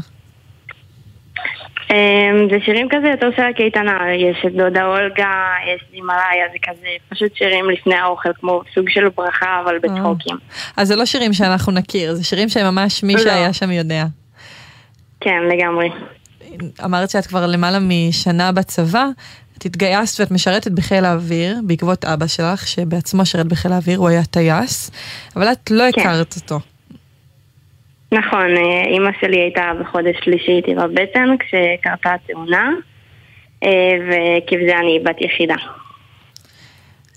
אמ, 1.91 2.47
זה 2.51 2.57
שירים 2.65 2.87
כזה 2.91 3.07
יותר 3.07 3.27
של 3.35 3.41
הקייטנה, 3.41 4.13
יש 4.13 4.45
את 4.47 4.51
דודה 4.51 4.85
אולגה, 4.85 5.53
יש 5.75 5.81
הימאליה, 5.93 6.45
זה 6.51 6.57
כזה 6.63 6.87
פשוט 7.09 7.35
שירים 7.35 7.69
לפני 7.69 7.95
האוכל, 7.95 8.29
כמו 8.39 8.61
סוג 8.75 8.89
של 8.89 9.09
ברכה, 9.09 9.61
אבל 9.65 9.79
בצחוקים. 9.79 10.35
אז 10.77 10.87
זה 10.87 10.95
לא 10.95 11.05
שירים 11.05 11.33
שאנחנו 11.33 11.71
נכיר, 11.71 12.13
זה 12.13 12.23
שירים 12.23 12.49
שממש 12.49 13.03
מי 13.03 13.13
לא. 13.13 13.19
שהיה 13.19 13.53
שם 13.53 13.71
יודע. 13.71 14.05
כן, 15.21 15.39
לגמרי. 15.51 15.89
אמרת 16.85 17.09
שאת 17.09 17.25
כבר 17.25 17.47
למעלה 17.47 17.77
משנה 17.81 18.51
בצבא, 18.51 19.05
את 19.57 19.65
התגייסת 19.65 20.19
ואת 20.19 20.31
משרתת 20.31 20.71
בחיל 20.71 21.05
האוויר 21.05 21.57
בעקבות 21.63 22.05
אבא 22.05 22.27
שלך, 22.27 22.67
שבעצמו 22.67 23.25
שירת 23.25 23.45
בחיל 23.45 23.71
האוויר, 23.71 23.99
הוא 23.99 24.09
היה 24.09 24.23
טייס, 24.23 24.91
אבל 25.35 25.51
את 25.51 25.71
לא 25.71 25.83
כן. 25.91 26.01
הכרת 26.01 26.35
אותו. 26.35 26.59
נכון, 28.11 28.57
אה, 28.57 28.83
אימא 28.87 29.09
שלי 29.21 29.39
הייתה 29.39 29.71
בחודש 29.81 30.15
שלישי 30.23 30.51
איתי 30.51 30.75
בבטן 30.75 31.29
כשקרתה 31.39 32.13
התאונה, 32.13 32.69
אה, 33.63 33.69
וכבזה 34.07 34.77
אני 34.79 34.99
בת 35.03 35.21
יחידה. 35.21 35.55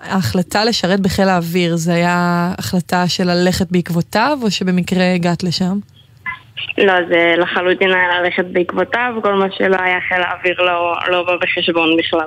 ההחלטה 0.01 0.65
לשרת 0.65 1.01
בחיל 1.01 1.29
האוויר, 1.29 1.77
זה 1.77 1.95
היה 1.95 2.51
החלטה 2.59 3.09
של 3.09 3.25
ללכת 3.25 3.71
בעקבותיו, 3.71 4.39
או 4.43 4.51
שבמקרה 4.51 5.15
הגעת 5.15 5.43
לשם? 5.43 5.79
לא, 6.79 6.93
זה 7.09 7.35
לחלוטין 7.39 7.91
היה 7.95 8.21
ללכת 8.21 8.45
בעקבותיו, 8.53 9.15
כל 9.23 9.35
מה 9.35 9.47
שלא 9.59 9.77
היה 9.81 9.99
חיל 10.09 10.23
האוויר 10.23 10.63
לא, 10.63 10.95
לא 11.09 11.23
בא 11.23 11.37
בחשבון 11.37 11.97
בכלל. 11.99 12.27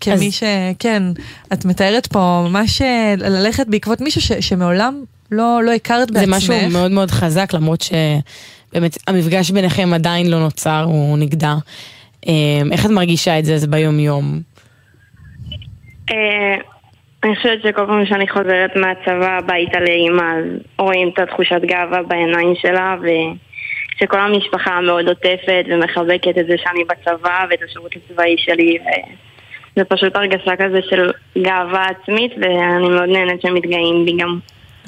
כמי 0.00 0.30
ש... 0.32 0.42
כן, 0.78 1.02
את 1.52 1.64
מתארת 1.64 2.06
פה 2.06 2.46
ממש 2.48 2.82
אה, 2.82 3.14
ללכת 3.18 3.66
בעקבות 3.66 4.00
מישהו 4.00 4.20
ש... 4.20 4.32
שמעולם 4.32 5.02
לא, 5.30 5.60
לא 5.64 5.70
הכרת 5.72 6.08
זה 6.08 6.14
בעצמך. 6.14 6.36
משהו 6.36 6.54
מאוד 6.72 6.90
מאוד 6.90 7.10
חזק, 7.10 7.54
למרות 7.54 7.80
שבאמת 7.80 8.98
המפגש 9.06 9.50
ביניכם 9.50 9.94
עדיין 9.94 10.30
לא 10.30 10.38
נוצר, 10.38 10.82
הוא 10.86 11.18
נגדע. 11.18 11.54
אה, 12.28 12.32
איך 12.72 12.86
את 12.86 12.90
מרגישה 12.90 13.38
את 13.38 13.44
זה, 13.44 13.58
זה 13.58 13.66
ביום-יום? 13.66 14.40
אה, 16.10 16.56
אני 17.24 17.36
חושבת 17.36 17.62
שכל 17.62 17.86
פעם 17.86 18.06
שאני 18.06 18.28
חוזרת 18.28 18.76
מהצבא 18.76 19.38
הביתה 19.38 19.80
לאימא, 19.80 20.22
אז 20.22 20.44
רואים 20.78 21.08
את 21.14 21.18
התחושת 21.18 21.60
גאווה 21.64 22.02
בעיניים 22.02 22.54
שלה, 22.62 22.96
שכל 24.00 24.20
המשפחה 24.20 24.80
מאוד 24.80 25.08
עוטפת 25.08 25.64
ומחבקת 25.70 26.38
את 26.38 26.46
זה 26.46 26.54
שאני 26.56 26.84
בצבא 26.84 27.44
ואת 27.50 27.58
השירות 27.68 27.92
הצבאי 27.96 28.34
שלי, 28.38 28.78
וזה 28.80 29.84
פשוט 29.84 30.16
הרגשה 30.16 30.56
כזה 30.56 30.78
של 30.90 31.10
גאווה 31.38 31.86
עצמית, 31.86 32.32
ואני 32.40 32.88
מאוד 32.88 33.08
נהנית 33.08 33.42
שהם 33.42 33.54
מתגאים 33.54 34.04
בי 34.04 34.16
גם. 34.16 34.38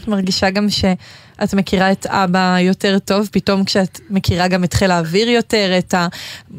את 0.02 0.08
מרגישה 0.08 0.50
גם 0.50 0.66
שאת 0.68 1.54
מכירה 1.54 1.92
את 1.92 2.06
אבא 2.06 2.56
יותר 2.60 2.98
טוב, 2.98 3.28
פתאום 3.32 3.64
כשאת 3.64 4.00
מכירה 4.10 4.48
גם 4.48 4.64
את 4.64 4.74
חיל 4.74 4.90
האוויר 4.90 5.28
יותר, 5.28 5.70
את 5.78 5.94
ה... 5.94 6.06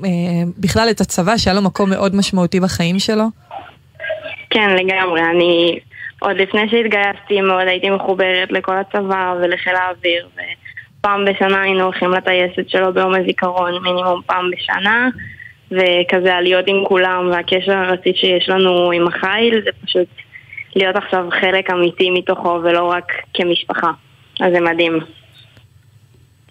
אה, 0.05 0.09
בכלל 0.57 0.87
את 0.91 1.01
הצבא, 1.01 1.37
שהיה 1.37 1.55
לו 1.55 1.61
מקום 1.61 1.89
מאוד 1.89 2.15
משמעותי 2.15 2.59
בחיים 2.59 2.99
שלו? 2.99 3.25
כן, 4.49 4.69
לגמרי. 4.69 5.21
אני 5.21 5.79
עוד 6.19 6.37
לפני 6.37 6.61
שהתגייסתי 6.69 7.41
מאוד 7.41 7.67
הייתי 7.67 7.89
מחוברת 7.89 8.51
לכל 8.51 8.75
הצבא 8.77 9.33
ולחיל 9.41 9.73
האוויר, 9.75 10.27
ופעם 10.99 11.25
בשנה 11.25 11.61
היינו 11.61 11.83
הולכים 11.83 12.11
לטייסת 12.11 12.69
שלו 12.69 12.93
ביום 12.93 13.13
הזיכרון, 13.15 13.83
מינימום 13.83 14.21
פעם 14.25 14.51
בשנה, 14.51 15.09
וכזה 15.71 16.35
עליות 16.35 16.65
עם 16.67 16.85
כולם, 16.85 17.29
והקשר 17.31 17.77
הרציף 17.77 18.15
שיש 18.15 18.49
לנו 18.49 18.91
עם 18.91 19.07
החיל, 19.07 19.61
זה 19.63 19.69
פשוט 19.85 20.07
להיות 20.75 20.95
עכשיו 20.95 21.25
חלק 21.41 21.69
אמיתי 21.69 22.09
מתוכו 22.09 22.59
ולא 22.63 22.91
רק 22.91 23.11
כמשפחה. 23.33 23.91
אז 24.39 24.53
זה 24.53 24.59
מדהים. 24.59 24.99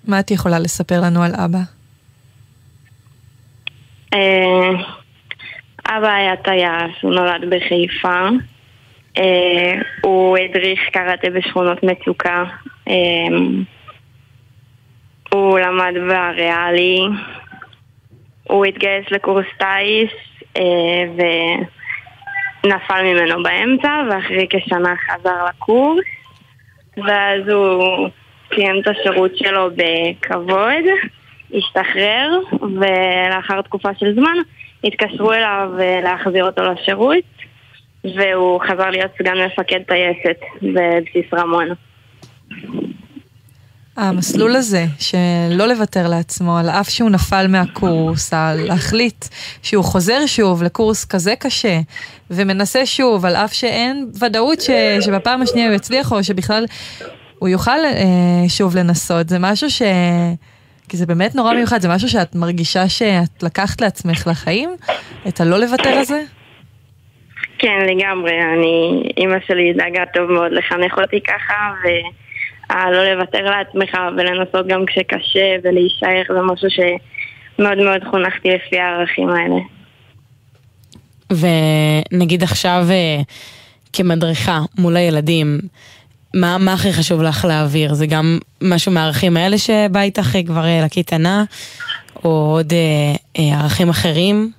מה 0.09 0.21
את 0.21 0.31
יכולה 0.31 0.59
לספר 0.59 1.01
לנו 1.01 1.23
על 1.23 1.33
אבא? 1.45 1.59
אה, 4.15 4.71
אבא 5.89 6.09
היה 6.15 6.37
טייס, 6.37 6.93
הוא 7.03 7.15
נולד 7.15 7.45
בחיפה. 7.51 8.29
אה, 9.19 9.75
הוא 10.03 10.39
הדריך 10.39 10.81
קראטה 10.93 11.31
בשכונות 11.31 11.83
מצוקה. 11.83 12.45
אה, 12.89 12.95
הוא 15.33 15.59
למד 15.59 15.95
בריאלי. 16.09 17.01
הוא 18.43 18.65
התגייס 18.67 19.07
לקורס 19.11 19.47
טיס 19.59 20.13
אה, 20.57 21.05
ונפל 22.65 23.03
ממנו 23.03 23.43
באמצע, 23.43 24.01
ואחרי 24.11 24.47
כשנה 24.51 24.95
חזר 24.97 25.45
לקורס. 25.49 26.05
ואז 26.97 27.49
הוא 27.49 28.09
סיים 28.55 28.81
את 28.81 28.87
השירות 28.89 29.37
שלו 29.37 29.71
בכבוד, 29.77 30.85
השתחרר, 31.55 32.39
ולאחר 32.81 33.63
תקופה 33.63 33.89
של 33.99 34.15
זמן 34.15 34.37
התקשרו 34.85 35.33
אליו 35.33 35.71
אה, 35.81 36.01
להחזיר 36.03 36.45
אותו 36.45 36.63
לשירות, 36.63 37.25
והוא 38.05 38.61
חזר 38.61 38.91
להיות 38.91 39.11
סגן 39.19 39.39
מפקד 39.47 39.81
טייסת 39.83 40.41
בבסיס 40.63 41.35
רמון. 41.35 41.69
המסלול 43.97 44.57
הזה, 44.57 44.85
שלא 44.99 45.67
לוותר 45.67 46.09
לעצמו, 46.09 46.59
על 46.59 46.69
אף 46.69 46.89
שהוא 46.89 47.11
נפל 47.11 47.47
מהקורס, 47.49 48.33
על 48.33 48.61
להחליט 48.67 49.25
שהוא 49.63 49.85
חוזר 49.85 50.27
שוב 50.27 50.63
לקורס 50.63 51.05
כזה 51.05 51.35
קשה, 51.37 51.79
ומנסה 52.31 52.87
שוב, 52.87 53.27
על 53.27 53.37
אף 53.37 53.53
שאין 53.53 54.07
ודאות 54.21 54.61
ש, 54.61 54.71
שבפעם 55.01 55.43
השנייה 55.43 55.69
הוא 55.69 55.77
יצליח, 55.77 56.13
או 56.13 56.25
שבכלל 56.25 56.65
הוא 57.39 57.49
יוכל 57.49 57.85
אה, 57.85 58.49
שוב 58.49 58.77
לנסות, 58.77 59.29
זה 59.29 59.37
משהו 59.41 59.71
ש... 59.71 59.83
כי 60.89 60.97
זה 60.97 61.07
באמת 61.07 61.35
נורא 61.35 61.55
מיוחד, 61.55 61.81
זה 61.81 61.89
משהו 61.89 62.09
שאת 62.09 62.35
מרגישה 62.35 62.89
שאת 62.89 63.43
לקחת 63.43 63.81
לעצמך 63.81 64.27
לחיים? 64.27 64.71
את 65.29 65.41
הלא 65.41 65.59
לוותר 65.59 65.99
הזה? 65.99 66.23
כן, 67.59 67.79
לגמרי. 67.87 68.33
אני, 68.55 69.03
אימא 69.17 69.37
שלי 69.47 69.73
דאגה 69.73 70.03
טוב 70.15 70.31
מאוד 70.31 70.53
לחנך 70.53 70.99
אותי 70.99 71.21
ככה, 71.21 71.55
והלא 72.71 73.13
לוותר 73.13 73.45
לעצמך 73.45 73.99
ולנסות 74.17 74.67
גם 74.67 74.85
כשקשה 74.87 75.57
ולהישאר 75.65 76.23
זה 76.29 76.41
משהו 76.53 76.69
שמאוד 76.71 77.79
מאוד 77.79 78.05
חונכתי 78.11 78.49
לפי 78.49 78.79
הערכים 78.79 79.29
האלה. 79.29 79.57
ונגיד 82.13 82.43
עכשיו 82.43 82.87
אה, 82.91 83.23
כמדריכה 83.93 84.61
מול 84.79 84.97
הילדים, 84.97 85.59
מה, 86.35 86.59
מה 86.59 86.73
הכי 86.73 86.93
חשוב 86.93 87.23
לך 87.23 87.45
להעביר? 87.45 87.95
זה 87.95 88.07
גם 88.07 88.39
משהו 88.63 88.93
מהערכים 88.93 89.37
האלה 89.37 89.59
שבא 89.59 90.01
איתך 90.01 90.37
אה, 90.37 90.43
כבר 90.43 90.65
אה, 90.65 90.81
לקייטנה, 90.85 91.45
או 92.25 92.31
עוד 92.31 92.73
אה, 92.73 93.15
אה, 93.39 93.61
ערכים 93.61 93.89
אחרים? 93.89 94.51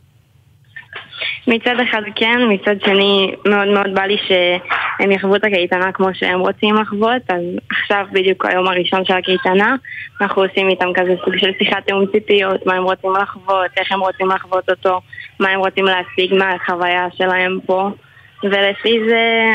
מצד 1.47 1.75
אחד 1.89 2.01
כן, 2.15 2.39
מצד 2.49 2.81
שני 2.85 3.35
מאוד 3.45 3.67
מאוד 3.67 3.95
בא 3.95 4.01
לי 4.01 4.17
שהם 4.27 5.11
יחוו 5.11 5.35
את 5.35 5.43
הקייטנה 5.43 5.91
כמו 5.91 6.07
שהם 6.13 6.39
רוצים 6.39 6.75
לחוות, 6.75 7.21
אז 7.29 7.41
עכשיו 7.69 8.05
בדיוק 8.11 8.45
היום 8.45 8.67
הראשון 8.67 9.05
של 9.05 9.13
הקייטנה, 9.13 9.75
אנחנו 10.21 10.43
עושים 10.43 10.69
איתם 10.69 10.93
כזה 10.93 11.15
סוג 11.25 11.37
של 11.37 11.51
שיחת 11.59 11.85
תיאום 11.85 12.05
ציפיות, 12.11 12.65
מה 12.65 12.73
הם 12.73 12.83
רוצים 12.83 13.13
לחוות, 13.21 13.71
איך 13.77 13.91
הם 13.91 13.99
רוצים 13.99 14.29
לחוות 14.29 14.69
אותו, 14.69 15.01
מה 15.39 15.49
הם 15.49 15.59
רוצים 15.59 15.85
להשיג 15.85 16.33
מהחוויה 16.33 17.07
שלהם 17.17 17.59
פה, 17.65 17.89
ולפי 18.43 18.99
זה, 19.09 19.49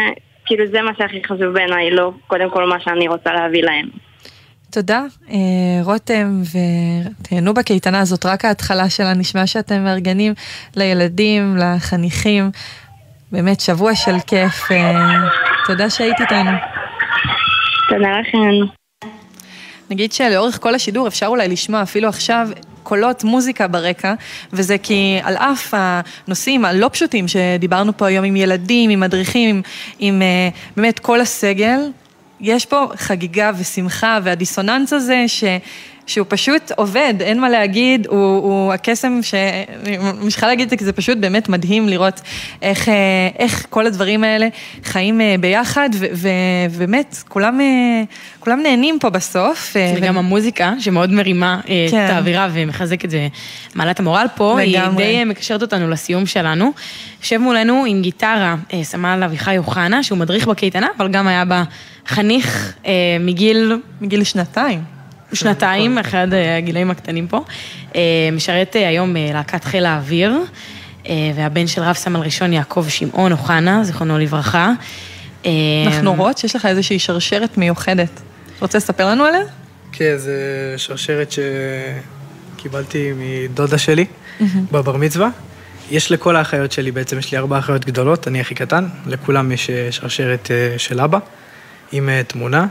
כאילו 0.46 0.66
זה 0.66 0.82
מה 0.82 0.90
שהכי 0.98 1.24
חשוב 1.24 1.46
בעיניי, 1.46 1.90
לא 1.90 2.12
קודם 2.26 2.50
כל 2.50 2.64
מה 2.64 2.80
שאני 2.80 3.08
רוצה 3.08 3.32
להביא 3.32 3.64
להם. 3.64 4.07
תודה, 4.70 5.02
אה, 5.30 5.36
רותם, 5.82 6.42
ותהנו 7.22 7.54
בקייטנה 7.54 8.00
הזאת, 8.00 8.26
רק 8.26 8.44
ההתחלה 8.44 8.90
שלה, 8.90 9.14
נשמע 9.14 9.46
שאתם 9.46 9.84
מארגנים 9.84 10.34
לילדים, 10.76 11.56
לחניכים, 11.56 12.50
באמת 13.32 13.60
שבוע 13.60 13.94
של 13.94 14.16
כיף, 14.26 14.72
אה, 14.72 15.14
תודה 15.66 15.90
שהיית 15.90 16.20
איתנו. 16.20 16.50
תודה 17.88 18.20
לכם. 18.20 18.72
נגיד 19.90 20.12
שלאורך 20.12 20.58
כל 20.62 20.74
השידור 20.74 21.08
אפשר 21.08 21.26
אולי 21.26 21.48
לשמוע 21.48 21.82
אפילו 21.82 22.08
עכשיו 22.08 22.48
קולות 22.82 23.24
מוזיקה 23.24 23.68
ברקע, 23.68 24.14
וזה 24.52 24.78
כי 24.78 25.18
על 25.22 25.36
אף 25.36 25.74
הנושאים 25.76 26.64
הלא 26.64 26.90
פשוטים 26.92 27.28
שדיברנו 27.28 27.96
פה 27.96 28.06
היום 28.06 28.24
עם 28.24 28.36
ילדים, 28.36 28.90
עם 28.90 29.00
מדריכים, 29.00 29.56
עם, 29.56 29.62
עם 29.98 30.22
אה, 30.22 30.48
באמת 30.76 30.98
כל 30.98 31.20
הסגל, 31.20 31.80
יש 32.40 32.66
פה 32.66 32.86
חגיגה 32.96 33.50
ושמחה, 33.58 34.18
והדיסוננס 34.22 34.92
הזה 34.92 35.24
ש... 35.26 35.44
שהוא 36.08 36.26
פשוט 36.28 36.72
עובד, 36.76 37.14
אין 37.20 37.40
מה 37.40 37.48
להגיד, 37.48 38.06
הוא, 38.06 38.18
הוא 38.18 38.72
הקסם 38.72 39.20
ש... 39.22 39.34
אני 39.84 39.98
ממשיכה 39.98 40.46
להגיד 40.46 40.64
את 40.64 40.70
זה 40.70 40.76
כי 40.76 40.84
זה 40.84 40.92
פשוט 40.92 41.18
באמת 41.18 41.48
מדהים 41.48 41.88
לראות 41.88 42.20
איך, 42.62 42.88
אה, 42.88 42.94
איך 43.38 43.66
כל 43.70 43.86
הדברים 43.86 44.24
האלה 44.24 44.48
חיים 44.84 45.20
אה, 45.20 45.34
ביחד, 45.40 45.88
ובאמת, 46.72 47.16
כולם, 47.28 47.60
אה, 47.60 48.02
כולם 48.40 48.60
נהנים 48.62 48.98
פה 49.00 49.10
בסוף. 49.10 49.76
וגם 49.96 50.16
ו- 50.16 50.18
המוזיקה 50.18 50.72
שמאוד 50.78 51.10
מרימה 51.10 51.60
כן. 51.90 52.06
את 52.06 52.10
האווירה 52.10 52.48
ומחזקת 52.52 53.04
את 53.04 53.10
זה, 53.10 53.28
מעלה 53.74 53.90
את 53.90 54.00
המורל 54.00 54.26
פה, 54.36 54.58
לגמרי. 54.62 55.04
היא 55.04 55.18
די 55.18 55.24
מקשרת 55.24 55.62
אותנו 55.62 55.90
לסיום 55.90 56.26
שלנו. 56.26 56.72
יושב 57.22 57.38
מולנו 57.38 57.84
עם 57.88 58.02
גיטרה 58.02 58.56
סמל 58.82 59.22
אביחי 59.24 59.58
אוחנה, 59.58 60.02
שהוא 60.02 60.18
מדריך 60.18 60.46
בקייטנה, 60.46 60.86
אבל 60.98 61.08
גם 61.08 61.28
היה 61.28 61.44
בה 61.44 61.62
חניך 62.06 62.72
מגיל... 63.20 63.80
מגיל 64.00 64.24
שנתיים. 64.24 64.97
שנתיים, 65.32 65.98
אחד 66.04 66.32
אה, 66.32 66.56
הגילאים 66.56 66.90
הקטנים 66.90 67.26
פה. 67.28 67.44
אה, 67.96 68.00
משרת 68.32 68.76
אה, 68.76 68.88
היום 68.88 69.16
להקת 69.32 69.64
חיל 69.64 69.86
האוויר, 69.86 70.38
אה, 71.08 71.14
והבן 71.34 71.66
של 71.66 71.82
רב 71.82 71.94
סמל 71.94 72.20
ראשון 72.20 72.52
יעקב 72.52 72.86
שמעון 72.88 73.32
אוחנה, 73.32 73.84
זיכרונו 73.84 74.18
לברכה. 74.18 74.72
אה, 75.46 75.50
אנחנו 75.86 76.14
רואות 76.14 76.38
שיש 76.38 76.56
לך 76.56 76.66
איזושהי 76.66 76.98
שרשרת 76.98 77.58
מיוחדת. 77.58 78.20
רוצה 78.60 78.78
לספר 78.78 79.06
לנו 79.06 79.24
עליה? 79.24 79.42
כן, 79.92 80.16
זה 80.16 80.34
שרשרת 80.76 81.32
שקיבלתי 82.56 83.12
מדודה 83.16 83.78
שלי 83.78 84.04
בבר 84.72 84.96
מצווה. 84.96 85.28
יש 85.90 86.12
לכל 86.12 86.36
האחיות 86.36 86.72
שלי, 86.72 86.90
בעצם 86.90 87.18
יש 87.18 87.32
לי 87.32 87.38
ארבע 87.38 87.58
אחיות 87.58 87.84
גדולות, 87.84 88.28
אני 88.28 88.40
הכי 88.40 88.54
קטן, 88.54 88.88
לכולם 89.06 89.52
יש 89.52 89.70
שרשרת 89.90 90.50
של 90.76 91.00
אבא, 91.00 91.18
עם 91.92 92.08
תמונה. 92.26 92.66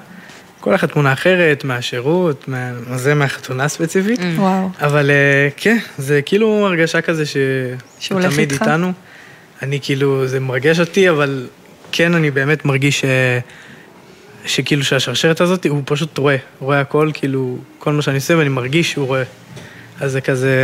כל 0.59 0.75
אחת 0.75 0.91
תמונה 0.91 1.13
אחרת, 1.13 1.63
מהשירות, 1.63 2.47
מה... 2.47 2.71
זה 2.95 3.13
מהחתונה 3.13 3.67
ספציפית. 3.67 4.19
וואו. 4.35 4.69
אבל 4.81 5.11
אה, 5.11 5.49
כן, 5.57 5.77
זה 5.97 6.21
כאילו 6.21 6.65
הרגשה 6.67 7.01
כזה 7.01 7.25
ש... 7.25 7.37
שהוא 7.99 8.19
הולך 8.19 8.33
תמיד 8.33 8.51
איתך? 8.51 8.61
איתנו. 8.61 8.93
אני 9.61 9.79
כאילו, 9.81 10.27
זה 10.27 10.39
מרגש 10.39 10.79
אותי, 10.79 11.09
אבל 11.09 11.47
כן, 11.91 12.15
אני 12.15 12.31
באמת 12.31 12.65
מרגיש 12.65 13.01
ש... 13.01 13.05
שכאילו 14.45 14.83
שהשרשרת 14.83 15.41
הזאת, 15.41 15.65
הוא 15.65 15.81
פשוט 15.85 16.17
רואה, 16.17 16.35
רואה 16.59 16.79
הכל, 16.81 17.11
כאילו, 17.13 17.57
כל 17.79 17.93
מה 17.93 18.01
שאני 18.01 18.15
עושה 18.15 18.37
ואני 18.37 18.49
מרגיש 18.49 18.91
שהוא 18.91 19.07
רואה. 19.07 19.23
אז 19.99 20.11
זה 20.11 20.21
כזה, 20.21 20.55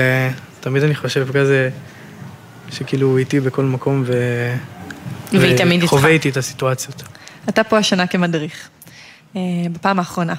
תמיד 0.59 0.83
אני 0.83 0.95
חושב 0.95 1.27
כזה, 1.33 1.69
שכאילו 2.71 3.07
הוא 3.07 3.17
איתי 3.17 3.39
בכל 3.39 3.63
מקום 3.63 4.03
ו... 4.05 4.13
והיא 5.31 5.57
תמיד 5.57 5.81
איתך. 5.81 5.93
וחווה 5.93 6.09
איתי 6.09 6.29
את 6.29 6.37
הסיטואציות. 6.37 7.03
אתה 7.49 7.63
פה 7.63 7.77
השנה 7.77 8.07
כמדריך, 8.07 8.69
אה, 8.82 8.82
בפעם 9.71 9.99
האחרונה. 9.99 10.33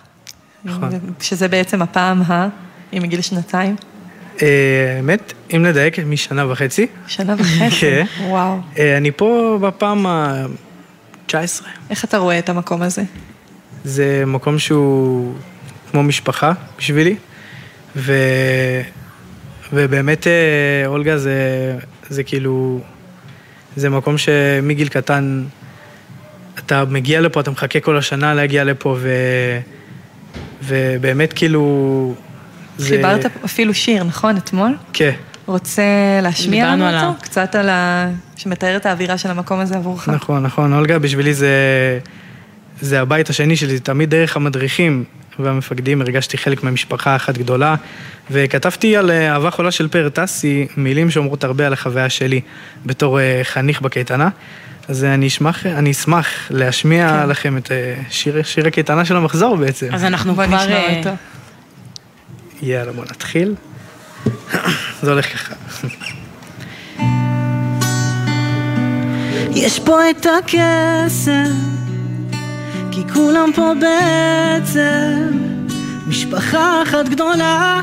נכון. 0.64 0.90
שזה 1.20 1.48
בעצם 1.48 1.82
הפעם 1.82 2.22
ה... 2.22 2.48
היא 2.92 3.00
מגיל 3.00 3.20
שנתיים. 3.20 3.76
אה, 4.42 4.94
האמת, 4.96 5.32
אם 5.56 5.62
נדייק, 5.62 5.98
משנה 5.98 6.52
וחצי. 6.52 6.86
שנה 7.06 7.34
וחצי? 7.38 7.70
כן. 7.80 8.04
וואו. 8.20 8.58
אה, 8.78 8.96
אני 8.96 9.10
פה 9.10 9.58
בפעם 9.60 10.06
ה-19. 10.06 11.32
איך 11.90 12.04
אתה 12.04 12.18
רואה 12.18 12.38
את 12.38 12.48
המקום 12.48 12.82
הזה? 12.82 13.02
זה 13.84 14.24
מקום 14.26 14.58
שהוא 14.58 15.34
כמו 15.90 16.02
משפחה 16.02 16.52
בשבילי, 16.78 17.16
ו... 17.96 18.12
ובאמת 19.72 20.26
אה, 20.26 20.86
אולגה 20.86 21.18
זה, 21.18 21.38
זה 22.08 22.22
כאילו, 22.22 22.80
זה 23.76 23.90
מקום 23.90 24.18
שמגיל 24.18 24.88
קטן, 24.88 25.44
אתה 26.58 26.84
מגיע 26.84 27.20
לפה, 27.20 27.40
אתה 27.40 27.50
מחכה 27.50 27.80
כל 27.80 27.96
השנה 27.96 28.34
להגיע 28.34 28.64
לפה, 28.64 28.96
ו... 29.00 29.08
ובאמת 30.62 31.32
כאילו... 31.32 32.14
זה- 32.78 32.88
חיברת 32.88 33.26
אפילו 33.44 33.74
שיר, 33.74 34.04
נכון? 34.04 34.36
אתמול? 34.36 34.74
כן. 34.92 35.10
רוצה 35.46 35.82
להשמיע 36.22 36.64
דיברנו 36.64 36.84
לנו 36.84 36.96
עליו. 36.96 37.08
אותו? 37.08 37.20
קצת 37.22 37.54
על 37.54 37.68
ה... 37.68 38.08
שמתאר 38.36 38.76
את 38.76 38.86
האווירה 38.86 39.18
של 39.18 39.30
המקום 39.30 39.60
הזה 39.60 39.76
עבורך. 39.76 40.08
נכון, 40.08 40.42
נכון, 40.42 40.72
אולגה 40.72 40.98
בשבילי 40.98 41.34
זה, 41.34 41.48
זה 42.80 43.00
הבית 43.00 43.30
השני 43.30 43.56
שלי, 43.56 43.78
תמיד 43.78 44.10
דרך 44.10 44.36
המדריכים 44.36 45.04
והמפקדים 45.38 46.00
הרגשתי 46.00 46.38
חלק 46.38 46.62
ממשפחה 46.62 47.16
אחת 47.16 47.38
גדולה, 47.38 47.74
וכתבתי 48.30 48.96
על 48.96 49.10
אה, 49.10 49.32
אהבה 49.32 49.50
חולה 49.50 49.70
של 49.70 49.88
פאר 49.88 50.08
טסי, 50.08 50.66
מילים 50.76 51.10
שאומרות 51.10 51.44
הרבה 51.44 51.66
על 51.66 51.72
החוויה 51.72 52.10
שלי 52.10 52.40
בתור 52.86 53.20
אה, 53.20 53.40
חניך 53.42 53.80
בקייטנה. 53.80 54.28
אז 54.88 55.04
אני 55.04 55.26
אשמח, 55.26 55.66
אני 55.66 55.90
אשמח 55.90 56.26
להשמיע 56.50 57.08
כן. 57.08 57.28
לכם 57.28 57.56
את 57.56 57.72
אה, 57.72 57.94
שיר, 58.10 58.42
שיר 58.42 58.66
הקייטנה 58.66 59.04
של 59.04 59.16
המחזור 59.16 59.56
בעצם. 59.56 59.88
אז 59.92 60.04
אנחנו 60.04 60.34
כבר... 60.34 60.46
נשמע 60.46 60.58
אה, 60.58 60.98
אותו. 60.98 61.10
יאללה, 62.62 62.92
בוא 62.92 63.04
נתחיל. 63.04 63.54
זה 65.02 65.10
הולך 65.10 65.32
ככה. 65.32 65.54
יש 69.54 69.80
פה 69.80 70.10
את 70.10 70.26
הקסם, 70.38 71.52
כי 72.92 73.02
כולם 73.12 73.50
פה 73.54 73.72
בעצם 73.80 75.30
משפחה 76.06 76.82
אחת 76.82 77.08
גדולה, 77.08 77.80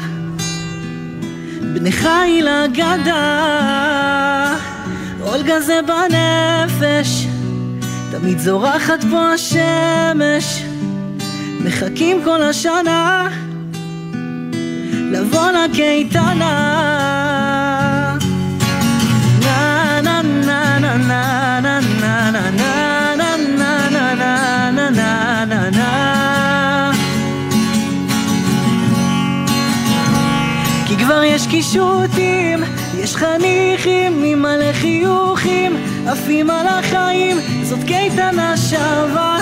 בני 1.74 1.92
חיל 1.92 2.48
אגדה, 2.48 3.52
אולגה 5.24 5.62
זה 5.62 5.80
בנפש, 5.88 7.28
תמיד 8.12 8.40
זורחת 8.40 9.04
פה 9.12 9.34
השמש, 9.34 10.64
מחכים 11.64 12.22
כל 12.24 12.42
השנה 12.42 13.30
לבוא 15.12 15.52
לקייטנה. 15.52 16.82
כבר 31.12 31.24
יש 31.24 31.48
קישוטים, 31.48 32.64
יש 33.04 33.16
חניכים 33.16 34.24
עם 34.24 34.42
מלא 34.42 34.74
חיוכים, 34.74 35.76
עפים 36.08 36.50
על 36.50 36.68
החיים, 36.68 37.38
זאת 37.64 37.80
קייטנה 37.88 38.58
שווה, 38.58 39.42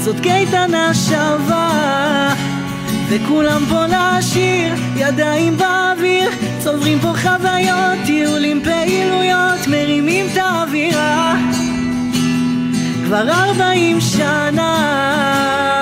זאת 0.00 0.20
קייטנה 0.20 0.94
שווה. 0.94 2.34
וכולם 3.08 3.62
פה 3.68 3.84
לשיר, 3.86 4.74
ידיים 4.96 5.56
באוויר, 5.56 6.30
צוברים 6.58 6.98
פה 7.00 7.12
חוויות, 7.22 7.98
טיולים, 8.06 8.62
פעילויות, 8.64 9.66
מרימים 9.66 10.26
את 10.32 10.36
האווירה. 10.36 11.36
כבר 13.04 13.30
ארבעים 13.30 14.00
שנה. 14.00 15.77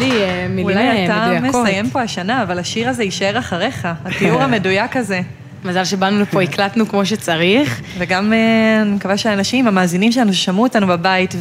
לי 0.00 0.22
אה, 0.22 0.46
מילים 0.48 0.64
אולי 0.64 0.88
אה, 0.88 1.04
אתה 1.04 1.32
מדויקות. 1.38 1.62
מסיים 1.62 1.90
פה 1.90 2.02
השנה, 2.02 2.42
אבל 2.42 2.58
השיר 2.58 2.88
הזה 2.88 3.02
יישאר 3.04 3.38
אחריך, 3.38 3.88
התיאור 4.04 4.42
המדויק 4.46 4.96
הזה. 4.96 5.20
מזל 5.64 5.84
שבאנו 5.84 6.20
לפה, 6.20 6.42
הקלטנו 6.42 6.88
כמו 6.88 7.06
שצריך. 7.06 7.80
וגם 7.98 8.32
אה, 8.32 8.82
אני 8.82 8.90
מקווה 8.90 9.16
שהאנשים, 9.16 9.66
המאזינים 9.66 10.12
שלנו 10.12 10.32
ששמעו 10.32 10.62
אותנו 10.62 10.86
בבית, 10.86 11.34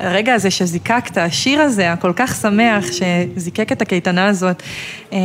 והרגע 0.00 0.34
הזה 0.34 0.50
שזיקקת, 0.50 1.18
השיר 1.18 1.60
הזה, 1.60 1.92
הכל 1.92 2.12
כך 2.16 2.34
שמח, 2.34 2.84
שזיקק 2.92 3.72
את 3.72 3.82
הקייטנה 3.82 4.26
הזאת, 4.26 4.62
אה, 5.12 5.18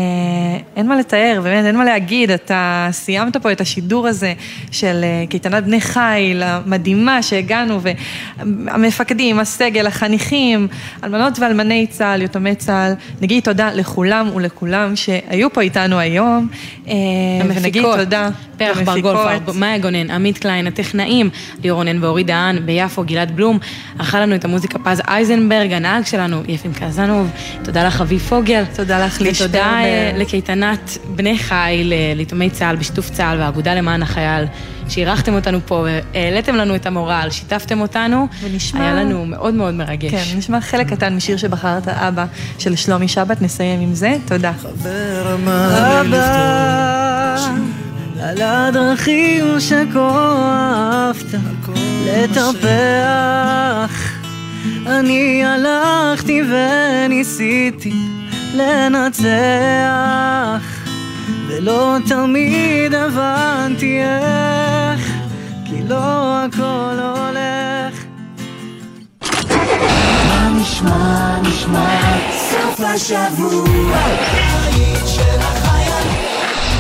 אין 0.76 0.88
מה 0.88 0.96
לתאר, 0.96 1.40
באמת, 1.44 1.66
אין 1.66 1.78
מה 1.78 1.86
להגיד, 1.86 2.32
אתה 2.32 2.88
סיימת 2.92 3.38
פה 3.38 3.52
את 3.52 3.62
השידור 3.62 4.08
הזה 4.08 4.34
של 4.72 5.00
אה, 5.04 5.24
קייטנת 5.30 5.64
בני 5.64 5.82
חיל, 5.82 6.44
המדהימה 6.44 7.24
שהגענו, 7.24 7.80
והמפקדים, 8.38 9.40
הסגל, 9.40 9.88
החניכים, 9.88 10.68
אלמנות 11.04 11.40
ואלמני 11.40 11.88
צה"ל, 11.88 12.22
יתומי 12.22 12.56
צה"ל, 12.56 12.94
נגיד 13.22 13.44
תודה 13.44 13.74
לכולם 13.74 14.36
ולכולם 14.36 14.96
שהיו 14.96 15.54
פה 15.54 15.62
איתנו 15.62 16.00
היום, 16.00 16.48
אה, 16.88 16.94
ונגיד 17.48 17.84
תודה. 17.84 18.30
פרח 18.58 18.78
בר 18.78 18.82
למפיקות. 18.82 19.16
גולפר, 19.16 19.60
מאיה 19.60 19.78
גונן, 19.78 20.12
עמית 20.12 20.38
קליין, 20.38 20.68
הטכנאים, 20.68 21.30
ליאור 21.64 21.78
רונן 21.78 22.04
ואורי 22.04 22.24
דהן, 22.24 22.66
ביפו, 22.66 23.04
גלעד 23.04 23.36
בלום, 23.36 23.60
ערכה 24.00 24.20
לנו 24.20 24.36
את 24.36 24.46
המוזיקה 24.52 24.80
פז 24.80 25.02
אייזנברג, 25.08 25.74
הנהג 25.74 26.06
שלנו, 26.06 26.42
יפים 26.48 26.74
קזנוב, 26.74 27.30
תודה 27.64 27.84
לך 27.84 28.02
אבי 28.02 28.20
פוגל. 28.20 28.64
תודה 28.76 29.06
לך, 29.06 29.22
ליש 29.22 29.42
ותודה. 29.42 29.64
אה, 29.64 30.12
לקייטנת 30.18 30.98
בני 31.16 31.38
חיל, 31.38 31.94
אה, 31.94 32.14
ליתומי 32.16 32.50
צה"ל, 32.50 32.76
בשיתוף 32.76 33.10
צה"ל 33.10 33.40
והאגודה 33.40 33.74
למען 33.76 34.02
החייל, 34.04 34.46
שאירחתם 34.90 35.34
אותנו 35.34 35.60
פה 35.66 35.86
והעליתם 36.14 36.56
לנו 36.56 36.76
את 36.76 36.86
המורל, 36.86 37.28
שיתפתם 37.32 37.82
אותנו, 37.82 38.28
ונשמע- 38.44 38.82
היה 38.82 38.94
לנו 38.94 39.26
מאוד 39.26 39.54
מאוד 39.54 39.74
מרגש. 39.74 40.12
כן, 40.12 40.24
נשמע 40.38 40.62
חלק 40.62 40.88
קטן 40.90 41.16
משיר 41.16 41.38
שבחרת 41.38 41.88
אבא 41.88 42.26
של 42.60 42.76
שלומי 42.76 43.08
שבת, 43.08 43.42
נסיים 43.42 43.82
עם 43.82 43.94
זה, 43.94 44.16
תודה. 44.26 44.52
אבא, 46.02 46.18
על 48.24 48.42
הדרכים 48.42 49.60
שכה 49.60 50.36
אהבת 50.42 51.36
לטפח 52.06 53.12
אני 54.88 55.46
הלכתי 55.46 56.42
וניסיתי 56.44 57.94
לנצח 58.54 59.32
ולא 61.48 61.98
תמיד 62.08 62.94
הבנתי 62.94 64.00
איך 64.02 65.12
כי 65.66 65.84
לא 65.88 66.46
הכל 66.46 67.00
הולך. 67.00 68.06
מה 70.28 70.50
נשמע, 70.62 71.40
נשמע 71.42 72.18
סוף 72.32 72.80
השבוע? 72.80 73.98
היית 74.66 75.08
של 75.08 75.40
החייל 75.40 76.08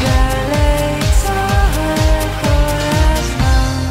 גלי 0.01 1.01
צהל 1.23 2.27
כל 2.41 2.47
הזמן 3.19 3.81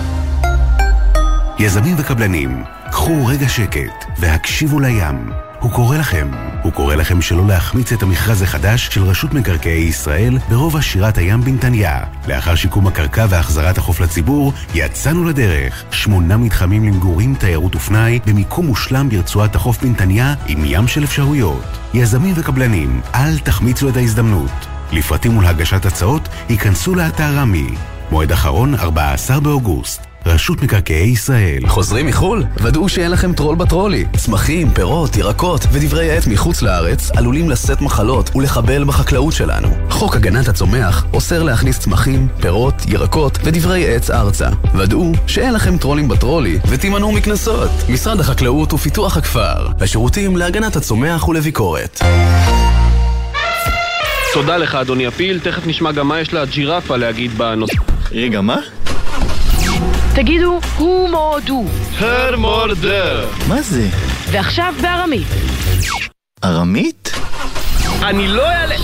יזמים 1.59 1.95
וקבלנים, 1.99 2.65
קחו 3.11 3.27
רגע 3.27 3.49
שקט 3.49 4.05
והקשיבו 4.19 4.81
לים. 4.81 5.33
הוא 5.61 5.71
קורא 5.73 5.97
לכם. 5.97 6.31
הוא 6.63 6.73
קורא 6.73 6.95
לכם 6.95 7.23
שלא 7.23 7.47
להחמיץ 7.47 7.93
את 7.93 8.03
המכרז 8.03 8.43
החדש 8.43 8.87
של 8.87 9.03
רשות 9.03 9.35
מקרקעי 9.35 9.83
ישראל 9.83 10.39
ברובע 10.49 10.83
שירת 10.83 11.19
הים 11.19 11.41
בנתניה. 11.41 12.01
לאחר 12.29 12.55
שיקום 12.55 12.87
הקרקע 12.87 13.27
והחזרת 13.29 13.79
החוף 13.79 14.01
לציבור, 14.01 14.53
יצאנו 14.75 15.25
לדרך. 15.25 15.85
שמונה 15.91 16.37
מתחמים 16.37 16.85
למגורים, 16.85 17.35
תיירות 17.35 17.77
ופנאי, 17.77 18.21
במיקום 18.27 18.67
מושלם 18.67 19.09
ברצועת 19.09 19.55
החוף 19.55 19.83
בנתניה, 19.83 20.35
עם 20.47 20.63
ים 20.65 20.89
של 20.89 21.05
אפשרויות. 21.05 21.65
יזמים 21.95 22.35
וקבלנים, 22.37 23.01
אל 23.15 23.39
תחמיצו 23.39 23.89
את 23.89 23.97
ההזדמנות. 23.97 24.67
לפרטים 24.93 25.39
ולהגשת 25.39 25.87
הצעות, 25.87 26.29
ייכנסו 26.49 26.95
לאתר 26.95 27.37
רמי. 27.37 27.69
מועד 28.11 28.33
אחרון, 28.33 28.75
14 28.75 29.41
באוגוסט. 29.41 30.10
רשות 30.27 30.63
מקרקעי 30.63 31.09
ישראל. 31.09 31.67
חוזרים 31.67 32.07
מחו"ל? 32.07 32.45
ודאו 32.57 32.89
שאין 32.89 33.11
לכם 33.11 33.33
טרול 33.33 33.57
בטרולי. 33.57 34.05
צמחים, 34.17 34.71
פירות, 34.71 35.17
ירקות 35.17 35.67
ודברי 35.73 36.11
עט 36.11 36.27
מחוץ 36.27 36.63
לארץ 36.63 37.11
עלולים 37.17 37.51
לשאת 37.51 37.81
מחלות 37.81 38.37
ולחבל 38.37 38.85
בחקלאות 38.85 39.33
שלנו. 39.33 39.69
חוק 39.91 40.17
הגנת 40.17 40.49
הצומח 40.49 41.05
אוסר 41.13 41.43
להכניס 41.43 41.79
צמחים, 41.79 42.29
פירות, 42.41 42.75
ירקות 42.89 43.39
ודברי 43.45 43.95
עץ 43.95 44.11
ארצה. 44.11 44.49
ודאו 44.75 45.13
שאין 45.27 45.55
לכם 45.55 45.79
טרולים 45.79 46.09
בטרולי 46.09 46.59
ותימנעו 46.69 47.13
מקנסות. 47.13 47.71
משרד 47.89 48.21
החקלאות 48.21 48.73
ופיתוח 48.73 49.17
הכפר. 49.17 49.69
השירותים 49.81 50.37
להגנת 50.37 50.77
הצומח 50.77 51.29
ולביקורת. 51.29 52.01
תודה 54.33 54.57
לך, 54.57 54.75
אדוני 54.75 55.07
הפיל, 55.07 55.41
תכף 55.41 55.67
נשמע 55.67 55.93
גם 55.93 56.09
מה 56.09 56.21
יש 56.21 56.35
לג'ירפה 56.35 56.97
להגיד 56.97 57.39
בנושא. 57.39 57.77
רגע, 58.13 58.41
מה? 58.41 58.57
תגידו, 60.15 60.61
הוא 60.77 61.09
מורדו. 61.11 61.65
הרמורדר. 61.99 63.29
מה 63.49 63.63
זה? 63.63 63.89
ועכשיו 64.31 64.75
בארמית. 64.83 65.27
ארמית? 66.45 67.13
אני 68.03 68.29
לא 68.29 68.49
אעלה... 68.49 68.75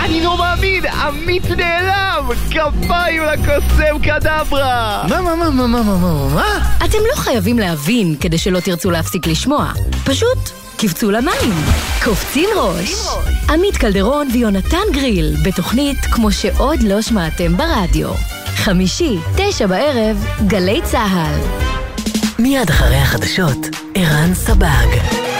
אני 0.00 0.20
לא 0.24 0.38
מאמין, 0.38 0.86
עמית 0.86 1.50
נעלם! 1.50 2.28
כפיים 2.50 3.22
לקוסם 3.22 3.98
קדברה! 4.02 5.04
מה, 5.08 5.20
מה, 5.20 5.34
מה, 5.36 5.50
מה, 5.50 5.66
מה, 5.66 5.82
מה, 5.82 5.96
מה, 5.96 6.34
מה? 6.34 6.74
אתם 6.84 6.98
לא 7.10 7.16
חייבים 7.16 7.58
להבין 7.58 8.16
כדי 8.20 8.38
שלא 8.38 8.60
תרצו 8.60 8.90
להפסיק 8.90 9.26
לשמוע. 9.26 9.72
פשוט 10.04 10.38
קפצו 10.80 11.10
למים. 11.10 11.54
קופצים 12.04 12.48
ראש. 12.56 12.92
עמית 13.50 13.76
קלדרון 13.76 14.28
ויונתן 14.32 14.92
גריל, 14.92 15.36
בתוכנית 15.44 15.98
כמו 15.98 16.32
שעוד 16.32 16.82
לא 16.82 17.02
שמעתם 17.02 17.56
ברדיו. 17.56 18.08
חמישי, 18.46 19.16
תשע 19.36 19.66
בערב, 19.66 20.24
גלי 20.46 20.80
צה"ל. 20.84 21.40
מיד 22.38 22.70
אחרי 22.70 22.96
החדשות, 22.96 23.66
ערן 23.94 24.34
סבג. 24.34 25.37